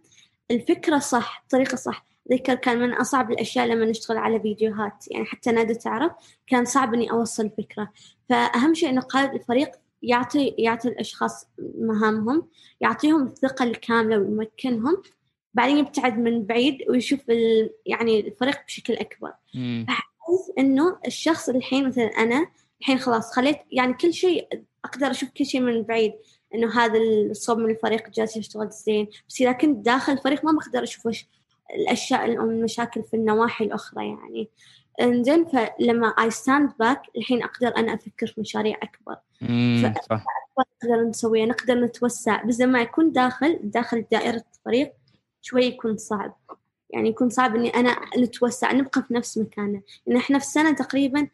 [0.51, 2.07] الفكرة صح الطريقة صح.
[2.33, 5.05] ذكر كان من أصعب الأشياء لما نشتغل على فيديوهات.
[5.11, 6.13] يعني حتى نادى تعرف
[6.47, 7.93] كان صعب إني أوصل فكرة.
[8.29, 9.71] فأهم شيء إنه قائد الفريق
[10.03, 11.47] يعطي يعطي الأشخاص
[11.79, 12.49] مهامهم
[12.81, 15.03] يعطيهم الثقة الكاملة ويمكنهم
[15.57, 17.21] بعدين يبتعد من بعيد ويشوف
[17.87, 19.33] يعني الفريق بشكل أكبر.
[19.89, 22.47] احس إنه الشخص الحين مثلا أنا
[22.81, 24.49] الحين خلاص خليت يعني كل شيء
[24.85, 26.13] أقدر أشوف كل شيء من بعيد.
[26.55, 29.09] إنه هذا الصوب من الفريق جالس يشتغل زين.
[29.29, 31.27] بس إذا كنت داخل الفريق ما بقدر أشوف وش
[31.75, 34.49] الأشياء المشاكل في النواحي الأخرى يعني.
[35.01, 39.17] إنزين فلما I stand back الحين أقدر أنا أفكر في مشاريع أكبر.
[39.83, 40.25] صح.
[40.83, 42.43] نقدر نسويها نقدر نتوسع.
[42.43, 44.93] بس لما اكون داخل داخل دائرة الفريق
[45.47, 46.37] شوي يكون صعب.
[46.91, 51.29] يعني يكون صعب إني أنا نتوسع نبقى في نفس مكاننا إن إحنا في السنة تقريبا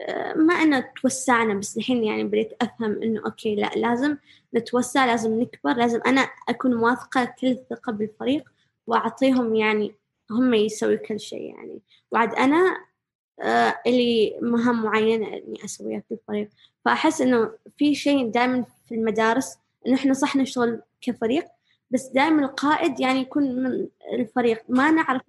[0.00, 4.16] آه، ما أنا توسعنا بس الحين يعني بديت أفهم إنه أوكي لا لازم
[4.54, 8.44] نتوسع لازم نكبر لازم أنا أكون واثقة كل الثقة بالفريق
[8.86, 9.94] وأعطيهم يعني
[10.30, 11.80] هم يسوي كل شيء يعني.
[12.12, 12.76] وعد أنا
[13.40, 16.48] آه اللي مهام معينة إني أسويها في الفريق.
[16.84, 21.44] فأحس إنه في شيء دائما في المدارس إنه إحنا صح نشتغل كفريق
[21.90, 24.64] بس دائما القائد يعني يكون من الفريق.
[24.68, 25.22] ما نعرف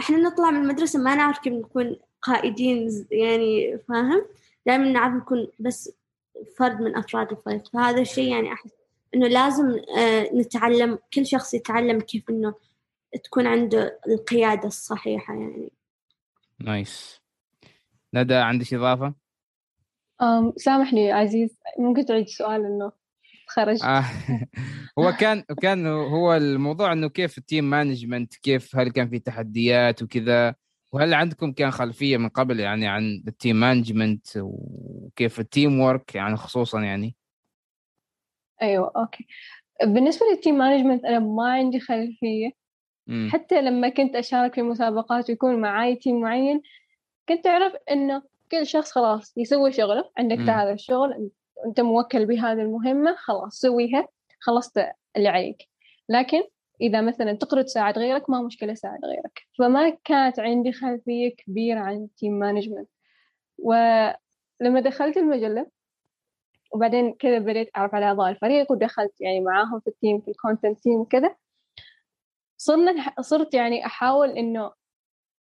[0.00, 4.26] إحنا نطلع من المدرسة ما نعرف كيف نكون قائدين يعني فاهم؟
[4.66, 5.92] دائما نعرف نكون بس
[6.58, 7.68] فرد من أفراد الفريق.
[7.68, 8.70] فهذا الشيء يعني أحس
[9.14, 12.54] إنه لازم آه، نتعلم كل شخص يتعلم كيف إنه
[13.24, 15.70] تكون عنده القيادة الصحيحة يعني.
[16.60, 17.20] nice.
[18.14, 19.14] ندى عندك إضافة؟
[20.56, 21.58] سامحني عزيز.
[21.78, 22.92] ممكن تعيد السؤال إنه
[23.46, 23.82] خرج.
[23.84, 24.04] آه.
[24.98, 30.02] هو كان كان هو الموضوع إنه كيف ال team management كيف هل كان في تحديات
[30.02, 30.54] وكذا
[30.92, 36.36] وهل عندكم كان خلفية من قبل يعني عن ال team management وكيف ال teamwork يعني
[36.36, 37.16] خصوصا يعني؟
[38.62, 39.26] أيوه okay.
[39.82, 42.50] بالنسبة لل team management أنا ما عندي خلفية.
[43.06, 43.28] م.
[43.28, 46.62] حتى لما كنت أشارك في مسابقات ويكون معاي team معين
[47.28, 51.30] كنت أعرف إنه كل شخص خلاص يسوي شغله عندك هذا الشغل
[51.66, 54.08] أنت موكل بهذه المهمة خلاص سويها
[54.40, 54.78] خلصت
[55.16, 55.68] اللي عليك.
[56.08, 56.42] لكن
[56.80, 59.42] إذا مثلا تقدر تساعد غيرك ما مشكلة ساعد غيرك.
[59.58, 62.88] فما كانت عندي خلفية كبيرة عن team management
[63.58, 65.66] ولما دخلت المجلة
[66.72, 70.36] وبعدين كذا بديت أعرف على أعضاء الفريق ودخلت يعني معاهم في ال team في ال
[70.36, 71.36] content team وكذا
[72.56, 74.72] صرنا صرت يعني أحاول إنه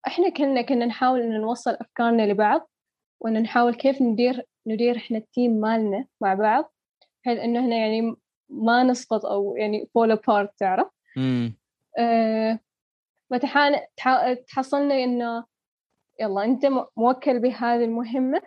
[0.08, 2.70] إحنا كنا كنا نحاول إنه نوصل أفكارنا لبعض
[3.20, 6.74] وإنه نحاول كيف ندير ندير إحنا ال team مالنا مع بعض
[7.24, 8.16] بحيث إنه إحنا يعني
[8.50, 10.88] ما نسقط أو يعني فول أبارت تعرف؟
[13.30, 13.80] فتحان
[14.48, 15.46] تحصلنا إنه
[16.22, 16.68] يلا أنت
[16.98, 18.42] موكل بهذه المهمة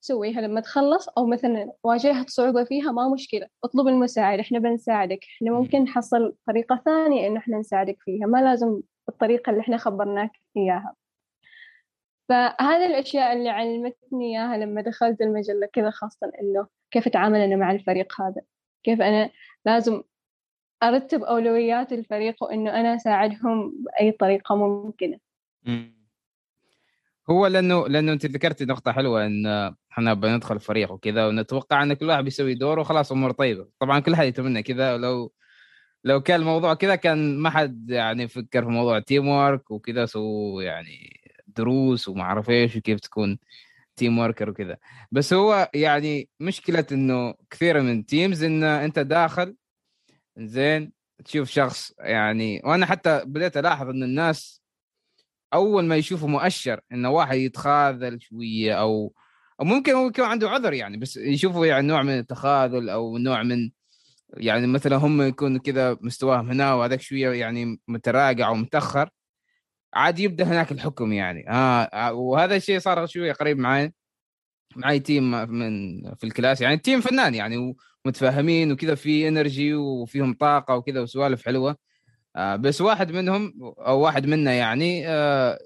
[0.00, 5.50] سويها لما تخلص أو مثلا واجهت صعوبة فيها ما مشكلة اطلب المساعدة إحنا بنساعدك إحنا
[5.50, 10.94] ممكن نحصل طريقة ثانية إنه إحنا نساعدك فيها ما لازم بالطريقة اللي إحنا خبرناك إياها.
[12.28, 17.70] فهذه الأشياء اللي علمتني إياها لما دخلت المجلة كذا خاصة إنه كيف أتعامل أنا مع
[17.72, 18.40] الفريق هذا.
[18.84, 19.30] كيف أنا
[19.64, 20.02] لازم
[20.82, 25.18] أرتب أولويات الفريق وإنه أنا أساعدهم بأي طريقة ممكنة.
[27.30, 29.46] هو لأنه لأنه أنت ذكرتي نقطة حلوة إن
[29.92, 33.68] إحنا بندخل فريق وكذا ونتوقع إن كل واحد بيسوي دوره وخلاص أمور طيبة.
[33.78, 35.32] طبعا كل حد يتمنى كذا ولو
[36.04, 41.25] لو كان الموضوع كذا كان ما حد يعني فكر في موضوع teamwork وكذا so يعني
[41.56, 43.38] دروس وما أعرف إيش وكيف تكون
[43.96, 44.76] team worker وكذا.
[45.12, 49.56] بس هو يعني مشكلة إنه كثير من teams إن أنت داخل
[50.38, 50.92] زين
[51.24, 54.62] تشوف شخص يعني وأنا حتى بديت ألاحظ إن الناس
[55.54, 59.14] أول ما يشوفوا مؤشر انه واحد يتخاذل شوية أو
[59.60, 63.42] أو ممكن هو يكون عنده عذر يعني بس يشوفوا يعني نوع من التخاذل أو نوع
[63.42, 63.70] من
[64.36, 69.10] يعني مثلا هم يكونوا كذا مستواهم هنا وهذاك شوية يعني متراجع ومتاخر
[69.94, 71.50] عاد يبدأ هناك الحكم يعني.
[71.50, 73.92] آه, آه وهذا الشيء صار شوية قريب معي
[74.76, 80.34] معي team من في ال class يعني team فنان يعني ومتفاهمين وكذا في energy وفيهم
[80.34, 81.76] طاقة وكذا وسوالف حلوة.
[82.36, 85.58] آه بس واحد منهم أو واحد منا يعني آه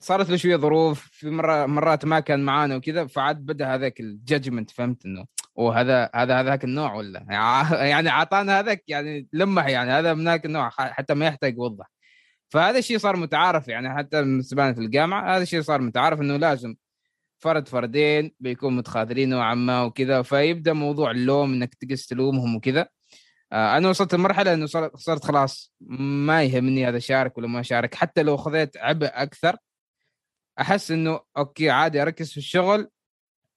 [0.00, 4.08] صارت له شوية ظروف في مرة مرات ما كان معانا وكذا فعاد بدأ هذاك ال
[4.08, 5.26] judgment فهمت إنه
[5.56, 7.26] وهذا هذا هذاك النوع ولا؟
[7.92, 11.90] يعني أعطانا هذاك يعني لمح يعني هذا من ذاك النوع حتى ما يحتاج يوضح.
[12.48, 16.76] فهذا الشيء صار متعارف يعني حتى بالنسبة في الجامعة هذا الشيء صار متعارف إنه لازم
[17.38, 22.88] فرد فردين بيكون متخاذلين نوعا ما وكذا فيبدأ موضوع اللوم إنك تقص تلومهم وكذا.
[23.52, 24.66] آه أنا وصلت لمرحلة إنه
[24.96, 29.56] صرت خلاص ما يهمني هذا شارك ولا ما شارك حتى لو خذيت عبء أكثر
[30.60, 32.90] أحس إنه أوكي عادي أركز في الشغل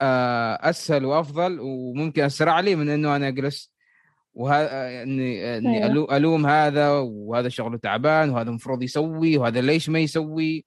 [0.02, 3.74] آه أسهل وأفضل وممكن أسرع لي من إنه أنا أجلس
[4.34, 6.18] وهذا إني إني أيوه.
[6.18, 10.66] ألوم هذا وهذا شغله تعبان وهذا المفروض يسوي وهذا ليش ما يسوي؟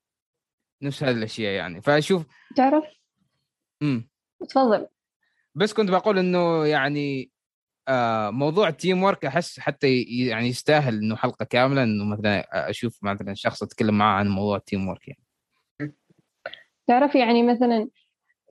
[0.82, 1.82] نفس هذه الأشياء يعني.
[1.82, 2.26] فأشوف
[2.56, 2.84] تعرف؟
[3.82, 4.08] إمم.
[4.48, 4.86] تفضل.
[5.54, 7.30] بس كنت بقول إنه يعني
[7.88, 13.62] آه موضوع teamwork أحس حتى يعني يستاهل إنه حلقة كاملة إنه مثلا أشوف مثلا شخص
[13.62, 15.22] اتكلم معاه عن موضوع ال teamwork يعني.
[16.86, 17.88] تعرف يعني مثلا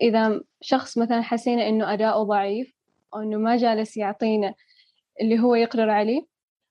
[0.01, 2.75] إذا شخص مثلا حسينا إنه أداؤه ضعيف
[3.13, 4.53] أو إنه ما جالس يعطينا
[5.21, 6.25] اللي هو يقدر عليه.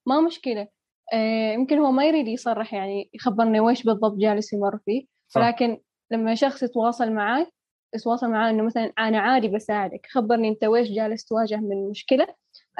[0.07, 0.69] ما مشكلة.
[1.13, 5.07] آه يمكن هو ما يريد يصرح يعني يخبرنا ويش بالضبط جالس يمر فيه.
[5.29, 5.41] صح.
[5.41, 7.47] ولكن لما شخص يتواصل معاي
[7.95, 12.27] يتواصل معاه إنه مثلا أنا عادي بساعدك خبرني أنت ويش جالس تواجه من مشكلة.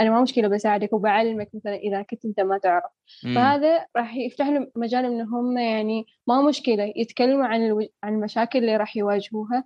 [0.01, 2.93] أنا ما مشكلة بساعدك وبعلمك مثلا إذا كنت أنت ما تعرف.
[3.25, 3.35] مم.
[3.35, 7.89] فهذا راح يفتح لهم مجال ان هم يعني ما مشكلة يتكلموا عن ألو...
[8.03, 9.65] عن المشاكل اللي راح يواجهوها.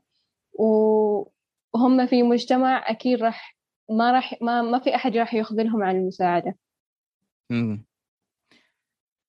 [0.52, 3.53] وهم في مجتمع أكيد راح
[3.90, 6.56] ما راح ما, ما في أحد راح يخذلهم عن المساعدة.
[7.50, 7.84] امم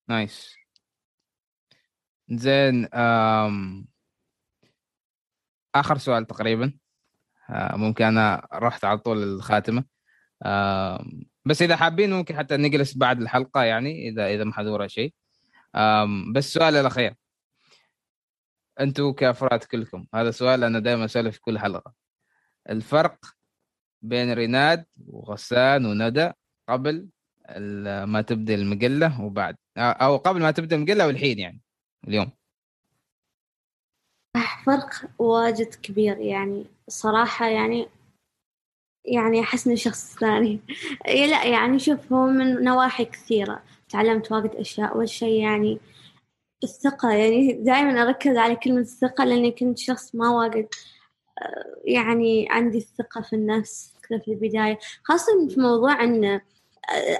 [0.07, 0.55] نايس
[2.29, 3.87] زين أم...
[5.75, 6.73] آخر سؤال تقريبا.
[7.49, 9.83] آه، ممكن أنا رحت على طول الخاتمة.
[11.45, 15.13] بس إذا حابين ممكن حتى نجلس بعد الحلقة يعني إذا إذا محظوره شيء.
[16.33, 17.15] بس السؤال الأخير.
[18.79, 21.93] أنتم كأفراد كلكم هذا سؤال أنا دائما اساله في كل حلقة.
[22.69, 23.25] الفرق
[24.09, 26.31] بين ريناد وغسان وندى
[26.69, 27.07] قبل
[28.05, 29.55] ما تبدأ المقلة وبعد.
[29.77, 31.61] أو قبل ما تبدأ المقلة والحين يعني
[32.07, 32.31] اليوم.
[34.65, 36.65] فرق واجد كبير يعني.
[36.87, 37.87] صراحة يعني
[39.05, 40.59] يعني أحس إني شخص ثاني.
[41.05, 43.63] لا يعني شوف هو من نواحي كثيرة.
[43.89, 44.93] تعلمت واجد أشياء.
[44.93, 45.79] أول شيء يعني
[46.63, 47.11] الثقة.
[47.11, 50.67] يعني دائما أركز على كلمة الثقة لأني كنت شخص ما واجد
[51.85, 53.94] يعني عندي الثقة في النفس.
[54.09, 56.41] كذا في البداية خاصة في موضوع إنه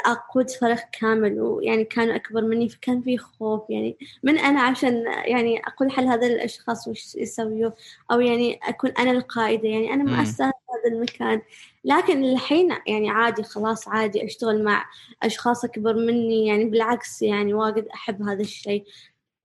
[0.05, 5.61] أقود فريق كامل ويعني كانوا أكبر مني فكان في خوف يعني من أنا عشان يعني
[5.67, 7.71] أقول حل هذا الأشخاص وش يسويوا؟
[8.11, 11.41] أو يعني أكون أنا القائدة يعني أنا ما أستاهل هذا المكان.
[11.83, 14.85] لكن الحين يعني عادي خلاص عادي أشتغل مع
[15.23, 18.85] أشخاص أكبر مني يعني بالعكس يعني واجد أحب هذا الشيء.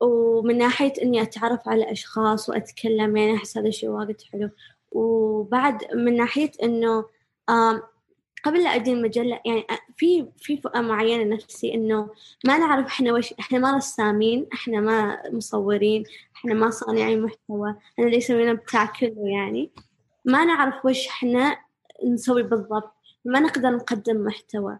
[0.00, 4.50] ومن ناحية إني أتعرف على أشخاص وأتكلم يعني أحس هذا الشيء واجد حلو.
[4.92, 7.04] وبعد من ناحية إنه
[8.44, 9.66] قبل لا أدي المجلة يعني
[9.97, 12.09] في في فئة معينة نفسي إنه
[12.47, 16.05] ما نعرف إحنا وش إحنا ما رسامين إحنا ما مصورين
[16.36, 19.70] إحنا ما صانعين محتوى أنا اللي يسوينا بتاع كله يعني.
[20.24, 21.56] ما نعرف وش إحنا
[22.05, 22.93] نسوي بالضبط
[23.24, 24.78] ما نقدر نقدم محتوى.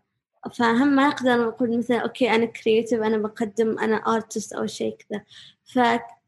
[0.55, 5.25] فهم ما نقدر نقول مثلا okay أنا creative أنا بقدم أنا artist أو شيء كذا.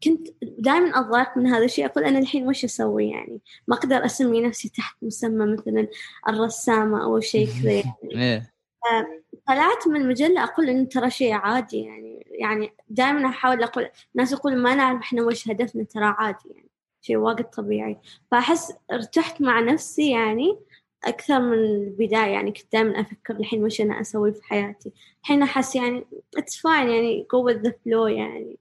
[0.02, 4.40] فكنت دائما أضايق من هذا الشيء أقول أنا الحين وش أسوي يعني؟ ما أقدر أسمي
[4.40, 5.88] نفسي تحت مسمى مثلا
[6.28, 7.94] الرسامة أو شيء كذا يعني.
[8.22, 8.52] إيه.
[9.46, 14.56] طلعت من المجلة أقول إن ترى شيء عادي يعني يعني دائما أحاول أقول الناس يقول
[14.56, 16.70] ما نعرف إحنا وش هدفنا ترى عادي يعني
[17.00, 17.98] شيء واجد طبيعي.
[18.30, 20.58] فأحس ارتحت مع نفسي يعني
[21.04, 24.92] أكثر من البداية يعني كنت دائما أفكر الحين وش أنا أسوي في حياتي.
[25.22, 26.06] الحين أحس يعني
[26.38, 28.58] it's fine يعني go with the flow يعني.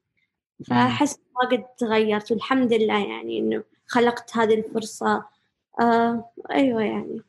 [0.68, 5.26] فأحس واجد تغيرت والحمد لله يعني إنه خلقت هذه الفرصة.
[5.80, 7.22] آه أيوة يعني.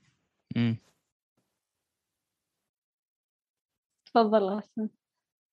[4.06, 4.88] تفضل غسان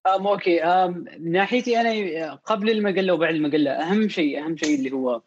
[0.07, 0.64] أم أوكي.
[0.64, 5.22] أم من ناحيتي أنا قبل المقلة وبعد المقلة أهم شيء أهم شيء اللي هو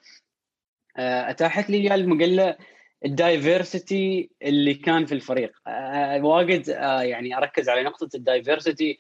[0.96, 2.56] آه، أتاحت لي المجله
[3.04, 5.52] ال diversity اللي كان في الفريق.
[5.66, 8.98] آه، واجد آه، يعني أركز على نقطة ال diversity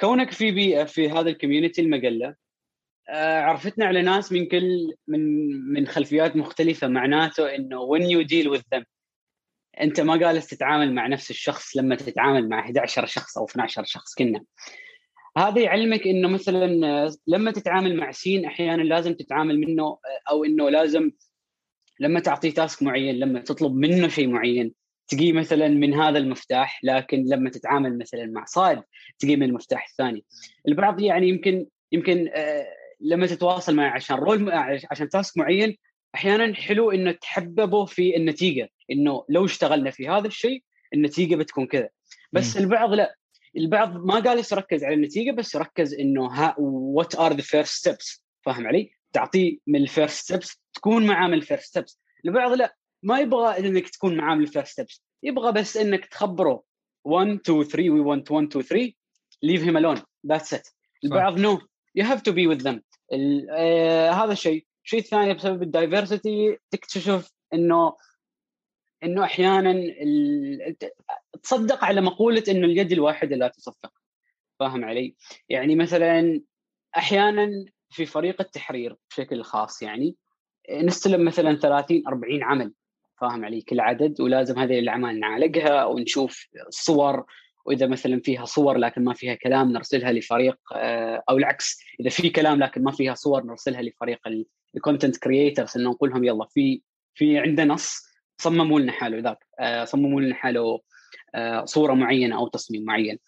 [0.00, 2.34] كونك في بيئة في هذا ال community المجله
[3.16, 5.20] عرفتنا على ناس من كل من
[5.72, 8.84] من خلفيات مختلفة معناته إنه when you deal with them
[9.80, 14.14] أنت ما جالس تتعامل مع نفس الشخص لما تتعامل مع 11 شخص أو 12 شخص
[14.14, 14.44] كنا.
[15.38, 16.66] هذا يعلمك إنه مثلا
[17.26, 19.98] لما تتعامل مع سين أحيانا لازم تتعامل منه
[20.30, 21.10] أو إنه لازم
[22.00, 24.74] لما تعطيه تاسك معين لما تطلب منه شيء معين
[25.08, 28.82] تجي مثلا من هذا المفتاح لكن لما تتعامل مثلا مع صاد
[29.18, 30.24] تجي من المفتاح الثاني.
[30.68, 32.66] البعض يعني يمكن يمكن آه،
[33.00, 34.50] لما تتواصل معه عشان رول
[34.90, 35.76] عشان تاسك معين
[36.14, 40.62] أحيانا حلو إنه تحببه في النتيجة إنه لو اشتغلنا في هذا الشيء
[40.94, 41.88] النتيجة بتكون كذا.
[42.32, 42.60] بس م.
[42.60, 43.14] البعض لا
[43.56, 48.66] البعض ما قال يركز على النتيجة بس يركز إنه what are the first steps فاهم
[48.66, 53.20] علي؟ تعطيه من ال first steps تكون معاه من ال first steps البعض لا ما
[53.20, 56.62] يبغى إنك تكون معاه من ال first steps يبغى بس إنك تخبره.
[57.04, 58.92] 1 2 3 we want 1 2 3
[59.42, 60.68] leave him alone that's it
[61.04, 61.58] البعض no
[61.94, 62.82] you have to be with them
[64.10, 67.96] هذا الشيء الشيء الثاني بسبب ال diversity تكتشف إنه
[69.02, 69.82] إنه أحيانا.
[71.42, 73.92] تصدق على مقولة إنه اليد الواحدة لا تصفق
[74.58, 75.16] فاهم علي؟
[75.48, 76.40] يعني مثلا
[76.96, 80.16] أحيانا في فريق التحرير بشكل خاص يعني
[80.70, 82.72] نستلم مثلا 30 40 عمل
[83.20, 87.24] فاهم علي كل عدد ولازم هذه الأعمال نعالجها ونشوف صور
[87.64, 92.30] وإذا مثلا فيها صور لكن ما فيها كلام نرسلها لفريق آه، أو العكس إذا في
[92.30, 94.20] كلام لكن ما فيها صور نرسلها لفريق
[94.76, 96.82] ال content creators إنه نقول لهم يلا في
[97.14, 98.08] في عندنا نص
[98.38, 100.80] صمموا لنا حاله ذاك آه، صمموا لنا حاله
[101.34, 103.18] آه، صورة معينة أو تصميم معين.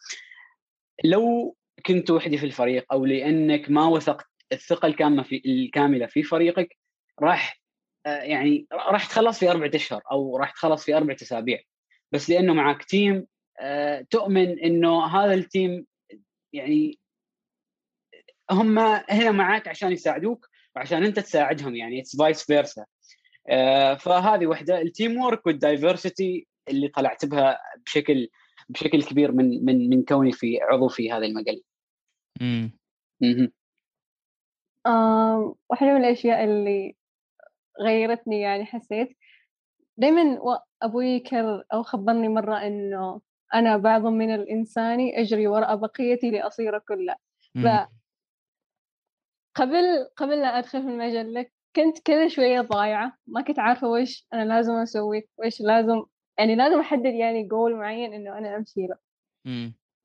[1.05, 6.79] لو كنت وحدي في الفريق أو لأنك ما وثقت الثقة الكامله في الكاملة في فريقك
[7.21, 7.61] راح
[8.07, 11.59] يعني راح تخلص في أربعة أشهر أو راح تخلص في أربعة أسابيع.
[12.13, 13.27] بس لأنه معك team
[14.11, 15.87] تؤمن إنه هذا ال team
[16.53, 16.99] يعني
[18.51, 18.79] هم
[19.09, 22.85] هنا معك عشان يساعدوك وعشان أنت تساعدهم يعني it's vice versa
[23.99, 24.81] فهذه وحدة.
[24.81, 28.29] ال team work وال diversity اللي طلعت بها بشكل
[28.69, 31.63] بشكل كبير من من من كوني في عضو في هذا المجال.
[32.43, 32.73] امم
[35.71, 36.95] واحدة من الأشياء اللي
[37.81, 39.17] غيرتني يعني حسيت.
[39.97, 40.39] دائما
[40.83, 43.21] أبوي كر أو خبرني مرة إنه
[43.55, 47.17] أنا بعض من الإنسان أجري وراء بقيتي لأصير كله.
[47.55, 47.89] ف
[49.55, 51.47] قبل قبل لا أدخل في المجلة
[51.77, 56.03] كنت كذا شوية ضايعة ما كنت عارفة وش أنا لازم أسوي وش لازم
[56.39, 58.97] يعني لازم أحدد يعني جول معين إنه أنا أمشي له.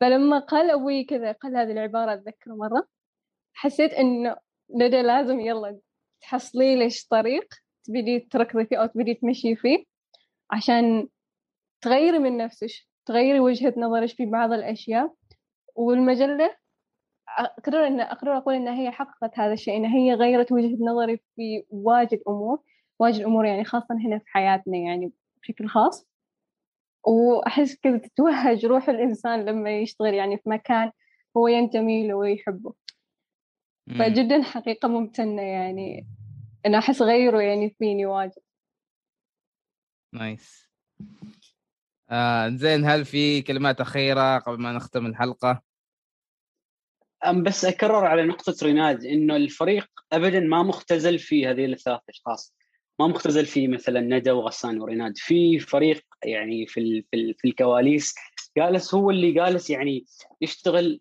[0.01, 2.88] فلما قال أبوي كذا قال هذه العبارة أتذكر مرة
[3.53, 4.35] حسيت إنه
[4.76, 5.80] ندى لازم يلا
[6.22, 7.53] تحصلي ليش طريق
[7.84, 9.84] تبدي تركضي فيه أو تبدي تمشي فيه
[10.51, 11.07] عشان
[11.81, 12.88] تغيري من نفسك.
[13.06, 15.14] تغيري وجهة نظرك في بعض الأشياء.
[15.76, 16.56] والمجلة
[17.38, 21.65] أقرر ان أقرر أقول إن هي حققت هذا الشيء إن هي غيرت وجهة نظري في
[21.69, 22.60] واجد أمور
[22.99, 25.11] واجد أمور يعني خاصة هنا في حياتنا يعني
[25.41, 26.07] بشكل خاص.
[27.03, 30.91] وأحس كذا تتوهج روح الإنسان لما يشتغل يعني في مكان
[31.38, 32.73] هو ينتمي له ويحبه.
[33.99, 36.07] فجدا حقيقة ممتنة يعني.
[36.65, 38.41] أنا أحس غيره يعني فيني واجد.
[40.14, 40.69] نايس
[42.10, 45.61] آه زين هل في كلمات أخيرة قبل ما نختم الحلقة؟
[47.26, 52.56] أم بس أكرر على نقطة ريناد إنه الفريق ابدا ما مختزل في هذه الثلاث اشخاص
[52.99, 55.14] ما مختزل في مثلا ندى وغسان وريناد.
[55.18, 58.15] في فريق يعني في في, في الكواليس
[58.57, 60.06] جالس هو اللي جالس يعني
[60.41, 60.99] يشتغل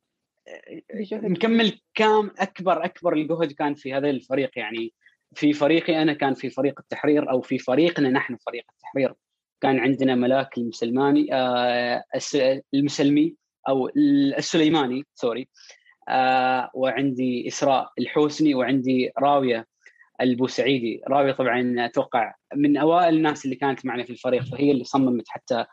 [1.13, 4.51] مكمل كام أكبر أكبر الجهد كان في هذا الفريق.
[4.59, 4.93] يعني
[5.35, 9.15] في فريقي أنا كان في فريق التحرير أو في فريقنا نحن فريق التحرير.
[9.65, 12.05] كان عندنا ملاك المسلماني آه
[12.75, 13.35] المسلمي
[13.69, 13.91] أو
[14.39, 15.49] السليماني سوري.
[16.09, 19.67] آه وعندي إسراء الحوسني وعندي راوية
[20.21, 21.03] البوسعيدي.
[21.09, 25.65] راوية طبعا أتوقع من أوائل الناس اللي كانت معنا في الفريق فهي اللي صممت حتى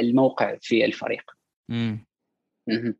[0.00, 1.22] الموقع في الفريق.
[2.68, 2.96] امم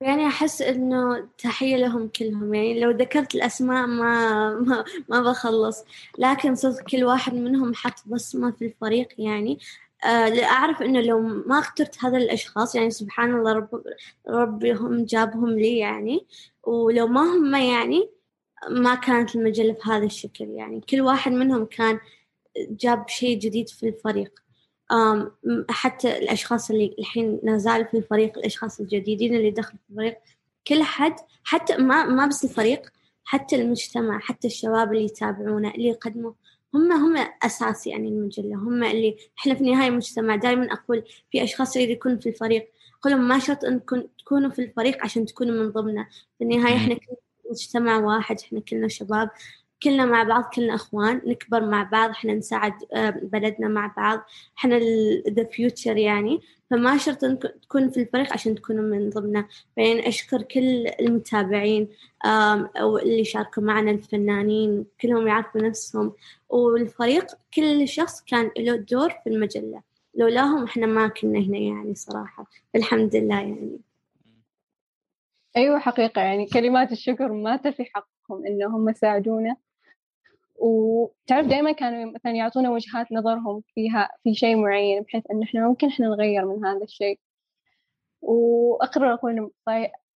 [0.00, 2.54] يعني أحس إنه تحية لهم كلهم.
[2.54, 5.84] يعني لو ذكرت الأسماء ما ما, ما بخلص.
[6.18, 9.58] لكن صدق كل واحد منهم حط بصمة في الفريق يعني.
[10.04, 13.82] آه أعرف إنه لو ما اخترت هذا الأشخاص يعني سبحان الله رب
[14.28, 16.26] ربهم جابهم لي يعني.
[16.64, 18.10] ولو ما هم يعني
[18.70, 20.80] ما كانت المجلة في هذا الشكل يعني.
[20.80, 21.98] كل واحد منهم كان
[22.70, 24.42] جاب شيء جديد في الفريق.
[25.70, 30.18] حتى الأشخاص اللي الحين نازال في الفريق الأشخاص الجديدين اللي دخلوا في الفريق
[30.66, 31.14] كل حد
[31.44, 32.82] حتى ما ما بس الفريق
[33.24, 36.32] حتى المجتمع حتى الشباب اللي يتابعونا اللي يقدموا
[36.74, 41.76] هم هم أساس يعني المجلة هم اللي إحنا في النهاية مجتمع دائما أقول في أشخاص
[41.76, 42.68] يريد يكون في الفريق
[43.00, 46.08] أقول ما شرط أنكم تكونوا في الفريق عشان تكونوا من ضمنه
[46.38, 46.96] في النهاية إحنا
[47.50, 49.30] مجتمع واحد إحنا كلنا شباب.
[49.82, 54.20] كلنا مع بعض كلنا إخوان نكبر مع بعض إحنا نساعد آه، بلدنا مع بعض.
[54.58, 54.78] إحنا
[55.28, 56.40] ذا فيوتشر يعني.
[56.70, 57.24] فما شرط
[57.62, 59.48] تكون في الفريق عشان تكونوا من ضمنه.
[59.74, 61.88] فين أشكر كل المتابعين
[62.24, 66.12] أو اللي شاركوا معنا الفنانين كلهم يعرفوا نفسهم.
[66.48, 69.82] والفريق كل شخص كان له دور في المجلة.
[70.14, 72.46] لولاهم إحنا ما كنا هنا يعني صراحة.
[72.76, 73.80] الحمد لله يعني.
[75.56, 79.56] أيوة حقيقة يعني كلمات الشكر ما تفي حقهم إنهم ساعدونا.
[80.60, 85.88] وتعرف دائما كانوا مثلا يعطونا وجهات نظرهم فيها في شيء معين بحيث انه إحنا ممكن
[85.88, 87.20] إحنا نغير من هذا الشيء.
[88.22, 89.50] وأقرر أقول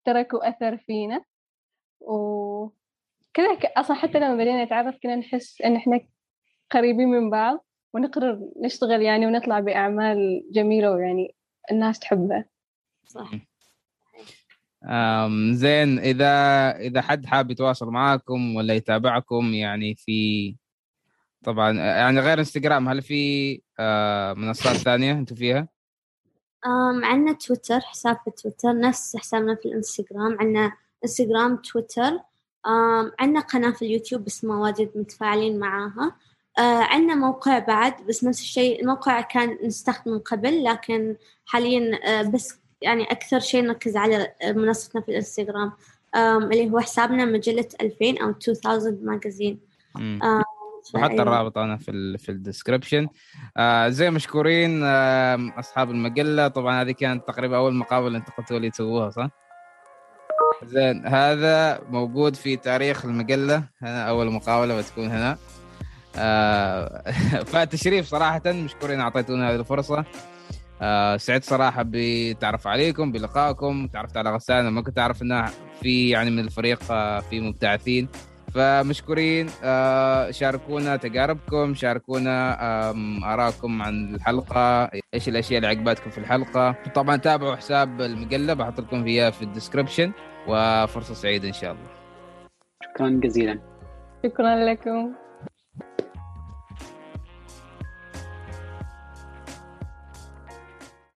[0.05, 1.25] تركوا أثر فينا.
[2.01, 6.01] وكذا أصلا حتى لما بدينا نتعرف كنا نحس إن إحنا
[6.71, 7.65] قريبين من بعض
[7.95, 11.35] ونقرر نشتغل يعني ونطلع بأعمال جميلة ويعني
[11.71, 12.45] الناس تحبها
[13.07, 13.31] صح.
[15.53, 16.31] زين إذا
[16.77, 20.55] إذا حد حاب يتواصل معاكم ولا يتابعكم يعني في
[21.45, 25.69] طبعا يعني غير إنستغرام هل في آه، منصات ثانية أنتم فيها؟
[27.03, 30.73] عندنا تويتر حساب في تويتر نفس حسابنا في الإنستغرام عندنا
[31.05, 32.21] إنستغرام تويتر
[33.19, 36.17] عندنا قناة في اليوتيوب بس ما واجد متفاعلين معاها
[36.59, 41.17] uh, عندنا موقع بعد بس نفس الشيء الموقع كان نستخدمه قبل لكن
[41.47, 45.73] حاليا uh, بس يعني أكثر شيء نركز على منصتنا في الإنستغرام
[46.17, 49.59] اللي هو حسابنا مجلة 2000 أو 2000 ماجازين
[50.95, 53.09] وحط الرابط أنا في ال في الديسكربشن
[53.57, 56.49] آه زي مشكورين آه أصحاب المجلة.
[56.49, 59.31] طبعا هذه كانت تقريبا أول مقابلة انتقلتوا لي تسووها صح؟
[60.65, 63.65] زين هذا موجود في تاريخ المجلة.
[63.83, 65.39] هنا أول مقابلة بتكون هنا.
[66.17, 67.11] آه
[67.53, 70.05] فتشريف صراحة مشكورين أعطيتونا هذه الفرصة.
[70.83, 73.87] آه سعدت صراحة بتعرف عليكم بلقائكم.
[73.93, 75.45] تعرفت على غسان ما كنت أعرف انه
[75.83, 78.09] في يعني من الفريق آه في مبتعثين.
[78.55, 82.59] فمشكورين آه شاركونا تجاربكم شاركونا
[83.35, 86.77] ارائكم عن الحلقة إيش الأشياء اللي عجبتكم في الحلقة.
[86.95, 90.13] طبعا تابعوا حساب المقلب بحط لكم فيها في الديسكربشن
[90.49, 91.89] وفرصة سعيدة إن شاء الله.
[92.83, 93.61] شكرا جزيلا.
[94.27, 95.13] شكرا لكم.